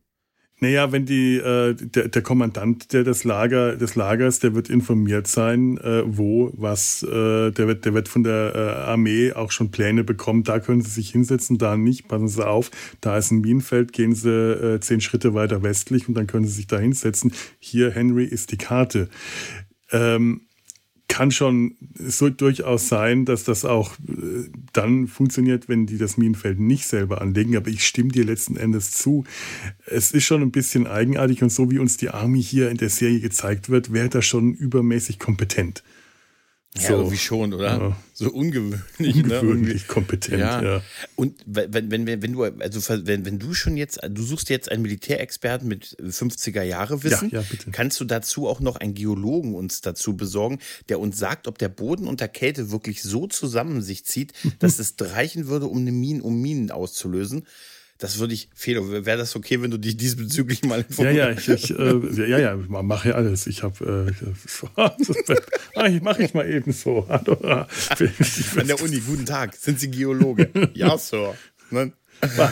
Naja, 0.60 0.91
wenn 0.91 1.06
die, 1.06 1.38
äh, 1.38 1.74
der, 1.74 2.10
der 2.10 2.21
Kommandant 2.21 2.93
der 2.93 3.04
des, 3.04 3.24
Lager, 3.24 3.78
des 3.78 3.95
Lagers, 3.95 4.39
der 4.39 4.54
wird 4.54 4.69
informiert 4.69 5.26
sein, 5.26 5.78
äh, 5.78 6.04
wo, 6.06 6.52
was, 6.54 7.02
äh, 7.02 7.52
der, 7.52 7.67
wird, 7.67 7.86
der 7.86 7.93
wird 7.95 8.10
von 8.10 8.24
der 8.24 8.54
äh, 8.54 8.89
Armee 8.89 9.32
auch 9.32 9.50
schon 9.50 9.71
Pläne 9.71 10.04
bekommen, 10.04 10.43
da 10.43 10.60
können 10.60 10.82
sie 10.82 10.91
sich 10.91 11.10
hinsetzen, 11.10 11.58
da 11.58 11.78
nicht, 11.78 12.10
passen 12.10 12.28
sie 12.28 12.45
auf, 12.45 12.69
da 13.00 13.17
ist 13.17 13.32
ein 13.32 13.41
Minenfeld, 13.41 13.91
gehen 13.91 14.13
sie 14.13 14.30
äh, 14.30 14.80
zehn 14.82 15.02
Schritte 15.02 15.34
weiter 15.34 15.63
westlich 15.63 16.08
und 16.08 16.13
dann 16.13 16.28
können 16.28 16.45
sie 16.45 16.54
sich 16.54 16.67
da 16.67 16.78
hinsetzen. 16.78 17.34
Hier, 17.58 17.89
Henry, 17.89 18.26
ist 18.26 18.52
die 18.52 18.58
Karte. 18.58 19.10
Ähm, 19.91 20.41
kann 21.12 21.30
schon 21.30 21.76
so 21.93 22.30
durchaus 22.30 22.88
sein, 22.88 23.26
dass 23.26 23.43
das 23.43 23.65
auch 23.65 23.95
äh, 24.08 24.50
dann 24.71 25.08
funktioniert, 25.08 25.67
wenn 25.67 25.86
die 25.86 25.97
das 25.97 26.15
Minenfeld 26.15 26.58
nicht 26.58 26.88
selber 26.88 27.19
anlegen. 27.19 27.58
Aber 27.58 27.67
ich 27.67 27.86
stimme 27.86 28.13
dir 28.13 28.24
letzten 28.24 28.56
Endes 28.56 28.91
zu. 28.91 29.26
Es 29.86 30.13
ist 30.13 30.24
schon 30.24 30.41
ein 30.41 30.52
bisschen 30.52 30.88
eigenartig 30.88 31.43
und 31.43 31.52
so 31.52 31.69
wie 31.69 31.80
uns 31.80 31.97
die 31.97 32.12
Army 32.12 32.41
hier 32.41 32.71
in 32.71 32.78
der 32.78 32.88
Serie 32.88 33.19
gezeigt 33.19 33.67
wird, 33.69 33.91
wäre 33.91 34.08
das 34.08 34.26
schon 34.26 34.54
übermäßig 34.54 35.19
kompetent. 35.19 35.84
Ja, 36.77 36.88
So. 36.88 36.93
irgendwie 36.95 37.17
schon, 37.17 37.53
oder? 37.53 37.65
Ja. 37.79 37.97
So 38.13 38.31
ungewöhnlich. 38.31 38.81
Ne? 38.97 39.13
Ungewöhnlich 39.41 39.67
Irgendwie. 39.81 39.88
kompetent, 39.88 40.39
Ja. 40.39 40.63
ja. 40.63 40.81
Und 41.15 41.41
wenn, 41.45 41.91
wenn, 41.91 42.07
wenn, 42.07 42.31
du, 42.34 42.43
also 42.45 43.05
wenn, 43.07 43.25
wenn 43.25 43.39
du 43.39 43.53
schon 43.53 43.75
jetzt, 43.75 43.99
du 44.10 44.23
suchst 44.23 44.49
jetzt 44.49 44.71
einen 44.71 44.81
Militärexperten 44.84 45.67
mit 45.67 45.97
50er 45.99 46.62
Jahre 46.63 47.03
Wissen, 47.03 47.29
Ja, 47.29 47.41
ja, 47.41 47.45
bitte. 47.49 47.71
kannst 47.71 47.99
du 47.99 48.05
dazu 48.05 48.47
auch 48.47 48.62
noch 48.62 48.77
einen 48.77 48.93
Geologen 48.93 49.53
uns 49.53 49.81
dazu 49.81 50.15
besorgen, 50.15 50.60
der 50.88 50.99
uns 51.01 51.17
sagt, 51.17 51.47
ob 51.47 51.57
der 51.57 51.69
Boden 51.69 52.07
unter 52.07 52.29
Kälte 52.29 52.71
wirklich 52.71 53.01
so 53.03 53.27
zusammen 53.27 53.81
sich 53.81 54.05
zieht, 54.05 54.31
dass 54.60 54.79
es 54.79 54.95
reichen 54.99 55.47
würde, 55.47 55.65
um 55.65 55.79
eine 55.79 55.91
Mine, 55.91 56.23
um 56.23 56.39
Minen 56.41 56.71
auszulösen. 56.71 57.45
Das 58.01 58.17
würde 58.17 58.33
ich, 58.33 58.49
Felo, 58.55 58.89
wäre 59.05 59.19
das 59.19 59.35
okay, 59.35 59.61
wenn 59.61 59.69
du 59.69 59.77
dich 59.77 59.95
diesbezüglich 59.95 60.63
mal 60.63 60.79
Ja, 60.79 60.85
informierst? 60.87 61.47
ja, 61.47 61.53
ich, 61.53 61.69
ich, 61.71 61.77
äh, 61.77 62.29
ja, 62.31 62.39
ja, 62.39 62.55
mache 62.55 63.09
ja 63.09 63.15
alles. 63.15 63.45
Ich 63.45 63.61
habe, 63.61 64.11
äh, 64.75 64.81
ah, 65.75 65.85
ich 65.87 66.01
mache 66.01 66.23
ich 66.23 66.33
mal 66.33 66.49
eben 66.49 66.71
so. 66.73 67.05
An 67.09 67.27
der 68.67 68.81
Uni, 68.81 68.99
guten 69.01 69.27
Tag, 69.27 69.53
sind 69.55 69.79
Sie 69.79 69.91
Geologe? 69.91 70.49
ja, 70.73 70.97
Sir. 70.97 71.35
Ne? 71.69 71.93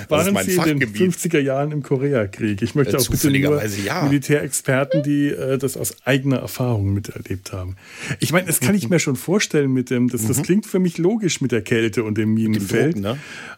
Waren 0.09 0.37
Sie 0.43 0.51
in 0.55 0.79
den 0.79 0.89
Fachgebiet. 0.89 1.13
50er 1.13 1.39
Jahren 1.39 1.71
im 1.71 1.83
Koreakrieg? 1.83 2.61
Ich 2.61 2.75
möchte 2.75 2.97
Äh, 2.97 2.99
auch 2.99 3.09
bitte 3.09 3.29
nur 3.29 3.63
ja. 3.85 4.03
Militärexperten, 4.03 5.03
die 5.03 5.27
äh, 5.27 5.57
das 5.57 5.77
aus 5.77 5.95
eigener 6.05 6.37
Erfahrung 6.37 6.93
miterlebt 6.93 7.51
haben. 7.51 7.75
Ich 8.19 8.31
meine, 8.31 8.47
das 8.47 8.59
kann 8.59 8.75
ich 8.75 8.89
mir 8.89 8.99
schon 8.99 9.15
vorstellen 9.15 9.71
mit 9.71 9.89
dem, 9.89 10.09
das, 10.09 10.25
das 10.25 10.41
klingt 10.41 10.65
für 10.65 10.79
mich 10.79 10.97
logisch 10.97 11.41
mit 11.41 11.51
der 11.51 11.61
Kälte 11.61 12.03
und 12.03 12.17
dem 12.17 12.33
Minenfeld. 12.33 12.95
Druck, 12.95 13.03
ne? 13.03 13.17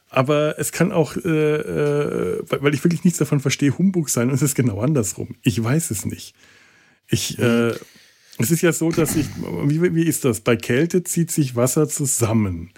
Aber 0.10 0.56
es 0.60 0.74
kann 0.74 0.92
auch, 0.92 1.16
äh, 1.16 1.30
äh, 1.30 2.44
weil 2.50 2.74
ich 2.74 2.84
wirklich 2.84 3.06
nichts 3.06 3.18
davon 3.20 3.40
verstehe, 3.40 3.78
Humbug 3.78 4.10
sein 4.10 4.28
und 4.28 4.36
es 4.36 4.42
ist 4.42 4.56
genau 4.56 4.82
andersrum. 4.82 5.36
Ich 5.42 5.64
weiß 5.64 5.92
es 5.92 6.06
nicht. 6.06 6.36
Ich, 7.08 7.40
äh, 7.40 7.72
es 8.38 8.52
ist 8.52 8.62
ja 8.62 8.74
so, 8.74 8.92
dass 8.92 9.16
ich, 9.16 9.28
wie, 9.66 9.96
wie 9.96 10.04
ist 10.04 10.26
das? 10.26 10.42
Bei 10.42 10.56
Kälte 10.58 11.04
zieht 11.04 11.32
sich 11.32 11.56
Wasser 11.56 11.88
zusammen. 11.88 12.72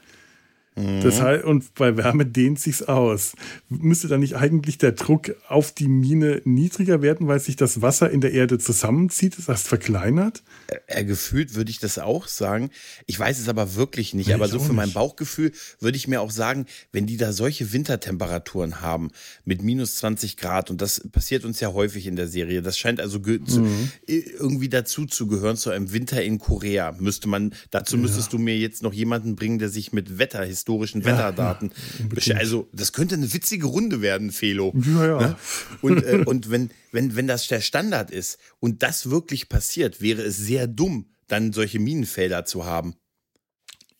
Das 0.76 1.22
heißt, 1.22 1.44
und 1.44 1.76
bei 1.76 1.98
Wärme 1.98 2.26
dehnt 2.26 2.60
sich's 2.60 2.82
aus. 2.82 3.34
Müsste 3.70 4.08
dann 4.08 4.22
nicht 4.22 4.36
eigentlich 4.36 4.80
der 4.80 4.94
Druck 4.94 5.36
auf 5.48 5.72
die 5.72 5.88
Mine 5.88 6.42
niedriger 6.46 7.02
werden, 7.04 7.28
weil 7.28 7.40
sich 7.40 7.56
das 7.56 7.82
Wasser 7.82 8.10
in 8.10 8.22
der 8.22 8.32
Erde 8.34 8.58
zusammenzieht, 8.58 9.38
das 9.38 9.48
heißt 9.48 9.68
verkleinert? 9.68 10.42
Äh, 10.88 11.06
gefühlt 11.06 11.54
würde 11.56 11.70
ich 11.70 11.80
das 11.80 12.00
auch 12.00 12.28
sagen. 12.28 12.72
Ich 13.06 13.20
weiß 13.20 13.40
es 13.40 13.50
aber 13.50 13.76
wirklich 13.76 14.14
nicht. 14.16 14.28
Nee, 14.28 14.34
aber 14.34 14.48
so 14.48 14.60
für 14.60 14.74
mein 14.74 14.86
nicht. 14.86 14.96
Bauchgefühl 14.96 15.52
würde 15.80 15.96
ich 15.98 16.08
mir 16.08 16.22
auch 16.22 16.32
sagen, 16.32 16.66
wenn 16.92 17.06
die 17.06 17.18
da 17.18 17.34
solche 17.34 17.72
Wintertemperaturen 17.72 18.82
haben 18.82 19.12
mit 19.46 19.62
minus 19.62 19.98
20 19.98 20.38
Grad 20.38 20.72
und 20.72 20.82
das 20.82 21.08
passiert 21.12 21.46
uns 21.46 21.60
ja 21.60 21.74
häufig 21.74 22.08
in 22.08 22.16
der 22.16 22.28
Serie. 22.28 22.62
Das 22.62 22.78
scheint 22.80 23.00
also 23.00 23.20
zu, 23.20 23.62
Mhm. 23.62 23.92
irgendwie 24.08 24.70
dazu 24.70 25.06
zu 25.06 25.28
gehören 25.28 25.56
zu 25.58 25.70
einem 25.70 25.92
Winter 25.94 26.24
in 26.24 26.40
Korea. 26.40 26.94
Müsste 27.00 27.28
man, 27.30 27.54
dazu 27.72 27.98
müsstest 27.98 28.34
du 28.34 28.38
mir 28.40 28.58
jetzt 28.58 28.82
noch 28.82 28.94
jemanden 28.94 29.36
bringen, 29.36 29.60
der 29.60 29.70
sich 29.70 29.94
mit 29.94 30.18
Wetter, 30.18 30.44
historischen 30.64 31.04
Wetterdaten 31.04 31.72
beschäftigt. 32.08 32.40
Also 32.40 32.70
das 32.72 32.94
könnte 32.94 33.16
eine 33.16 33.34
witzige 33.34 33.68
Runde 33.68 34.02
werden, 34.02 34.32
Felo. 34.32 34.74
Ja, 34.76 35.06
ja. 35.06 35.20
Ne? 35.20 35.36
Und, 35.82 36.04
äh, 36.06 36.24
und 36.26 36.50
wenn, 36.50 36.72
wenn, 36.94 37.18
wenn 37.18 37.28
das 37.28 37.48
der 37.50 37.60
Standard 37.60 38.12
ist 38.12 38.38
und 38.62 38.82
das 38.82 39.10
wirklich 39.10 39.50
passiert, 39.50 40.02
wäre 40.02 40.22
es 40.22 40.38
sehr 40.38 40.68
dumm, 40.68 41.08
dann 41.28 41.52
solche 41.52 41.80
Minenfelder 41.80 42.46
zu 42.46 42.66
haben. 42.66 42.96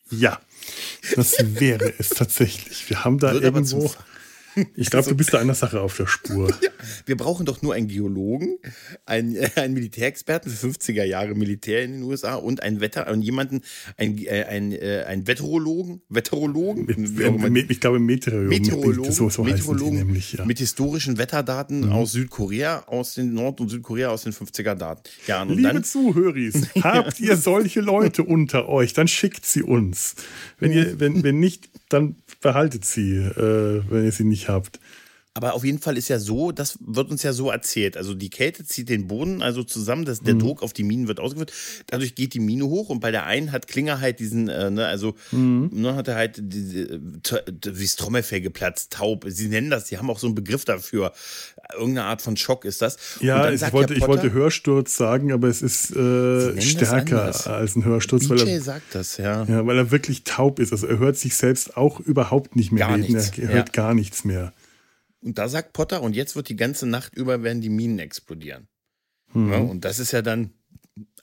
Ja, 0.10 0.40
das 1.16 1.36
wäre 1.60 1.94
es 1.98 2.10
tatsächlich. 2.10 2.90
Wir 2.90 3.04
haben 3.04 3.20
da 3.20 3.34
Wird 3.34 3.44
irgendwo. 3.44 3.92
Ich 4.76 4.90
glaube, 4.90 5.10
du 5.10 5.16
bist 5.16 5.34
da 5.34 5.40
einer 5.40 5.56
Sache 5.56 5.82
auf 5.82 5.98
der 5.98 6.08
Spur. 6.08 6.54
Wir 7.06 7.18
brauchen 7.18 7.46
doch 7.46 7.62
nur 7.62 7.74
einen 7.74 7.88
Geologen, 7.88 8.58
einen, 9.06 9.36
äh, 9.36 9.50
einen 9.56 9.74
Militärexperten 9.74 10.52
für 10.52 10.68
50er 10.68 11.04
Jahre 11.04 11.36
Militär 11.36 11.84
in 11.84 11.94
den 11.94 12.04
USA 12.04 12.36
und 12.36 12.62
einen 12.62 12.80
Wetter 12.80 13.10
und 13.12 13.22
jemanden, 13.22 13.62
ein, 13.98 14.18
äh, 14.18 14.44
ein, 14.44 14.72
äh, 14.72 15.06
ein 15.08 15.28
Wetterologen, 15.28 16.02
Wetterologen, 16.10 16.88
immer. 16.88 17.48
Ich 17.70 17.80
glaube, 17.80 18.00
Meteorologen. 18.00 18.50
Meteorologen, 18.50 19.12
so, 19.12 19.30
so 19.30 19.44
Meteorologen 19.44 19.98
nämlich, 19.98 20.34
ja. 20.34 20.42
Mhm. 20.42 20.48
mit 20.48 20.60
historischen 20.60 21.18
Wetterdaten 21.18 21.92
aus 21.92 22.12
Südkorea, 22.12 22.84
aus 22.88 23.16
den 23.16 23.34
Nord- 23.34 23.62
und 23.62 23.70
Südkorea 23.70 24.10
aus 24.10 24.24
den 24.24 24.34
50er 24.34 24.76
Daten. 24.76 25.04
Ja, 25.28 25.44
Liebe 25.44 25.62
dann 25.62 25.84
Zuhöris, 25.84 26.68
habt 26.82 27.20
ihr 27.20 27.38
solche 27.38 27.82
Leute 27.82 28.24
unter 28.24 28.70
euch, 28.70 28.94
dann 28.94 29.08
schickt 29.08 29.46
sie 29.46 29.64
uns. 29.64 30.16
Wenn, 30.60 30.72
ihr, 30.72 31.00
wenn, 31.00 31.24
wenn 31.24 31.40
nicht, 31.40 31.70
dann 31.90 32.16
behaltet 32.42 32.86
sie, 32.86 33.16
äh, 33.16 33.82
wenn 33.90 34.06
ihr 34.06 34.12
sie 34.12 34.24
nicht 34.24 34.43
habt. 34.50 34.80
Aber 35.36 35.56
auf 35.56 35.64
jeden 35.66 35.80
Fall 35.80 35.98
ist 35.98 36.10
ja 36.10 36.20
so, 36.20 36.52
das 36.52 36.78
wird 36.86 37.10
uns 37.10 37.24
ja 37.24 37.34
so 37.34 37.50
erzählt. 37.50 37.98
Also 37.98 38.14
die 38.14 38.30
Kälte 38.30 38.64
zieht 38.66 38.88
den 38.90 39.08
Boden 39.08 39.42
also 39.42 39.64
zusammen, 39.64 40.06
dass 40.06 40.22
Mhm. 40.22 40.26
der 40.26 40.34
Druck 40.36 40.62
auf 40.62 40.74
die 40.74 40.84
Minen 40.84 41.08
wird 41.08 41.20
ausgeführt. 41.20 41.52
Dadurch 41.88 42.14
geht 42.14 42.36
die 42.36 42.40
Mine 42.40 42.66
hoch 42.68 42.90
und 42.90 43.00
bei 43.00 43.10
der 43.10 43.26
einen 43.26 43.52
hat 43.52 43.68
Klinger 43.68 44.00
halt 44.00 44.20
diesen, 44.20 44.48
äh, 44.48 44.70
ne, 44.70 44.86
also 44.86 45.16
Mhm. 45.32 45.72
ne, 45.74 45.96
hat 45.96 46.08
er 46.08 46.16
halt 46.16 46.36
diese, 46.40 46.82
äh, 46.84 47.00
wie 47.66 47.84
das 47.84 47.96
Trommelfell 47.96 48.42
geplatzt, 48.42 48.94
taub. 48.94 49.26
Sie 49.28 49.48
nennen 49.48 49.72
das, 49.72 49.86
die 49.86 49.98
haben 49.98 50.08
auch 50.12 50.20
so 50.20 50.28
einen 50.28 50.36
Begriff 50.36 50.66
dafür. 50.66 51.14
Irgendeine 51.74 52.04
Art 52.08 52.22
von 52.22 52.38
Schock 52.38 52.64
ist 52.66 52.84
das. 52.84 52.98
Ja, 53.20 53.50
ich 53.50 53.60
wollte, 53.74 53.94
ja 53.94 53.98
ich 53.98 54.06
Potter- 54.06 54.08
wollte 54.24 54.34
Hörsturz 54.34 54.96
sagen, 54.96 55.32
aber 55.32 55.48
es 55.48 55.64
ist 55.64 55.96
äh, 55.96 56.62
stärker 56.62 57.24
als 57.50 57.76
ein 57.76 57.86
Hörsturz, 57.86 58.30
weil 58.30 58.38
BJ 58.38 58.50
er, 58.52 58.62
sagt 58.62 58.94
das, 58.94 59.18
ja. 59.18 59.46
ja, 59.46 59.66
weil 59.66 59.78
er 59.80 59.90
wirklich 59.90 60.26
taub 60.26 60.60
ist. 60.60 60.72
Also 60.74 60.86
er 60.86 61.00
hört 61.00 61.18
sich 61.18 61.36
selbst 61.36 61.76
auch 61.76 62.00
überhaupt 62.00 62.56
nicht 62.56 62.72
mehr 62.72 62.86
Gar 62.88 62.98
reden. 62.98 63.14
nichts, 63.16 63.36
Er 63.40 63.48
hört 63.48 63.70
ja. 63.76 63.84
gar 63.84 63.94
nichts 63.96 64.24
mehr. 64.26 64.54
Und 65.24 65.38
da 65.38 65.48
sagt 65.48 65.74
Potter, 65.74 66.02
und 66.02 66.16
jetzt 66.16 66.36
wird 66.36 66.50
die 66.50 66.56
ganze 66.56 66.86
Nacht 66.86 67.16
über 67.16 67.44
werden 67.44 67.62
die 67.62 67.70
Minen 67.70 68.00
explodieren. 68.00 68.68
Mhm. 69.34 69.52
Ja, 69.52 69.60
und 69.60 69.86
das 69.86 70.00
ist 70.00 70.12
ja 70.12 70.22
dann, 70.22 70.54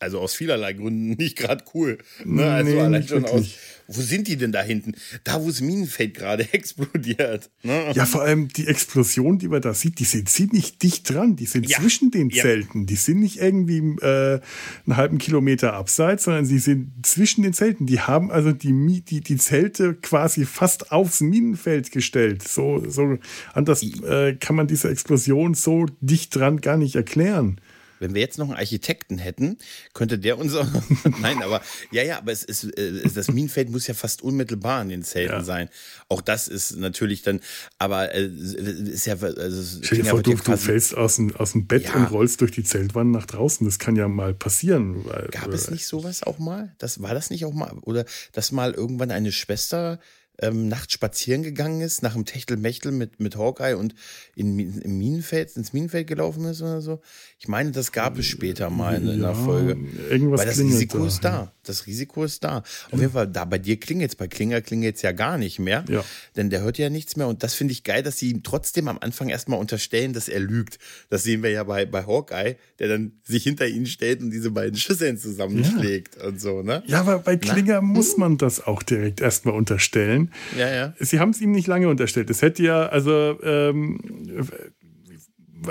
also 0.01 0.19
aus 0.19 0.35
vielerlei 0.35 0.73
Gründen 0.73 1.11
nicht 1.19 1.37
gerade 1.37 1.65
cool. 1.75 1.99
Ne? 2.25 2.45
Also 2.45 2.71
Nee, 2.73 2.81
allein 2.81 3.07
schon 3.07 3.25
aus, 3.25 3.55
wo 3.87 4.01
sind 4.01 4.29
die 4.29 4.37
denn 4.37 4.51
da 4.51 4.63
hinten? 4.63 4.95
Da, 5.25 5.41
wo 5.43 5.47
das 5.49 5.61
Minenfeld 5.61 6.15
gerade 6.15 6.49
explodiert. 6.53 7.51
Ne? 7.63 7.93
Ja, 7.95 8.07
vor 8.07 8.23
allem 8.23 8.49
die 8.49 8.67
Explosion, 8.67 9.39
die 9.39 9.49
man 9.49 9.61
da 9.63 9.75
sieht, 9.75 9.99
die 9.99 10.05
sind 10.05 10.29
ziemlich 10.29 10.79
dicht 10.79 11.09
dran. 11.13 11.37
Die 11.37 11.47
sind 11.47 11.69
Ja. 11.69 11.79
zwischen 11.79 12.11
den 12.11 12.31
Ja. 12.31 12.43
Zelten. 12.43 12.87
Die 12.87 12.97
sind 12.97 13.21
nicht 13.21 13.39
irgendwie 13.39 13.79
äh, 14.03 14.41
einen 14.87 14.97
halben 14.97 15.19
Kilometer 15.19 15.75
abseits, 15.75 16.25
sondern 16.25 16.47
sie 16.47 16.59
sind 16.59 16.93
zwischen 17.05 17.43
den 17.43 17.53
Zelten. 17.53 17.87
Die 17.87 18.01
haben 18.01 18.31
also 18.33 18.53
die, 18.53 19.03
die, 19.03 19.21
die 19.21 19.37
Zelte 19.37 19.95
quasi 19.95 20.47
fast 20.47 20.91
aufs 20.93 21.21
Minenfeld 21.21 21.93
gestellt. 21.93 22.47
So, 22.47 22.83
so 22.89 23.19
anders 23.53 23.83
äh, 23.83 24.35
kann 24.35 24.57
man 24.57 24.67
diese 24.67 24.89
Explosion 24.89 25.55
so 25.55 25.87
dicht 26.01 26.35
dran 26.35 26.61
gar 26.61 26.77
nicht 26.77 26.97
erklären. 26.97 27.61
Wenn 28.01 28.15
wir 28.15 28.21
jetzt 28.21 28.39
noch 28.39 28.49
einen 28.49 28.57
Architekten 28.59 29.19
hätten, 29.19 29.59
könnte 29.95 30.19
der 30.19 30.39
uns 30.39 30.55
auch. 30.57 30.67
Nein, 31.21 31.43
aber 31.43 31.63
ja, 31.93 32.03
ja, 32.03 32.19
aber 32.19 32.33
es 32.33 32.43
ist, 32.43 32.65
äh, 32.77 33.09
das 33.15 33.29
Minenfeld 33.31 33.71
muss 33.71 33.87
ja 33.87 33.95
fast 33.95 34.23
unmittelbar 34.23 34.83
in 34.83 34.89
den 34.89 35.03
Zelten 35.05 35.33
Ja. 35.35 35.45
sein. 35.45 35.69
Auch 36.09 36.21
das 36.23 36.49
ist 36.49 36.77
natürlich 36.77 37.23
dann, 37.23 37.41
aber 37.79 38.13
äh, 38.15 38.27
ist 38.27 39.07
ja. 39.07 39.15
Also, 39.21 39.81
Stell 39.83 39.99
dir 39.99 40.05
vor, 40.07 40.23
du, 40.23 40.35
du 40.35 40.57
fällst 40.57 40.97
aus 40.97 41.17
dem, 41.17 41.37
aus 41.37 41.53
dem 41.53 41.67
Bett 41.67 41.85
Ja. 41.85 41.95
und 41.95 42.05
rollst 42.11 42.41
durch 42.41 42.51
die 42.51 42.65
Zeltwand 42.65 43.11
nach 43.13 43.27
draußen. 43.27 43.65
Das 43.67 43.79
kann 43.79 43.95
ja 43.97 44.09
mal 44.09 44.35
passieren. 44.35 45.05
Weil, 45.05 45.29
Gab 45.31 45.49
es 45.53 45.71
nicht 45.71 45.87
sowas 45.87 46.23
auch 46.23 46.39
mal? 46.39 46.75
Das 46.79 47.03
war 47.03 47.15
das 47.15 47.31
nicht 47.31 47.45
auch 47.45 47.53
mal? 47.55 47.71
Oder 47.83 48.05
dass 48.33 48.51
mal 48.51 48.73
irgendwann 48.73 49.11
eine 49.11 49.31
Schwester 49.31 50.01
ähm, 50.41 50.69
nachts 50.69 50.93
spazieren 50.95 51.43
gegangen 51.43 51.81
ist, 51.81 52.03
nach 52.03 52.15
dem 52.15 52.25
Techtelmechtel 52.25 52.93
mit, 52.93 53.21
mit 53.21 53.37
Hawkeye 53.37 53.75
und 53.77 53.95
in, 54.35 54.59
im 54.59 54.99
Minenfeld, 54.99 55.57
ins 55.57 55.73
Minenfeld 55.73 56.07
gelaufen 56.07 56.45
ist 56.45 56.63
oder 56.63 56.81
so? 56.81 57.01
Ich 57.39 57.49
meine, 57.49 57.71
das 57.71 57.93
gab 57.93 58.19
es 58.19 58.27
später 58.27 58.71
mal 58.71 58.97
in, 58.97 59.09
in 59.09 59.21
Ja, 59.21 59.31
einer 59.31 59.35
Folge. 59.35 59.77
irgendwas 60.11 60.41
Weil 60.41 60.47
das 60.47 60.59
Risiko 60.59 60.99
da, 60.99 61.07
ist 61.07 61.25
da. 61.25 61.53
Das 61.65 61.87
Risiko 61.87 62.25
ist 62.25 62.43
da. 62.45 62.59
Auf 62.91 63.01
jeden 63.01 63.13
Fall, 63.13 63.29
da 63.29 63.45
bei 63.45 63.59
dir 63.59 63.79
klingelt 63.79 64.11
es, 64.11 64.17
bei 64.17 64.29
Klinger 64.29 64.61
klingelt 64.61 64.97
es 64.97 65.03
ja 65.03 65.13
gar 65.13 65.39
nicht 65.39 65.59
mehr. 65.59 65.85
Ja. 65.89 66.05
Denn 66.37 66.51
der 66.51 66.63
hört 66.63 66.79
ja 66.79 66.91
nichts 66.91 67.17
mehr. 67.17 67.29
Und 67.29 67.43
das 67.43 67.55
finde 67.55 67.73
ich 67.73 67.85
geil, 67.85 68.03
dass 68.03 68.19
sie 68.19 68.31
ihm 68.31 68.43
trotzdem 68.43 68.89
am 68.89 68.99
Anfang 68.99 69.29
erstmal 69.29 69.59
unterstellen, 69.59 70.13
dass 70.13 70.29
er 70.29 70.41
lügt. 70.41 70.79
Das 71.09 71.23
sehen 71.23 71.43
wir 71.43 71.51
ja 71.51 71.65
bei, 71.65 71.87
bei 71.87 72.07
Hawkeye, 72.07 72.57
der 72.79 72.89
dann 72.89 73.13
sich 73.25 73.45
hinter 73.45 73.67
ihn 73.67 73.87
stellt 73.87 74.21
und 74.21 74.31
diese 74.31 74.51
beiden 74.51 74.77
Schüsseln 74.79 75.19
zusammenschlägt 75.19 76.17
und 76.23 76.41
so, 76.41 76.63
ne? 76.63 76.83
Ja, 76.87 77.01
aber 77.01 77.19
bei 77.19 77.37
Klinger 77.37 77.81
muss 77.81 78.17
man 78.17 78.39
das 78.39 78.67
auch 78.67 78.83
direkt 78.83 79.21
erstmal 79.21 79.55
unterstellen. 79.55 80.30
Ja, 80.57 80.69
ja. 80.69 80.95
Sie 80.99 81.21
haben 81.21 81.31
es 81.31 81.41
ihm 81.41 81.53
nicht 81.53 81.67
lange 81.67 81.89
unterstellt. 81.89 82.31
Es 82.31 82.43
hätte 82.43 82.63
ja, 82.63 82.87
also, 82.87 83.39
ähm, 83.43 83.99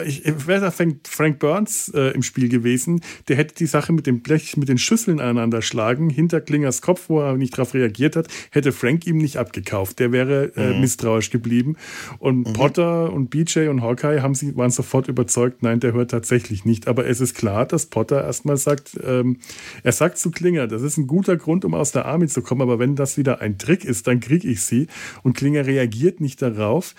ich, 0.05 0.23
wäre 0.47 0.61
da 0.61 0.71
Frank, 0.71 0.99
Frank 1.07 1.39
Burns 1.39 1.91
äh, 1.95 2.11
im 2.13 2.23
Spiel 2.23 2.49
gewesen, 2.49 3.01
der 3.27 3.35
hätte 3.37 3.55
die 3.55 3.65
Sache 3.65 3.93
mit 3.93 4.07
dem 4.07 4.21
Blech, 4.21 4.57
mit 4.57 4.69
den 4.69 4.77
Schüsseln 4.77 5.19
aneinander 5.19 5.61
schlagen, 5.61 6.09
hinter 6.09 6.41
Klingers 6.41 6.81
Kopf, 6.81 7.09
wo 7.09 7.21
er 7.21 7.35
nicht 7.37 7.53
darauf 7.57 7.73
reagiert 7.73 8.15
hat, 8.15 8.27
hätte 8.51 8.71
Frank 8.71 9.07
ihm 9.07 9.17
nicht 9.17 9.37
abgekauft. 9.37 9.99
Der 9.99 10.11
wäre 10.11 10.51
äh, 10.55 10.73
Mhm. 10.73 10.81
misstrauisch 10.81 11.29
geblieben. 11.29 11.75
Und 12.19 12.53
Potter 12.53 13.11
und 13.11 13.29
BJ 13.29 13.67
und 13.67 13.81
Hawkeye 13.81 14.21
haben 14.21 14.35
sie, 14.35 14.55
waren 14.55 14.71
sofort 14.71 15.07
überzeugt, 15.07 15.63
nein, 15.63 15.79
der 15.79 15.93
hört 15.93 16.11
tatsächlich 16.11 16.65
nicht. 16.65 16.87
Aber 16.87 17.07
es 17.07 17.21
ist 17.21 17.35
klar, 17.35 17.65
dass 17.65 17.87
Potter 17.87 18.23
erstmal 18.23 18.57
sagt, 18.57 18.99
ähm, 19.05 19.37
er 19.83 19.91
sagt 19.91 20.17
zu 20.17 20.31
Klinger, 20.31 20.67
das 20.67 20.81
ist 20.81 20.97
ein 20.97 21.07
guter 21.07 21.37
Grund, 21.37 21.65
um 21.65 21.73
aus 21.73 21.91
der 21.91 22.05
Army 22.05 22.27
zu 22.27 22.41
kommen, 22.41 22.61
aber 22.61 22.79
wenn 22.79 22.95
das 22.95 23.17
wieder 23.17 23.41
ein 23.41 23.57
Trick 23.57 23.85
ist, 23.85 24.07
dann 24.07 24.19
krieg 24.19 24.43
ich 24.45 24.61
sie. 24.61 24.87
Und 25.23 25.35
Klinger 25.35 25.65
reagiert 25.65 26.21
nicht 26.21 26.41
darauf 26.41 26.95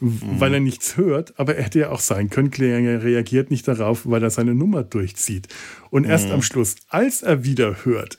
weil 0.00 0.54
er 0.54 0.60
nichts 0.60 0.96
hört, 0.96 1.38
aber 1.38 1.56
er 1.56 1.64
hätte 1.64 1.78
ja 1.78 1.90
auch 1.90 2.00
sein 2.00 2.30
können, 2.30 2.50
Klinger 2.50 3.02
reagiert 3.02 3.50
nicht 3.50 3.68
darauf, 3.68 4.02
weil 4.04 4.22
er 4.22 4.30
seine 4.30 4.54
Nummer 4.54 4.82
durchzieht. 4.82 5.48
Und 5.90 6.04
erst 6.04 6.30
am 6.30 6.42
Schluss, 6.42 6.76
als 6.88 7.22
er 7.22 7.44
wieder 7.44 7.84
hört, 7.84 8.16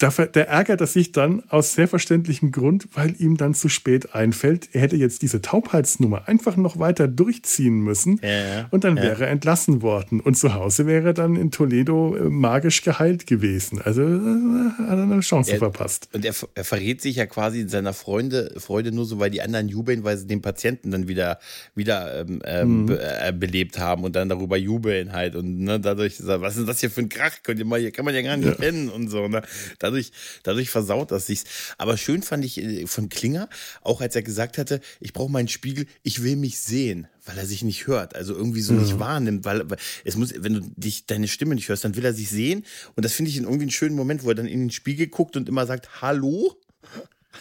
der 0.00 0.48
ärgert 0.48 0.80
er 0.82 0.86
sich 0.86 1.12
dann 1.12 1.42
aus 1.48 1.72
sehr 1.74 1.88
verständlichem 1.88 2.52
Grund, 2.52 2.86
weil 2.92 3.14
ihm 3.18 3.38
dann 3.38 3.54
zu 3.54 3.70
spät 3.70 4.14
einfällt, 4.14 4.68
er 4.74 4.82
hätte 4.82 4.96
jetzt 4.96 5.22
diese 5.22 5.40
Taubheitsnummer 5.40 6.28
einfach 6.28 6.56
noch 6.58 6.78
weiter 6.78 7.08
durchziehen 7.08 7.80
müssen 7.80 8.20
Ja, 8.22 8.28
ja, 8.28 8.68
und 8.70 8.84
dann 8.84 8.96
wäre 8.96 9.24
er 9.24 9.30
entlassen 9.30 9.80
worden. 9.80 10.20
Und 10.20 10.36
zu 10.36 10.52
Hause 10.52 10.86
wäre 10.86 11.08
er 11.08 11.14
dann 11.14 11.34
in 11.36 11.50
Toledo 11.50 12.14
äh, 12.14 12.24
magisch 12.24 12.82
geheilt 12.82 13.26
gewesen. 13.26 13.80
Also 13.80 14.02
äh, 14.02 14.70
hat 14.78 14.98
er 14.98 15.02
eine 15.02 15.20
Chance 15.20 15.52
Er- 15.52 15.58
verpasst. 15.58 16.10
Und 16.12 16.24
er, 16.26 16.34
er 16.54 16.64
verrät 16.64 17.00
sich 17.00 17.16
ja 17.16 17.24
quasi 17.24 17.60
in 17.60 17.68
seiner 17.70 17.94
Freunde, 17.94 18.52
Freude 18.58 18.92
nur 18.92 19.06
so, 19.06 19.18
weil 19.18 19.30
die 19.30 19.40
anderen 19.40 19.68
jubeln, 19.68 20.04
weil 20.04 20.18
sie 20.18 20.26
den 20.26 20.42
Patienten 20.42 20.90
dann 20.90 21.08
wieder, 21.08 21.38
wieder 21.74 22.20
ähm, 22.20 22.42
ähm, 22.44 22.76
Mhm. 22.82 22.86
be, 22.86 23.00
äh, 23.02 23.32
belebt 23.32 23.78
haben 23.78 24.04
und 24.04 24.14
dann 24.14 24.28
darüber 24.28 24.58
jubeln 24.58 25.12
halt. 25.12 25.36
Und 25.36 25.60
ne, 25.60 25.80
dadurch, 25.80 26.16
was 26.22 26.56
ist 26.58 26.68
das 26.68 26.80
hier 26.80 26.90
für 26.90 27.00
ein 27.00 27.08
Krach? 27.08 27.32
Könnt 27.42 27.58
ihr 27.60 27.64
mal, 27.64 27.80
hier 27.80 27.92
kann 27.92 28.04
man 28.04 28.14
ja 28.14 28.20
gar 28.22 28.36
nicht 28.36 28.58
pennen 28.58 28.90
und 28.90 29.08
so. 29.08 29.26
Ne? 29.28 29.40
Dadurch, 29.86 30.10
dadurch 30.42 30.70
versaut 30.70 31.12
das 31.12 31.26
sich. 31.26 31.44
Aber 31.78 31.96
schön 31.96 32.22
fand 32.22 32.44
ich 32.44 32.58
äh, 32.58 32.86
von 32.86 33.08
Klinger, 33.08 33.48
auch 33.82 34.00
als 34.00 34.16
er 34.16 34.22
gesagt 34.22 34.58
hatte, 34.58 34.80
ich 35.00 35.12
brauche 35.12 35.30
meinen 35.30 35.48
Spiegel, 35.48 35.86
ich 36.02 36.22
will 36.22 36.36
mich 36.36 36.58
sehen 36.58 37.08
weil 37.26 37.38
er 37.38 37.46
sich 37.46 37.64
nicht 37.64 37.88
hört, 37.88 38.14
also 38.14 38.34
irgendwie 38.34 38.60
so 38.60 38.72
nicht 38.72 39.00
wahrnimmt, 39.00 39.44
weil, 39.44 39.68
weil 39.68 39.78
es 40.04 40.16
muss, 40.16 40.32
wenn 40.38 40.54
du 40.54 40.60
dich 40.76 41.06
deine 41.06 41.26
Stimme 41.26 41.56
nicht 41.56 41.68
hörst, 41.68 41.84
dann 41.84 41.96
will 41.96 42.04
er 42.04 42.14
sich 42.14 42.30
sehen. 42.30 42.64
Und 42.94 43.04
das 43.04 43.12
finde 43.12 43.30
ich 43.30 43.36
irgendwie 43.36 43.62
einen 43.62 43.70
schönen 43.70 43.96
Moment, 43.96 44.22
wo 44.22 44.28
er 44.28 44.36
dann 44.36 44.46
in 44.46 44.60
den 44.60 44.70
Spiegel 44.70 45.08
guckt 45.08 45.36
und 45.36 45.48
immer 45.48 45.66
sagt, 45.66 46.00
hallo, 46.00 46.56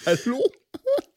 hallo. 0.06 0.42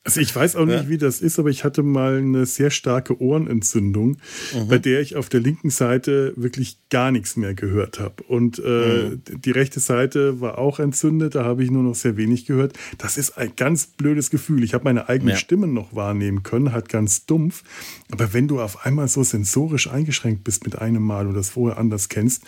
Also 0.09 0.23
ich 0.23 0.35
weiß 0.35 0.57
auch 0.57 0.65
nicht, 0.65 0.85
ja. 0.85 0.89
wie 0.89 0.97
das 0.97 1.21
ist, 1.21 1.39
aber 1.39 1.51
ich 1.51 1.65
hatte 1.65 1.83
mal 1.83 2.17
eine 2.17 2.47
sehr 2.47 2.71
starke 2.71 3.21
Ohrenentzündung, 3.21 4.17
mhm. 4.55 4.69
bei 4.69 4.79
der 4.79 5.03
ich 5.03 5.17
auf 5.17 5.29
der 5.29 5.41
linken 5.41 5.69
Seite 5.69 6.33
wirklich 6.35 6.79
gar 6.89 7.11
nichts 7.11 7.37
mehr 7.37 7.53
gehört 7.53 8.01
habe. 8.01 8.23
Und 8.23 8.59
äh, 8.59 9.11
mhm. 9.11 9.23
die 9.27 9.51
rechte 9.51 9.81
Seite 9.81 10.41
war 10.41 10.57
auch 10.57 10.79
entzündet, 10.79 11.35
da 11.35 11.45
habe 11.45 11.63
ich 11.63 11.71
nur 11.71 11.83
noch 11.83 11.95
sehr 11.95 12.17
wenig 12.17 12.47
gehört. 12.47 12.73
Das 12.97 13.19
ist 13.19 13.37
ein 13.37 13.53
ganz 13.55 13.87
blödes 13.87 14.31
Gefühl. 14.31 14.65
Ich 14.65 14.73
habe 14.73 14.85
meine 14.85 15.11
eigene 15.11 15.33
ja. 15.33 15.37
Stimme 15.37 15.67
noch 15.67 15.95
wahrnehmen 15.95 16.43
können, 16.43 16.73
halt 16.73 16.89
ganz 16.89 17.27
dumpf. 17.27 17.63
Aber 18.11 18.33
wenn 18.33 18.49
du 18.49 18.63
auf 18.63 18.87
einmal 18.87 19.09
so 19.09 19.23
sensorisch 19.23 19.91
eingeschränkt 19.91 20.43
bist 20.43 20.65
mit 20.65 20.79
einem 20.79 21.03
Mal 21.03 21.27
und 21.27 21.35
das 21.35 21.51
vorher 21.51 21.77
anders 21.77 22.09
kennst, 22.09 22.45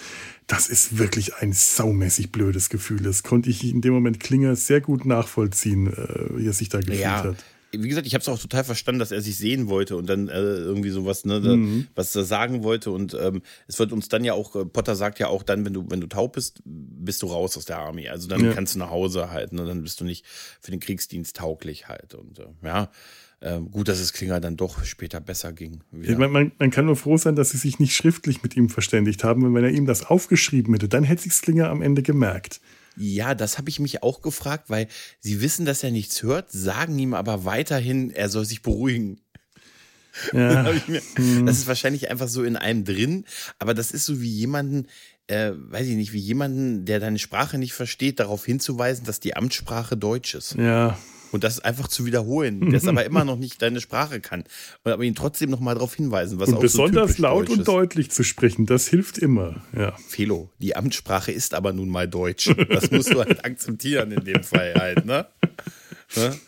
das 0.50 0.66
ist 0.68 0.98
wirklich 0.98 1.36
ein 1.36 1.52
saumäßig 1.52 2.32
blödes 2.32 2.70
Gefühl. 2.70 3.00
Das 3.02 3.22
konnte 3.22 3.50
ich 3.50 3.64
in 3.64 3.80
dem 3.80 3.92
Moment 3.92 4.20
Klinger 4.20 4.56
sehr 4.56 4.80
gut 4.80 5.04
nachvollziehen, 5.04 5.86
äh, 5.86 6.38
wie 6.38 6.46
er 6.46 6.52
sich 6.52 6.68
da 6.68 6.80
gefühlt 6.80 7.00
ja. 7.00 7.24
hat 7.24 7.44
wie 7.72 7.88
gesagt, 7.88 8.06
ich 8.06 8.14
habe 8.14 8.22
es 8.22 8.28
auch 8.28 8.38
total 8.38 8.64
verstanden, 8.64 8.98
dass 8.98 9.12
er 9.12 9.20
sich 9.20 9.36
sehen 9.36 9.68
wollte 9.68 9.96
und 9.96 10.06
dann 10.06 10.28
äh, 10.28 10.40
irgendwie 10.40 10.90
sowas, 10.90 11.24
ne, 11.24 11.40
da, 11.40 11.54
mhm. 11.54 11.86
was 11.94 12.14
er 12.16 12.24
sagen 12.24 12.62
wollte. 12.64 12.90
Und 12.90 13.14
ähm, 13.14 13.42
es 13.68 13.78
wird 13.78 13.92
uns 13.92 14.08
dann 14.08 14.24
ja 14.24 14.34
auch, 14.34 14.56
äh, 14.56 14.64
Potter 14.64 14.96
sagt 14.96 15.18
ja 15.18 15.28
auch 15.28 15.42
dann, 15.42 15.64
wenn 15.64 15.72
du, 15.72 15.86
wenn 15.88 16.00
du 16.00 16.08
taub 16.08 16.32
bist, 16.32 16.60
bist 16.64 17.22
du 17.22 17.28
raus 17.28 17.56
aus 17.56 17.66
der 17.66 17.78
Armee. 17.78 18.08
Also 18.08 18.28
dann 18.28 18.44
ja. 18.44 18.52
kannst 18.52 18.74
du 18.74 18.80
nach 18.80 18.90
Hause 18.90 19.30
halt, 19.30 19.52
ne, 19.52 19.64
dann 19.64 19.82
bist 19.82 20.00
du 20.00 20.04
nicht 20.04 20.24
für 20.60 20.72
den 20.72 20.80
Kriegsdienst 20.80 21.36
tauglich 21.36 21.86
halt. 21.86 22.14
Und 22.14 22.40
äh, 22.40 22.46
ja, 22.64 22.90
ähm, 23.42 23.70
gut, 23.70 23.88
dass 23.88 23.98
es 23.98 24.12
Klinger 24.12 24.40
dann 24.40 24.56
doch 24.56 24.84
später 24.84 25.20
besser 25.20 25.52
ging. 25.52 25.80
Man, 25.92 26.30
man, 26.30 26.52
man, 26.58 26.70
kann 26.70 26.84
nur 26.84 26.96
froh 26.96 27.16
sein, 27.16 27.36
dass 27.36 27.50
sie 27.50 27.56
sich 27.56 27.78
nicht 27.78 27.96
schriftlich 27.96 28.42
mit 28.42 28.54
ihm 28.54 28.68
verständigt 28.68 29.24
haben. 29.24 29.44
Und 29.44 29.54
wenn 29.54 29.64
er 29.64 29.70
ihm 29.70 29.86
das 29.86 30.04
aufgeschrieben 30.04 30.74
hätte, 30.74 30.88
dann 30.88 31.04
hätte 31.04 31.22
sich 31.22 31.40
Klinger 31.40 31.70
am 31.70 31.80
Ende 31.80 32.02
gemerkt. 32.02 32.60
Ja, 32.96 33.34
das 33.34 33.56
habe 33.56 33.70
ich 33.70 33.80
mich 33.80 34.02
auch 34.02 34.20
gefragt, 34.20 34.68
weil 34.68 34.88
sie 35.20 35.40
wissen, 35.40 35.64
dass 35.64 35.82
er 35.82 35.90
nichts 35.90 36.22
hört, 36.22 36.50
sagen 36.50 36.98
ihm 36.98 37.14
aber 37.14 37.46
weiterhin, 37.46 38.10
er 38.10 38.28
soll 38.28 38.44
sich 38.44 38.60
beruhigen. 38.60 39.20
Ja. 40.34 40.70
mir, 40.86 41.00
hm. 41.14 41.46
das 41.46 41.58
ist 41.58 41.66
wahrscheinlich 41.66 42.10
einfach 42.10 42.28
so 42.28 42.42
in 42.42 42.56
einem 42.56 42.84
drin, 42.84 43.24
aber 43.58 43.72
das 43.72 43.90
ist 43.90 44.04
so 44.04 44.20
wie 44.20 44.28
jemanden, 44.28 44.86
äh, 45.28 45.52
weiß 45.54 45.86
ich 45.86 45.94
nicht, 45.94 46.12
wie 46.12 46.18
jemanden, 46.18 46.84
der 46.84 47.00
deine 47.00 47.18
Sprache 47.18 47.56
nicht 47.56 47.72
versteht, 47.72 48.20
darauf 48.20 48.44
hinzuweisen, 48.44 49.06
dass 49.06 49.20
die 49.20 49.34
Amtssprache 49.34 49.96
Deutsch 49.96 50.34
ist. 50.34 50.56
Ja, 50.56 50.98
und 51.32 51.44
das 51.44 51.60
einfach 51.60 51.88
zu 51.88 52.04
wiederholen, 52.06 52.70
der 52.70 52.78
es 52.78 52.86
aber 52.86 53.04
immer 53.04 53.24
noch 53.24 53.36
nicht 53.36 53.62
deine 53.62 53.80
Sprache 53.80 54.20
kann. 54.20 54.44
Und 54.84 54.92
aber 54.92 55.04
ihn 55.04 55.14
trotzdem 55.14 55.50
noch 55.50 55.60
mal 55.60 55.74
darauf 55.74 55.94
hinweisen, 55.94 56.38
was 56.40 56.48
und 56.48 56.56
auch 56.56 56.60
besonders 56.60 57.16
so 57.16 57.22
laut 57.22 57.48
und 57.48 57.66
deutlich 57.66 58.10
zu 58.10 58.22
sprechen, 58.24 58.66
das 58.66 58.88
hilft 58.88 59.18
immer. 59.18 59.62
Ja. 59.76 59.96
Felo, 60.08 60.50
die 60.58 60.76
Amtssprache 60.76 61.32
ist 61.32 61.54
aber 61.54 61.72
nun 61.72 61.88
mal 61.88 62.08
Deutsch. 62.08 62.50
Das 62.68 62.90
musst 62.90 63.12
du 63.12 63.20
halt 63.20 63.44
akzeptieren 63.44 64.12
in 64.12 64.24
dem 64.24 64.42
Fall 64.42 64.74
halt, 64.74 65.04
ne? 65.04 65.26
ne? 66.16 66.38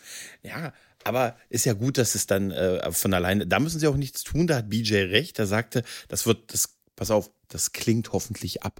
Ja, 0.43 0.73
aber 1.03 1.35
ist 1.49 1.65
ja 1.65 1.73
gut, 1.73 1.97
dass 1.97 2.15
es 2.15 2.27
dann 2.27 2.51
äh, 2.51 2.91
von 2.91 3.13
alleine, 3.13 3.47
da 3.47 3.59
müssen 3.59 3.79
sie 3.79 3.87
auch 3.87 3.97
nichts 3.97 4.23
tun, 4.23 4.47
da 4.47 4.57
hat 4.57 4.69
BJ 4.69 4.95
recht, 4.95 5.37
der 5.37 5.47
sagte, 5.47 5.83
das 6.07 6.25
wird, 6.25 6.53
das, 6.53 6.77
pass 6.95 7.11
auf, 7.11 7.29
das 7.49 7.71
klingt 7.71 8.13
hoffentlich 8.13 8.63
ab. 8.63 8.79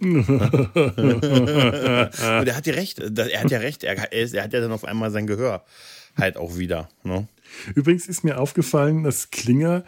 Und 0.00 0.28
er 2.46 2.56
hat 2.56 2.66
ja 2.66 2.74
recht, 2.74 2.98
er 2.98 3.40
hat 3.40 3.50
ja 3.50 3.58
recht, 3.58 3.84
er, 3.84 3.96
er 4.12 4.42
hat 4.42 4.52
ja 4.52 4.60
dann 4.60 4.72
auf 4.72 4.84
einmal 4.84 5.10
sein 5.10 5.26
Gehör 5.26 5.64
halt 6.16 6.36
auch 6.36 6.56
wieder. 6.56 6.88
Ne? 7.02 7.26
Übrigens 7.74 8.06
ist 8.06 8.24
mir 8.24 8.38
aufgefallen, 8.38 9.02
dass 9.04 9.30
Klinger 9.30 9.84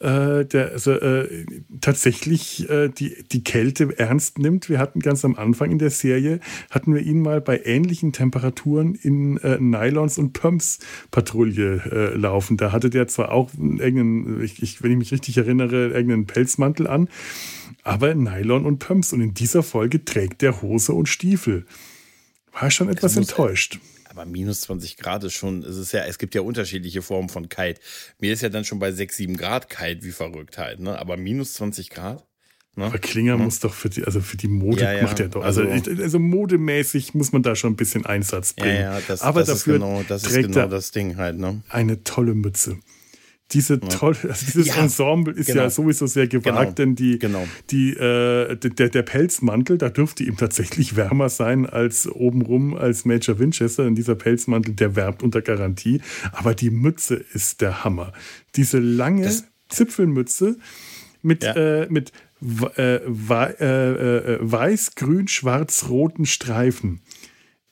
äh, 0.00 0.44
der, 0.44 0.72
also, 0.72 0.92
äh, 0.92 1.46
tatsächlich 1.80 2.68
äh, 2.68 2.88
die, 2.88 3.24
die 3.30 3.44
Kälte 3.44 3.98
ernst 3.98 4.38
nimmt. 4.38 4.68
Wir 4.68 4.78
hatten 4.78 5.00
ganz 5.00 5.24
am 5.24 5.36
Anfang 5.36 5.70
in 5.70 5.78
der 5.78 5.90
Serie, 5.90 6.40
hatten 6.70 6.94
wir 6.94 7.02
ihn 7.02 7.20
mal 7.20 7.40
bei 7.40 7.60
ähnlichen 7.64 8.12
Temperaturen 8.12 8.94
in 8.94 9.38
äh, 9.38 9.58
Nylons 9.58 10.18
und 10.18 10.32
Pumps 10.32 10.78
Patrouille 11.10 11.82
äh, 11.90 12.16
laufen. 12.16 12.56
Da 12.56 12.72
hatte 12.72 12.90
der 12.90 13.08
zwar 13.08 13.32
auch 13.32 13.50
irgendeinen, 13.54 14.42
ich, 14.42 14.62
ich, 14.62 14.82
wenn 14.82 14.92
ich 14.92 14.98
mich 14.98 15.12
richtig 15.12 15.36
erinnere, 15.36 15.88
irgendeinen 15.88 16.26
Pelzmantel 16.26 16.86
an, 16.86 17.08
aber 17.82 18.14
Nylon 18.14 18.64
und 18.66 18.78
Pumps. 18.78 19.12
Und 19.12 19.20
in 19.20 19.34
dieser 19.34 19.62
Folge 19.62 20.04
trägt 20.04 20.42
der 20.42 20.62
Hose 20.62 20.92
und 20.92 21.08
Stiefel. 21.08 21.66
War 22.52 22.70
schon 22.70 22.88
etwas 22.88 23.16
enttäuscht. 23.16 23.78
Aber 24.14 24.24
minus 24.26 24.62
20 24.62 24.96
Grad 24.96 25.24
ist 25.24 25.34
schon, 25.34 25.62
es 25.62 25.76
ist 25.76 25.92
ja, 25.92 26.04
es 26.04 26.18
gibt 26.18 26.34
ja 26.34 26.40
unterschiedliche 26.40 27.02
Formen 27.02 27.28
von 27.28 27.48
kalt. 27.48 27.80
Mir 28.20 28.32
ist 28.32 28.42
ja 28.42 28.48
dann 28.48 28.64
schon 28.64 28.78
bei 28.78 28.92
6, 28.92 29.16
7 29.16 29.36
Grad 29.36 29.68
kalt 29.68 30.04
wie 30.04 30.12
verrückt 30.12 30.58
halt, 30.58 30.80
ne? 30.80 30.98
Aber 30.98 31.16
minus 31.16 31.54
20 31.54 31.90
Grad? 31.90 32.24
Ne? 32.76 32.86
Aber 32.86 32.98
Klinger 32.98 33.36
mhm. 33.36 33.44
muss 33.44 33.60
doch 33.60 33.72
für 33.72 33.88
die, 33.88 34.04
also 34.04 34.20
für 34.20 34.36
die 34.36 34.48
Mode 34.48 34.82
ja, 34.82 34.92
ja. 34.92 35.02
macht 35.02 35.20
er 35.20 35.28
doch. 35.28 35.44
Also, 35.44 35.62
also, 35.62 35.90
also, 35.90 36.18
modemäßig 36.18 37.14
muss 37.14 37.32
man 37.32 37.42
da 37.42 37.54
schon 37.54 37.74
ein 37.74 37.76
bisschen 37.76 38.04
Einsatz 38.04 38.52
bringen. 38.52 38.74
Ja, 38.74 38.98
ja, 38.98 39.00
das, 39.06 39.22
Aber 39.22 39.40
das 39.40 39.48
dafür 39.48 39.74
ist 39.74 39.80
genau, 39.80 40.04
das 40.08 40.24
ist 40.24 40.34
genau 40.34 40.66
das 40.66 40.90
Ding 40.90 41.16
halt, 41.16 41.38
ne? 41.38 41.62
Eine 41.68 42.02
tolle 42.02 42.34
Mütze 42.34 42.78
diese 43.52 43.78
tolle, 43.78 44.16
also 44.22 44.46
dieses 44.46 44.68
ja, 44.68 44.76
Ensemble 44.76 45.34
ist 45.34 45.46
genau. 45.46 45.62
ja 45.62 45.70
sowieso 45.70 46.06
sehr 46.06 46.26
gewagt, 46.26 46.58
genau. 46.58 46.72
denn 46.72 46.94
die, 46.96 47.18
genau. 47.18 47.46
die, 47.70 47.90
äh, 47.90 48.56
der, 48.56 48.88
der 48.88 49.02
Pelzmantel, 49.02 49.78
da 49.78 49.90
dürfte 49.90 50.24
ihm 50.24 50.36
tatsächlich 50.36 50.96
wärmer 50.96 51.28
sein 51.28 51.66
als 51.66 52.08
obenrum 52.08 52.74
als 52.74 53.04
Major 53.04 53.38
Winchester. 53.38 53.84
Denn 53.84 53.94
dieser 53.94 54.14
Pelzmantel, 54.14 54.74
der 54.74 54.96
wärmt 54.96 55.22
unter 55.22 55.42
Garantie. 55.42 56.00
Aber 56.32 56.54
die 56.54 56.70
Mütze 56.70 57.16
ist 57.16 57.60
der 57.60 57.84
Hammer. 57.84 58.12
Diese 58.56 58.78
lange 58.78 59.24
das, 59.24 59.44
Zipfelmütze 59.68 60.56
mit, 61.22 61.44
ja. 61.44 61.54
äh, 61.54 61.86
mit 61.88 62.12
äh, 62.76 62.96
äh, 62.96 64.34
äh, 64.34 64.38
weiß, 64.40 64.94
grün, 64.96 65.28
schwarz, 65.28 65.86
roten 65.88 66.26
Streifen. 66.26 67.00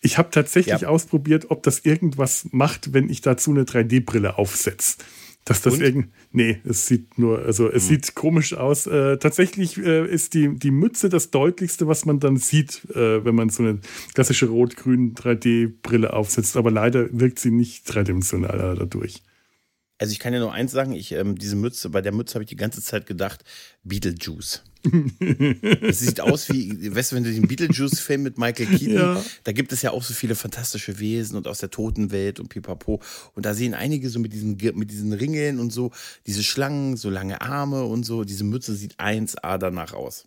Ich 0.01 0.19
habe 0.19 0.31
tatsächlich 0.31 0.83
ja. 0.83 0.89
ausprobiert, 0.89 1.51
ob 1.51 1.63
das 1.63 1.81
irgendwas 1.81 2.49
macht, 2.51 2.93
wenn 2.93 3.09
ich 3.09 3.21
dazu 3.21 3.53
eine 3.53 3.63
3D-Brille 3.63 4.37
aufsetze. 4.37 4.97
Dass 5.45 5.61
das 5.61 5.81
irgend. 5.81 6.13
Nee, 6.31 6.61
es 6.65 6.87
sieht 6.87 7.19
nur, 7.19 7.41
also 7.41 7.69
es 7.69 7.89
hm. 7.89 7.89
sieht 7.89 8.15
komisch 8.15 8.55
aus. 8.55 8.87
Äh, 8.87 9.19
tatsächlich 9.19 9.77
äh, 9.77 10.07
ist 10.07 10.35
die, 10.35 10.55
die 10.57 10.71
Mütze 10.71 11.09
das 11.09 11.31
deutlichste, 11.31 11.89
was 11.89 12.05
man 12.05 12.21
dann 12.21 12.37
sieht, 12.37 12.85
äh, 12.95 13.25
wenn 13.25 13.35
man 13.35 13.49
so 13.49 13.65
eine 13.65 13.81
klassische 14.15 14.47
rot-grün 14.47 15.15
3D-Brille 15.15 16.13
aufsetzt. 16.13 16.57
Aber 16.57 16.71
leider 16.71 17.09
wirkt 17.11 17.41
sie 17.41 17.51
nicht 17.51 17.93
dreidimensional 17.93 18.77
dadurch. 18.79 19.23
Also 19.99 20.13
ich 20.13 20.21
kann 20.21 20.33
ja 20.33 20.41
nur 20.41 20.53
eins 20.53 20.73
sagen, 20.73 20.93
ich, 20.93 21.13
ähm, 21.13 21.37
diese 21.37 21.57
Mütze, 21.57 21.91
bei 21.91 22.01
der 22.01 22.13
Mütze 22.13 22.35
habe 22.35 22.45
ich 22.45 22.51
die 22.51 22.57
ganze 22.57 22.83
Zeit 22.83 23.07
gedacht, 23.07 23.45
Beetlejuice. 23.83 24.65
Es 25.83 26.01
sieht 26.01 26.21
aus 26.21 26.49
wie, 26.49 26.95
weißt 26.95 27.13
du, 27.13 27.17
wenn 27.17 27.25
du 27.25 27.33
den 27.33 27.47
Beetlejuice-Film 27.47 28.23
mit 28.23 28.39
Michael 28.39 28.67
Keaton, 28.67 28.95
ja. 28.95 29.25
da 29.45 29.53
gibt 29.53 29.73
es 29.73 29.83
ja 29.83 29.93
auch 29.93 30.03
so 30.03 30.15
viele 30.15 30.35
fantastische 30.35 30.99
Wesen 30.99 31.37
und 31.37 31.47
aus 31.47 31.59
der 31.59 31.71
Totenwelt 31.71 32.41
und 32.41 32.49
pipapo. 32.49 33.01
Und 33.35 33.47
da 33.47 33.55
sehen 33.55 33.75
einige 33.75 34.09
so 34.09 34.19
mit 34.19 34.33
diesen, 34.33 34.59
mit 34.75 34.91
diesen 34.91 35.13
Ringeln 35.13 35.61
und 35.61 35.73
so, 35.73 35.93
diese 36.27 36.43
Schlangen, 36.43 36.97
so 36.97 37.11
lange 37.11 37.41
Arme 37.41 37.85
und 37.85 38.05
so. 38.05 38.25
Diese 38.25 38.45
Mütze 38.45 38.75
sieht 38.75 38.97
1A 38.99 39.59
danach 39.59 39.93
aus. 39.93 40.27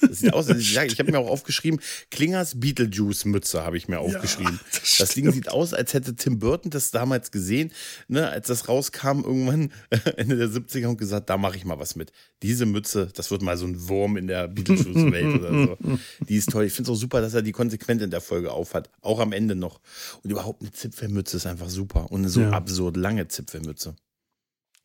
Das 0.00 0.20
sieht 0.20 0.32
aus, 0.32 0.48
ich, 0.48 0.76
ich 0.76 0.98
habe 0.98 1.10
mir 1.10 1.18
auch 1.18 1.28
aufgeschrieben, 1.28 1.80
Klingers 2.10 2.60
Beetlejuice-Mütze 2.60 3.64
habe 3.64 3.76
ich 3.76 3.88
mir 3.88 3.98
aufgeschrieben. 3.98 4.54
Ja, 4.54 4.80
das, 4.80 4.96
das, 4.98 5.14
Ding 5.14 5.30
sieht 5.32 5.48
aus, 5.48 5.74
als 5.74 5.94
hätte 5.94 6.14
Tim 6.14 6.38
Burton 6.38 6.70
das 6.70 6.90
damals 6.90 7.30
gesehen, 7.30 7.72
ne, 8.08 8.28
als 8.28 8.48
das 8.48 8.68
rauskam 8.68 9.22
irgendwann 9.24 9.72
Ende 10.16 10.36
der 10.36 10.48
70er 10.48 10.86
und 10.86 10.98
gesagt, 10.98 11.30
da 11.30 11.36
mache 11.36 11.56
ich 11.56 11.64
mal 11.64 11.78
was 11.78 11.96
mit. 11.96 12.12
Diese 12.42 12.66
Mütze, 12.66 13.10
das 13.14 13.30
wird 13.30 13.42
mal 13.42 13.56
so 13.56 13.66
ein 13.66 13.88
Wurm 13.88 14.16
in 14.16 14.26
der 14.26 14.48
Beetlejuice-Welt 14.48 15.40
oder 15.40 15.50
so. 15.50 15.98
Die 16.28 16.36
ist 16.36 16.50
toll. 16.50 16.64
Ich 16.64 16.72
finde 16.72 16.90
es 16.90 16.96
auch 16.96 17.00
super, 17.00 17.20
dass 17.20 17.34
er 17.34 17.42
die 17.42 17.52
konsequent 17.52 18.02
in 18.02 18.10
der 18.10 18.20
Folge 18.20 18.52
aufhat. 18.52 18.90
Auch 19.00 19.20
am 19.20 19.32
Ende 19.32 19.54
noch. 19.54 19.80
Und 20.22 20.30
überhaupt 20.30 20.62
eine 20.62 20.72
Zipfelmütze 20.72 21.36
ist 21.36 21.46
einfach 21.46 21.68
super. 21.68 22.10
Und 22.10 22.20
eine 22.20 22.28
so 22.28 22.40
ja. 22.40 22.50
absurd 22.50 22.96
lange 22.96 23.28
Zipfelmütze. 23.28 23.96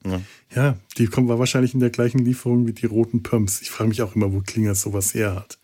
Ja. 0.06 0.22
ja, 0.56 0.78
die 0.98 1.08
kommen 1.08 1.28
wahrscheinlich 1.28 1.74
in 1.74 1.82
der 1.82 1.90
gleichen 1.90 2.20
Lieferung 2.20 2.68
wie 2.68 2.74
die 2.74 2.86
roten 2.86 3.22
Pumps. 3.22 3.62
Ich 3.62 3.70
frage 3.70 3.90
mich 3.90 4.02
auch 4.02 4.16
immer, 4.16 4.32
wo 4.32 4.42
Klinger 4.42 4.76
sowas 4.76 5.14
her 5.14 5.36
hat. 5.36 5.60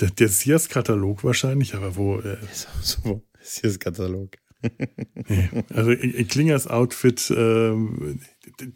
Der, 0.00 0.10
der 0.10 0.28
Sears-Katalog 0.28 1.24
wahrscheinlich, 1.24 1.74
aber 1.74 1.96
wo. 1.96 2.18
Äh, 2.18 2.36
so, 2.82 3.22
Sears-Katalog. 3.40 4.36
nee, 5.28 5.48
also 5.72 5.94
Klingers 6.28 6.66
Outfit, 6.66 7.30
äh, 7.30 7.72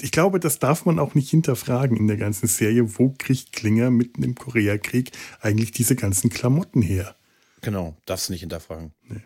ich 0.01 0.13
glaube, 0.13 0.39
das 0.39 0.61
darf 0.61 0.87
man 0.87 1.01
auch 1.01 1.17
nicht 1.17 1.29
hinterfragen 1.29 1.97
in 1.97 2.07
der 2.07 2.17
ganzen 2.17 2.47
Serie. 2.47 2.99
Wo 2.99 3.13
kriegt 3.19 3.53
Klinger 3.53 3.91
mitten 3.91 4.23
im 4.23 4.37
Koreakrieg 4.37 5.11
eigentlich 5.41 5.73
diese 5.73 5.97
ganzen 5.97 6.31
Klamotten 6.31 6.83
her? 6.83 7.17
Genau, 7.63 7.97
darfst 8.07 8.29
du 8.29 8.33
nicht 8.33 8.41
hinterfragen. 8.41 8.93
Nee. 9.09 9.23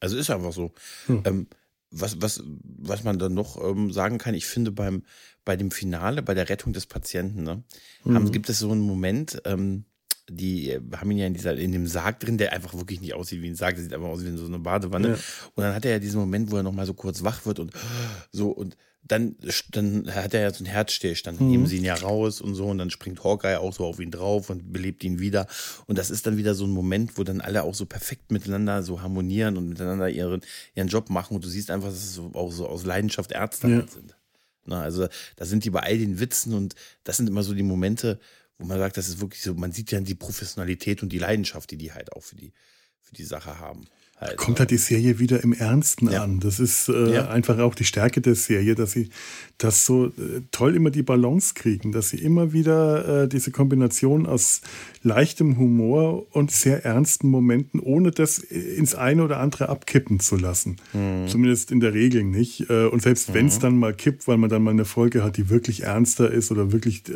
Also 0.00 0.16
ist 0.16 0.30
einfach 0.30 0.52
so. 0.52 0.72
Hm. 1.06 1.22
Ähm, 1.24 1.46
was, 1.90 2.20
was, 2.20 2.42
was 2.62 3.04
man 3.04 3.18
dann 3.18 3.34
noch 3.34 3.62
ähm, 3.62 3.90
sagen 3.90 4.18
kann, 4.18 4.34
ich 4.34 4.46
finde 4.46 4.72
beim, 4.72 5.04
bei 5.44 5.56
dem 5.56 5.70
Finale, 5.70 6.22
bei 6.22 6.34
der 6.34 6.48
Rettung 6.48 6.72
des 6.72 6.86
Patienten, 6.86 7.42
ne, 7.42 7.62
mhm. 8.04 8.14
haben, 8.14 8.32
gibt 8.32 8.48
es 8.48 8.58
so 8.58 8.70
einen 8.70 8.82
Moment, 8.82 9.40
ähm, 9.44 9.84
die 10.28 10.70
äh, 10.70 10.80
haben 10.96 11.10
ihn 11.10 11.18
ja 11.18 11.26
in, 11.26 11.34
dieser, 11.34 11.56
in 11.56 11.72
dem 11.72 11.86
Sarg 11.86 12.20
drin, 12.20 12.38
der 12.38 12.52
einfach 12.52 12.74
wirklich 12.74 13.00
nicht 13.00 13.14
aussieht 13.14 13.42
wie 13.42 13.48
ein 13.48 13.54
Sarg, 13.54 13.76
der 13.76 13.84
sieht 13.84 13.94
einfach 13.94 14.08
aus 14.08 14.24
wie 14.24 14.36
so 14.36 14.46
eine 14.46 14.58
Badewanne. 14.58 15.08
Ja. 15.08 15.14
Und 15.54 15.64
dann 15.64 15.74
hat 15.74 15.84
er 15.84 15.92
ja 15.92 15.98
diesen 15.98 16.20
Moment, 16.20 16.50
wo 16.50 16.56
er 16.56 16.62
nochmal 16.62 16.86
so 16.86 16.94
kurz 16.94 17.22
wach 17.22 17.46
wird 17.46 17.58
und 17.58 17.72
so 18.30 18.50
und 18.50 18.76
dann, 19.08 19.36
dann 19.70 20.14
hat 20.14 20.34
er 20.34 20.42
ja 20.42 20.50
so 20.52 20.58
einen 20.58 20.72
Herzstillstand, 20.72 21.40
dann 21.40 21.46
mhm. 21.46 21.52
nehmen 21.52 21.66
sie 21.66 21.78
ihn 21.78 21.84
ja 21.84 21.94
raus 21.94 22.40
und 22.40 22.54
so 22.54 22.66
und 22.66 22.78
dann 22.78 22.90
springt 22.90 23.24
Hawkeye 23.24 23.58
auch 23.58 23.72
so 23.72 23.84
auf 23.84 23.98
ihn 24.00 24.10
drauf 24.10 24.50
und 24.50 24.72
belebt 24.72 25.02
ihn 25.02 25.18
wieder 25.18 25.46
und 25.86 25.98
das 25.98 26.10
ist 26.10 26.26
dann 26.26 26.36
wieder 26.36 26.54
so 26.54 26.66
ein 26.66 26.70
Moment, 26.70 27.18
wo 27.18 27.24
dann 27.24 27.40
alle 27.40 27.62
auch 27.64 27.74
so 27.74 27.86
perfekt 27.86 28.30
miteinander 28.30 28.82
so 28.82 29.02
harmonieren 29.02 29.56
und 29.56 29.68
miteinander 29.68 30.08
ihren, 30.08 30.42
ihren 30.74 30.88
Job 30.88 31.10
machen 31.10 31.34
und 31.34 31.44
du 31.44 31.48
siehst 31.48 31.70
einfach, 31.70 31.88
dass 31.88 32.04
es 32.04 32.14
so, 32.14 32.30
auch 32.34 32.52
so 32.52 32.68
aus 32.68 32.84
Leidenschaft 32.84 33.32
Ärzte 33.32 33.68
ja. 33.68 33.86
sind. 33.86 34.14
Na, 34.64 34.82
also 34.82 35.08
da 35.36 35.46
sind 35.46 35.64
die 35.64 35.70
bei 35.70 35.80
all 35.80 35.98
den 35.98 36.20
Witzen 36.20 36.52
und 36.52 36.74
das 37.04 37.16
sind 37.16 37.26
immer 37.26 37.42
so 37.42 37.54
die 37.54 37.62
Momente, 37.62 38.20
wo 38.58 38.66
man 38.66 38.78
sagt, 38.78 38.96
das 38.96 39.08
ist 39.08 39.20
wirklich 39.20 39.42
so, 39.42 39.54
man 39.54 39.72
sieht 39.72 39.90
ja 39.90 40.00
die 40.00 40.14
Professionalität 40.14 41.02
und 41.02 41.10
die 41.10 41.18
Leidenschaft, 41.18 41.70
die 41.70 41.76
die 41.76 41.92
halt 41.92 42.12
auch 42.12 42.22
für 42.22 42.36
die, 42.36 42.52
für 43.00 43.14
die 43.14 43.24
Sache 43.24 43.58
haben. 43.58 43.86
Halt, 44.20 44.36
Kommt 44.36 44.58
halt 44.58 44.72
die 44.72 44.78
Serie 44.78 45.20
wieder 45.20 45.44
im 45.44 45.52
Ernsten 45.52 46.10
ja. 46.10 46.24
an. 46.24 46.40
Das 46.40 46.58
ist 46.58 46.88
äh, 46.88 47.14
ja. 47.14 47.28
einfach 47.28 47.58
auch 47.60 47.76
die 47.76 47.84
Stärke 47.84 48.20
der 48.20 48.34
Serie, 48.34 48.74
dass 48.74 48.90
sie 48.90 49.10
das 49.58 49.86
so 49.86 50.06
äh, 50.06 50.42
toll 50.50 50.74
immer 50.74 50.90
die 50.90 51.04
Balance 51.04 51.54
kriegen, 51.54 51.92
dass 51.92 52.10
sie 52.10 52.18
immer 52.18 52.52
wieder 52.52 53.24
äh, 53.24 53.28
diese 53.28 53.52
Kombination 53.52 54.26
aus 54.26 54.60
leichtem 55.04 55.56
Humor 55.56 56.26
und 56.34 56.50
sehr 56.50 56.84
ernsten 56.84 57.28
Momenten, 57.28 57.78
ohne 57.78 58.10
das 58.10 58.38
ins 58.38 58.96
eine 58.96 59.22
oder 59.22 59.38
andere 59.38 59.68
abkippen 59.68 60.18
zu 60.18 60.36
lassen. 60.36 60.78
Mhm. 60.92 61.28
Zumindest 61.28 61.70
in 61.70 61.78
der 61.78 61.94
Regel 61.94 62.24
nicht. 62.24 62.68
Äh, 62.70 62.86
und 62.86 63.02
selbst 63.02 63.30
mhm. 63.30 63.34
wenn 63.34 63.46
es 63.46 63.60
dann 63.60 63.78
mal 63.78 63.94
kippt, 63.94 64.26
weil 64.26 64.36
man 64.36 64.50
dann 64.50 64.64
mal 64.64 64.72
eine 64.72 64.84
Folge 64.84 65.22
hat, 65.22 65.36
die 65.36 65.48
wirklich 65.48 65.84
ernster 65.84 66.28
ist 66.28 66.50
oder 66.50 66.72
wirklich 66.72 67.08
äh, 67.08 67.12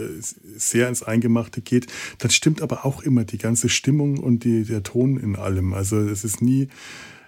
sehr 0.57 0.89
ins 0.89 1.03
Eingemachte 1.03 1.63
geht, 1.63 1.89
dann 2.19 2.31
stimmt 2.31 2.63
aber 2.63 2.87
auch 2.87 3.03
immer 3.03 3.25
die 3.25 3.39
ganze 3.39 3.69
Stimmung 3.69 4.19
und 4.19 4.45
die, 4.45 4.63
der 4.63 4.85
Ton 4.85 5.17
in 5.17 5.35
allem. 5.35 5.75
Also 5.75 5.99
es 5.99 6.23
ist 6.23 6.43
nie 6.43 6.69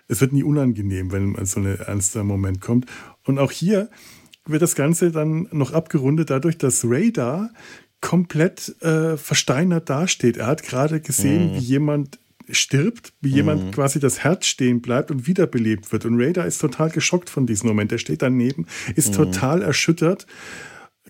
es 0.09 0.21
wird 0.21 0.33
nie 0.33 0.43
unangenehm, 0.43 1.13
wenn 1.13 1.45
so 1.47 1.61
ein 1.61 1.79
ernster 1.79 2.25
Moment 2.25 2.61
kommt. 2.61 2.87
Und 3.25 3.39
auch 3.39 3.51
hier 3.51 3.89
wird 4.47 4.63
das 4.63 4.75
Ganze 4.75 5.11
dann 5.11 5.49
noch 5.53 5.73
abgerundet 5.73 6.31
dadurch, 6.31 6.59
dass 6.59 6.85
Radar 6.85 7.51
komplett 8.01 8.81
äh, 8.83 9.17
versteinert 9.17 9.89
dasteht. 9.89 10.37
Er 10.37 10.47
hat 10.47 10.63
gerade 10.63 11.01
gesehen, 11.01 11.53
mhm. 11.53 11.55
wie 11.55 11.61
jemand 11.61 12.19
stirbt, 12.51 13.15
wie 13.23 13.31
jemand 13.31 13.65
mhm. 13.65 13.71
quasi 13.71 14.01
das 14.01 14.23
Herz 14.23 14.45
stehen 14.45 14.83
bleibt 14.83 15.11
und 15.11 15.27
wiederbelebt 15.27 15.91
wird. 15.93 16.05
Und 16.05 16.21
Radar 16.21 16.47
ist 16.47 16.59
total 16.59 16.91
geschockt 16.91 17.31
von 17.31 17.47
diesem 17.47 17.69
Moment. 17.69 17.91
Er 17.93 17.99
steht 17.99 18.21
daneben, 18.21 18.67
ist 18.95 19.13
mhm. 19.13 19.15
total 19.15 19.63
erschüttert 19.63 20.27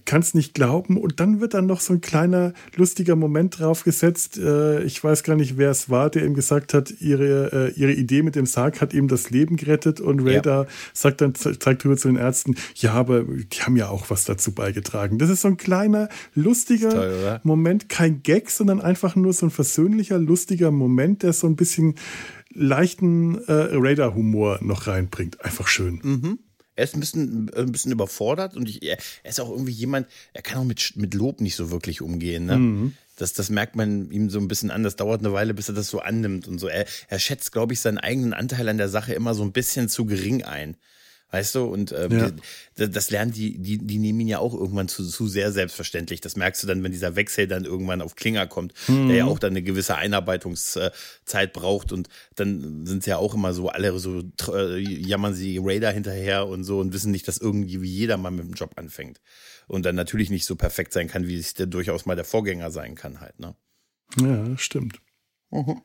kann 0.05 0.21
es 0.21 0.35
nicht 0.35 0.55
glauben. 0.55 0.97
Und 0.97 1.21
dann 1.21 1.41
wird 1.41 1.55
dann 1.55 1.67
noch 1.67 1.81
so 1.81 1.93
ein 1.95 2.01
kleiner 2.01 2.53
lustiger 2.77 3.17
Moment 3.17 3.59
draufgesetzt. 3.59 4.39
Äh, 4.39 4.83
ich 4.83 5.03
weiß 5.03 5.23
gar 5.23 5.37
nicht, 5.37 5.57
wer 5.57 5.71
es 5.71 5.91
war, 5.91 6.11
der 6.11 6.25
ihm 6.25 6.35
gesagt 6.35 6.75
hat, 6.75 6.93
ihre, 7.01 7.73
äh, 7.75 7.81
ihre 7.81 7.93
Idee 7.93 8.23
mit 8.23 8.35
dem 8.35 8.47
Sarg 8.47 8.81
hat 8.81 8.95
ihm 8.95 9.09
das 9.09 9.31
Leben 9.31 9.57
gerettet. 9.57 10.01
Und 10.01 10.21
Radar 10.21 10.65
ja. 10.65 10.71
sagt 10.93 11.21
dann, 11.21 11.35
zeigt 11.35 11.85
rüber 11.85 11.97
zu 11.97 12.09
den 12.09 12.17
Ärzten, 12.17 12.57
ja, 12.75 12.93
aber 12.93 13.25
die 13.25 13.63
haben 13.63 13.77
ja 13.77 13.89
auch 13.89 14.11
was 14.11 14.25
dazu 14.25 14.53
beigetragen. 14.53 15.19
Das 15.19 15.31
ist 15.31 15.43
so 15.43 15.49
ein 15.49 15.57
kleiner, 15.57 16.09
lustiger 16.35 16.91
toll, 16.91 17.41
Moment, 17.43 17.89
kein 17.89 18.23
Gag, 18.23 18.51
sondern 18.51 18.81
einfach 18.81 19.17
nur 19.17 19.33
so 19.33 19.47
ein 19.47 19.51
versöhnlicher, 19.51 20.19
lustiger 20.19 20.71
Moment, 20.71 21.23
der 21.23 21.33
so 21.33 21.47
ein 21.47 21.57
bisschen 21.57 21.95
leichten 22.55 23.39
äh, 23.47 23.69
Radar-Humor 23.73 24.61
noch 24.63 24.87
reinbringt. 24.87 25.45
Einfach 25.45 25.67
schön. 25.67 26.01
Mhm. 26.03 26.39
Er 26.77 26.85
ist 26.85 26.95
ein 26.95 27.01
bisschen, 27.01 27.51
ein 27.55 27.73
bisschen 27.73 27.93
überfordert 27.93 28.57
und 28.57 28.69
ich, 28.69 28.83
er 28.83 28.99
ist 29.23 29.41
auch 29.41 29.51
irgendwie 29.51 29.73
jemand, 29.73 30.09
er 30.33 30.43
kann 30.43 30.59
auch 30.59 30.65
mit, 30.65 30.97
mit 30.97 31.15
Lob 31.15 31.41
nicht 31.41 31.57
so 31.57 31.71
wirklich 31.71 32.03
umgehen. 32.03 32.47
Ne? 32.47 32.57
Mhm. 32.57 32.93
Das, 33.17 33.33
das 33.33 33.49
merkt 33.49 33.77
man 33.77 34.11
ihm 34.11 34.29
so 34.29 34.41
ein 34.41 34.49
bisschen 34.49 34.71
an. 34.71 34.83
Das 34.83 34.97
dauert 34.97 35.21
eine 35.21 35.33
Weile, 35.33 35.55
bis 35.55 35.69
er 35.69 35.75
das 35.75 35.89
so 35.89 36.01
annimmt 36.01 36.49
und 36.49 36.59
so. 36.59 36.67
Er, 36.67 36.87
er 37.09 37.19
schätzt, 37.19 37.53
glaube 37.53 37.73
ich, 37.73 37.81
seinen 37.81 37.99
eigenen 37.99 38.35
Anteil 38.35 38.69
an 38.69 38.79
der 38.79 38.89
Sache 38.89 39.15
immer 39.15 39.35
so 39.35 39.45
ein 39.45 39.53
bisschen 39.53 39.89
zu 39.89 40.05
gering 40.05 40.43
ein. 40.43 40.77
Weißt 41.31 41.57
du, 41.57 41.65
und 41.65 41.91
ähm, 41.91 42.13
ja. 42.13 42.31
die, 42.79 42.91
das 42.91 43.11
lernen 43.11 43.33
die, 43.33 43.59
die, 43.59 43.79
die 43.79 43.99
nehmen 43.99 44.21
ihn 44.21 44.29
ja 44.29 44.39
auch 44.39 44.55
irgendwann 44.55 44.87
zu, 44.87 45.05
zu 45.05 45.27
sehr 45.27 45.51
selbstverständlich. 45.51 46.21
Das 46.21 46.37
merkst 46.37 46.63
du 46.63 46.69
dann, 46.69 46.83
wenn 46.85 46.93
dieser 46.93 47.17
Wechsel 47.17 47.49
dann 47.49 47.65
irgendwann 47.65 48.03
auf 48.03 48.15
Klinger 48.15 48.47
kommt, 48.47 48.73
mhm. 48.87 49.09
der 49.09 49.17
ja 49.17 49.25
auch 49.25 49.41
dann 49.41 49.51
eine 49.51 49.63
gewisse 49.63 49.97
Einarbeitungszeit 49.97 51.53
braucht 51.53 51.91
und 51.91 52.09
dann 52.37 52.87
sind 52.87 53.03
sie 53.03 53.11
ja 53.11 53.17
auch 53.17 53.35
immer 53.35 53.53
so, 53.53 53.69
alle 53.69 53.99
so 53.99 54.23
äh, 54.53 54.79
jammern 54.79 55.35
sie 55.35 55.59
Raider 55.61 55.91
hinterher 55.91 56.47
und 56.47 56.63
so 56.63 56.79
und 56.79 56.93
wissen 56.93 57.11
nicht, 57.11 57.27
dass 57.27 57.39
irgendwie 57.39 57.83
wie 57.83 57.91
jeder 57.91 58.17
mal 58.17 58.31
mit 58.31 58.47
dem 58.47 58.55
Job 58.55 58.73
anfängt. 58.77 59.21
Und 59.67 59.85
dann 59.87 59.97
natürlich 59.97 60.31
nicht 60.31 60.45
so 60.45 60.55
perfekt 60.55 60.93
sein 60.93 61.09
kann, 61.09 61.27
wie 61.27 61.37
es 61.37 61.55
der 61.55 61.67
durchaus 61.67 62.07
mal 62.07 62.17
der 62.17 62.25
Vorgänger 62.25 62.71
sein 62.71 62.95
kann 62.95 63.21
halt, 63.21 63.41
ne? 63.41 63.57
Ja, 64.21 64.57
stimmt. 64.57 65.01
Mhm. 65.51 65.83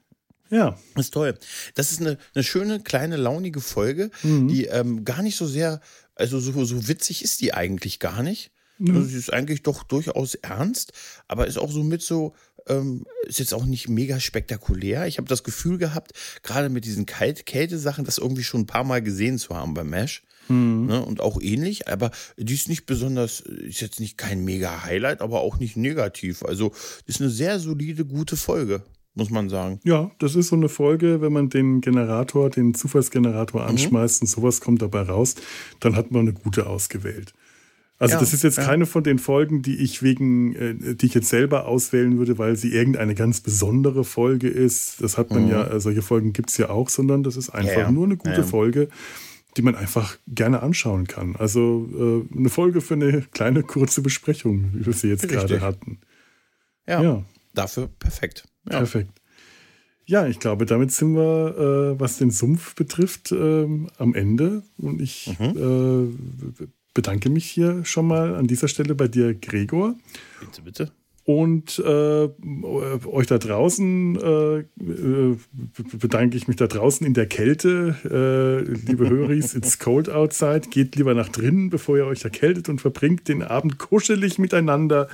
Ja. 0.49 0.77
Das 0.95 1.05
ist 1.05 1.13
toll. 1.13 1.37
Das 1.75 1.91
ist 1.91 2.01
eine, 2.01 2.17
eine 2.33 2.43
schöne, 2.43 2.79
kleine, 2.79 3.17
launige 3.17 3.61
Folge, 3.61 4.11
mhm. 4.23 4.47
die 4.47 4.65
ähm, 4.65 5.05
gar 5.05 5.21
nicht 5.21 5.35
so 5.35 5.47
sehr, 5.47 5.81
also 6.15 6.39
so, 6.39 6.63
so 6.65 6.87
witzig 6.87 7.23
ist 7.23 7.41
die 7.41 7.53
eigentlich 7.53 7.99
gar 7.99 8.23
nicht. 8.23 8.51
Mhm. 8.77 8.95
Also 8.95 9.07
sie 9.09 9.17
ist 9.17 9.31
eigentlich 9.31 9.63
doch 9.63 9.83
durchaus 9.83 10.35
ernst, 10.35 10.93
aber 11.27 11.47
ist 11.47 11.57
auch 11.57 11.71
so 11.71 11.83
mit 11.83 12.01
so, 12.01 12.33
ähm, 12.67 13.05
ist 13.25 13.39
jetzt 13.39 13.53
auch 13.53 13.65
nicht 13.65 13.89
mega 13.89 14.19
spektakulär. 14.19 15.07
Ich 15.07 15.17
habe 15.17 15.27
das 15.27 15.43
Gefühl 15.43 15.77
gehabt, 15.77 16.13
gerade 16.43 16.69
mit 16.69 16.85
diesen 16.85 17.05
Kalt 17.05 17.45
Kälte-Sachen, 17.45 18.05
das 18.05 18.17
irgendwie 18.17 18.43
schon 18.43 18.61
ein 18.61 18.67
paar 18.67 18.83
Mal 18.83 19.01
gesehen 19.01 19.37
zu 19.37 19.55
haben 19.55 19.73
beim 19.73 19.89
Mesh. 19.89 20.23
Mhm. 20.47 20.87
Ne, 20.87 21.05
und 21.05 21.21
auch 21.21 21.39
ähnlich, 21.39 21.87
aber 21.87 22.09
die 22.37 22.55
ist 22.55 22.69
nicht 22.69 22.87
besonders, 22.87 23.39
ist 23.41 23.81
jetzt 23.81 23.99
nicht 23.99 24.17
kein 24.17 24.43
mega 24.43 24.83
Highlight, 24.83 25.21
aber 25.21 25.41
auch 25.41 25.59
nicht 25.59 25.77
negativ. 25.77 26.43
Also 26.43 26.73
ist 27.05 27.21
eine 27.21 27.29
sehr 27.29 27.59
solide, 27.59 28.03
gute 28.03 28.35
Folge 28.35 28.81
muss 29.15 29.29
man 29.29 29.49
sagen. 29.49 29.79
Ja, 29.83 30.11
das 30.19 30.35
ist 30.35 30.47
so 30.47 30.55
eine 30.55 30.69
Folge, 30.69 31.21
wenn 31.21 31.33
man 31.33 31.49
den 31.49 31.81
Generator, 31.81 32.49
den 32.49 32.73
Zufallsgenerator 32.73 33.63
mhm. 33.63 33.69
anschmeißt 33.69 34.21
mhm. 34.21 34.25
und 34.25 34.29
sowas 34.29 34.61
kommt 34.61 34.81
dabei 34.81 35.01
raus, 35.01 35.35
dann 35.79 35.95
hat 35.95 36.11
man 36.11 36.21
eine 36.21 36.33
gute 36.33 36.67
ausgewählt. 36.67 37.33
Also 37.99 38.13
ja, 38.13 38.19
das 38.21 38.33
ist 38.33 38.43
jetzt 38.43 38.57
ja. 38.57 38.63
keine 38.63 38.85
von 38.85 39.03
den 39.03 39.19
Folgen, 39.19 39.61
die 39.61 39.75
ich 39.75 40.01
wegen, 40.01 40.55
äh, 40.55 40.95
die 40.95 41.05
ich 41.05 41.13
jetzt 41.13 41.27
selber 41.27 41.65
auswählen 41.65 42.17
würde, 42.17 42.37
weil 42.37 42.55
sie 42.55 42.73
irgendeine 42.73 43.13
ganz 43.13 43.41
besondere 43.41 44.05
Folge 44.05 44.47
ist. 44.47 45.03
Das 45.03 45.17
hat 45.17 45.31
man 45.31 45.45
mhm. 45.45 45.51
ja, 45.51 45.67
äh, 45.67 45.79
solche 45.81 46.01
Folgen 46.01 46.31
gibt 46.31 46.49
es 46.49 46.57
ja 46.57 46.69
auch, 46.69 46.87
sondern 46.87 47.23
das 47.23 47.35
ist 47.35 47.49
einfach 47.49 47.77
ja, 47.77 47.91
nur 47.91 48.05
eine 48.05 48.15
gute 48.15 48.45
Folge, 48.45 48.87
die 49.57 49.61
man 49.63 49.75
einfach 49.75 50.17
gerne 50.27 50.63
anschauen 50.63 51.07
kann. 51.07 51.35
Also 51.35 52.25
äh, 52.33 52.37
eine 52.37 52.49
Folge 52.49 52.79
für 52.79 52.93
eine 52.93 53.23
kleine 53.33 53.63
kurze 53.63 54.01
Besprechung, 54.01 54.71
wie 54.73 54.85
wir 54.85 54.93
sie 54.93 55.09
jetzt 55.09 55.23
Richtig. 55.23 55.39
gerade 55.39 55.61
hatten. 55.61 55.99
Ja, 56.87 57.23
dafür 57.53 57.89
perfekt. 57.99 58.45
Ja. 58.69 58.77
Perfekt. 58.77 59.11
Ja, 60.05 60.25
ich 60.25 60.39
glaube, 60.39 60.65
damit 60.65 60.91
sind 60.91 61.13
wir, 61.15 61.93
äh, 61.95 61.99
was 61.99 62.17
den 62.17 62.31
Sumpf 62.31 62.73
betrifft, 62.73 63.31
äh, 63.31 63.67
am 63.97 64.15
Ende. 64.15 64.63
Und 64.77 65.01
ich 65.01 65.37
mhm. 65.39 66.09
äh, 66.59 66.67
bedanke 66.95 67.29
mich 67.29 67.45
hier 67.45 67.85
schon 67.85 68.07
mal 68.07 68.35
an 68.35 68.47
dieser 68.47 68.67
Stelle 68.67 68.95
bei 68.95 69.07
dir, 69.07 69.35
Gregor. 69.35 69.95
Bitte, 70.39 70.61
bitte. 70.63 70.91
Und 71.29 71.77
äh, 71.77 72.27
euch 73.05 73.27
da 73.27 73.37
draußen 73.37 74.15
äh, 74.15 74.57
äh, 74.57 75.37
bedanke 75.99 76.35
ich 76.35 76.47
mich 76.47 76.57
da 76.57 76.65
draußen 76.65 77.05
in 77.05 77.13
der 77.13 77.27
Kälte. 77.27 77.95
Äh, 78.03 78.87
liebe 78.87 79.07
Höris, 79.07 79.53
it's 79.53 79.77
cold 79.77 80.09
outside. 80.09 80.61
Geht 80.71 80.95
lieber 80.95 81.13
nach 81.13 81.29
drinnen, 81.29 81.69
bevor 81.69 81.97
ihr 81.97 82.07
euch 82.07 82.23
erkältet 82.23 82.67
und 82.67 82.81
verbringt 82.81 83.27
den 83.27 83.43
Abend 83.43 83.77
kuschelig 83.77 84.39
miteinander 84.39 85.07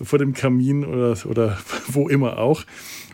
vor 0.00 0.20
dem 0.20 0.32
Kamin 0.32 0.84
oder, 0.84 1.16
oder 1.26 1.58
wo 1.88 2.08
immer 2.08 2.38
auch. 2.38 2.64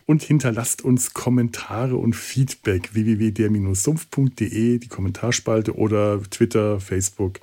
Und 0.04 0.22
hinterlasst 0.22 0.84
uns 0.84 1.14
Kommentare 1.14 1.96
und 1.96 2.14
Feedback 2.14 2.90
www.der-sumpf.de, 2.92 4.80
die 4.80 4.88
Kommentarspalte 4.88 5.74
oder 5.74 6.20
Twitter, 6.28 6.78
Facebook 6.78 7.40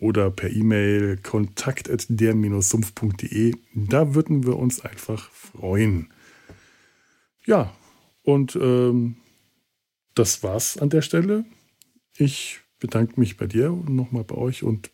oder 0.00 0.30
per 0.30 0.50
E-Mail 0.50 1.18
kontakt.der-sumpf.de. 1.18 3.54
Da 3.74 4.14
würden 4.14 4.46
wir 4.46 4.56
uns 4.56 4.82
einfach 4.84 5.30
freuen. 5.32 6.08
Ja, 7.46 7.72
und 8.22 8.56
ähm, 8.56 9.16
das 10.14 10.42
war's 10.42 10.78
an 10.78 10.90
der 10.90 11.02
Stelle. 11.02 11.44
Ich 12.16 12.60
bedanke 12.78 13.20
mich 13.20 13.36
bei 13.36 13.46
dir 13.46 13.72
und 13.72 13.90
nochmal 13.90 14.24
bei 14.24 14.36
euch 14.36 14.62
und 14.62 14.90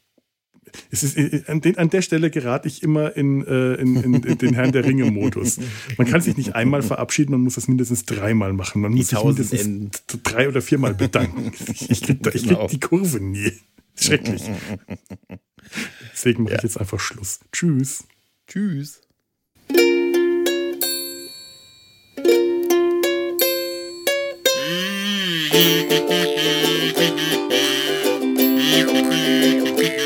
es 0.91 1.03
ist, 1.03 1.49
an, 1.49 1.61
den, 1.61 1.79
an 1.79 1.91
der 1.91 2.03
Stelle 2.03 2.31
gerate 2.31 2.69
ich 2.69 2.83
immer 2.83 3.17
in, 3.17 3.45
äh, 3.47 3.75
in, 3.75 3.97
in, 3.97 4.15
in 4.15 4.39
den 4.39 4.55
Herrn 4.55 4.73
der 4.73 4.85
Ringe-Modus. 4.85 5.59
Man 5.97 6.07
kann 6.07 6.21
sich 6.21 6.37
nicht 6.37 6.55
einmal 6.55 6.83
verabschieden, 6.83 7.33
man 7.33 7.43
muss 7.43 7.55
das 7.55 7.69
mindestens 7.69 8.05
dreimal 8.05 8.53
machen. 8.53 8.83
Man 8.83 8.93
muss 8.93 9.09
sich 9.09 9.23
mindestens 9.23 9.65
Enden. 9.65 9.91
drei 10.25 10.49
oder 10.49 10.61
viermal 10.61 10.95
bedanken. 10.95 11.53
Ich 11.73 11.91
ich 11.91 12.03
krieg 12.03 12.23
genau. 12.23 12.67
die 12.67 12.81
Kurve 12.81 13.21
nie. 13.21 13.53
Schrecklich. 14.01 14.43
Deswegen 16.13 16.45
mache 16.45 16.55
ja. 16.55 16.59
ich 16.59 16.65
jetzt 16.65 16.79
einfach 16.79 17.01
Schluss. 17.01 17.41
Tschüss. 17.53 18.05
Tschüss. 18.47 19.01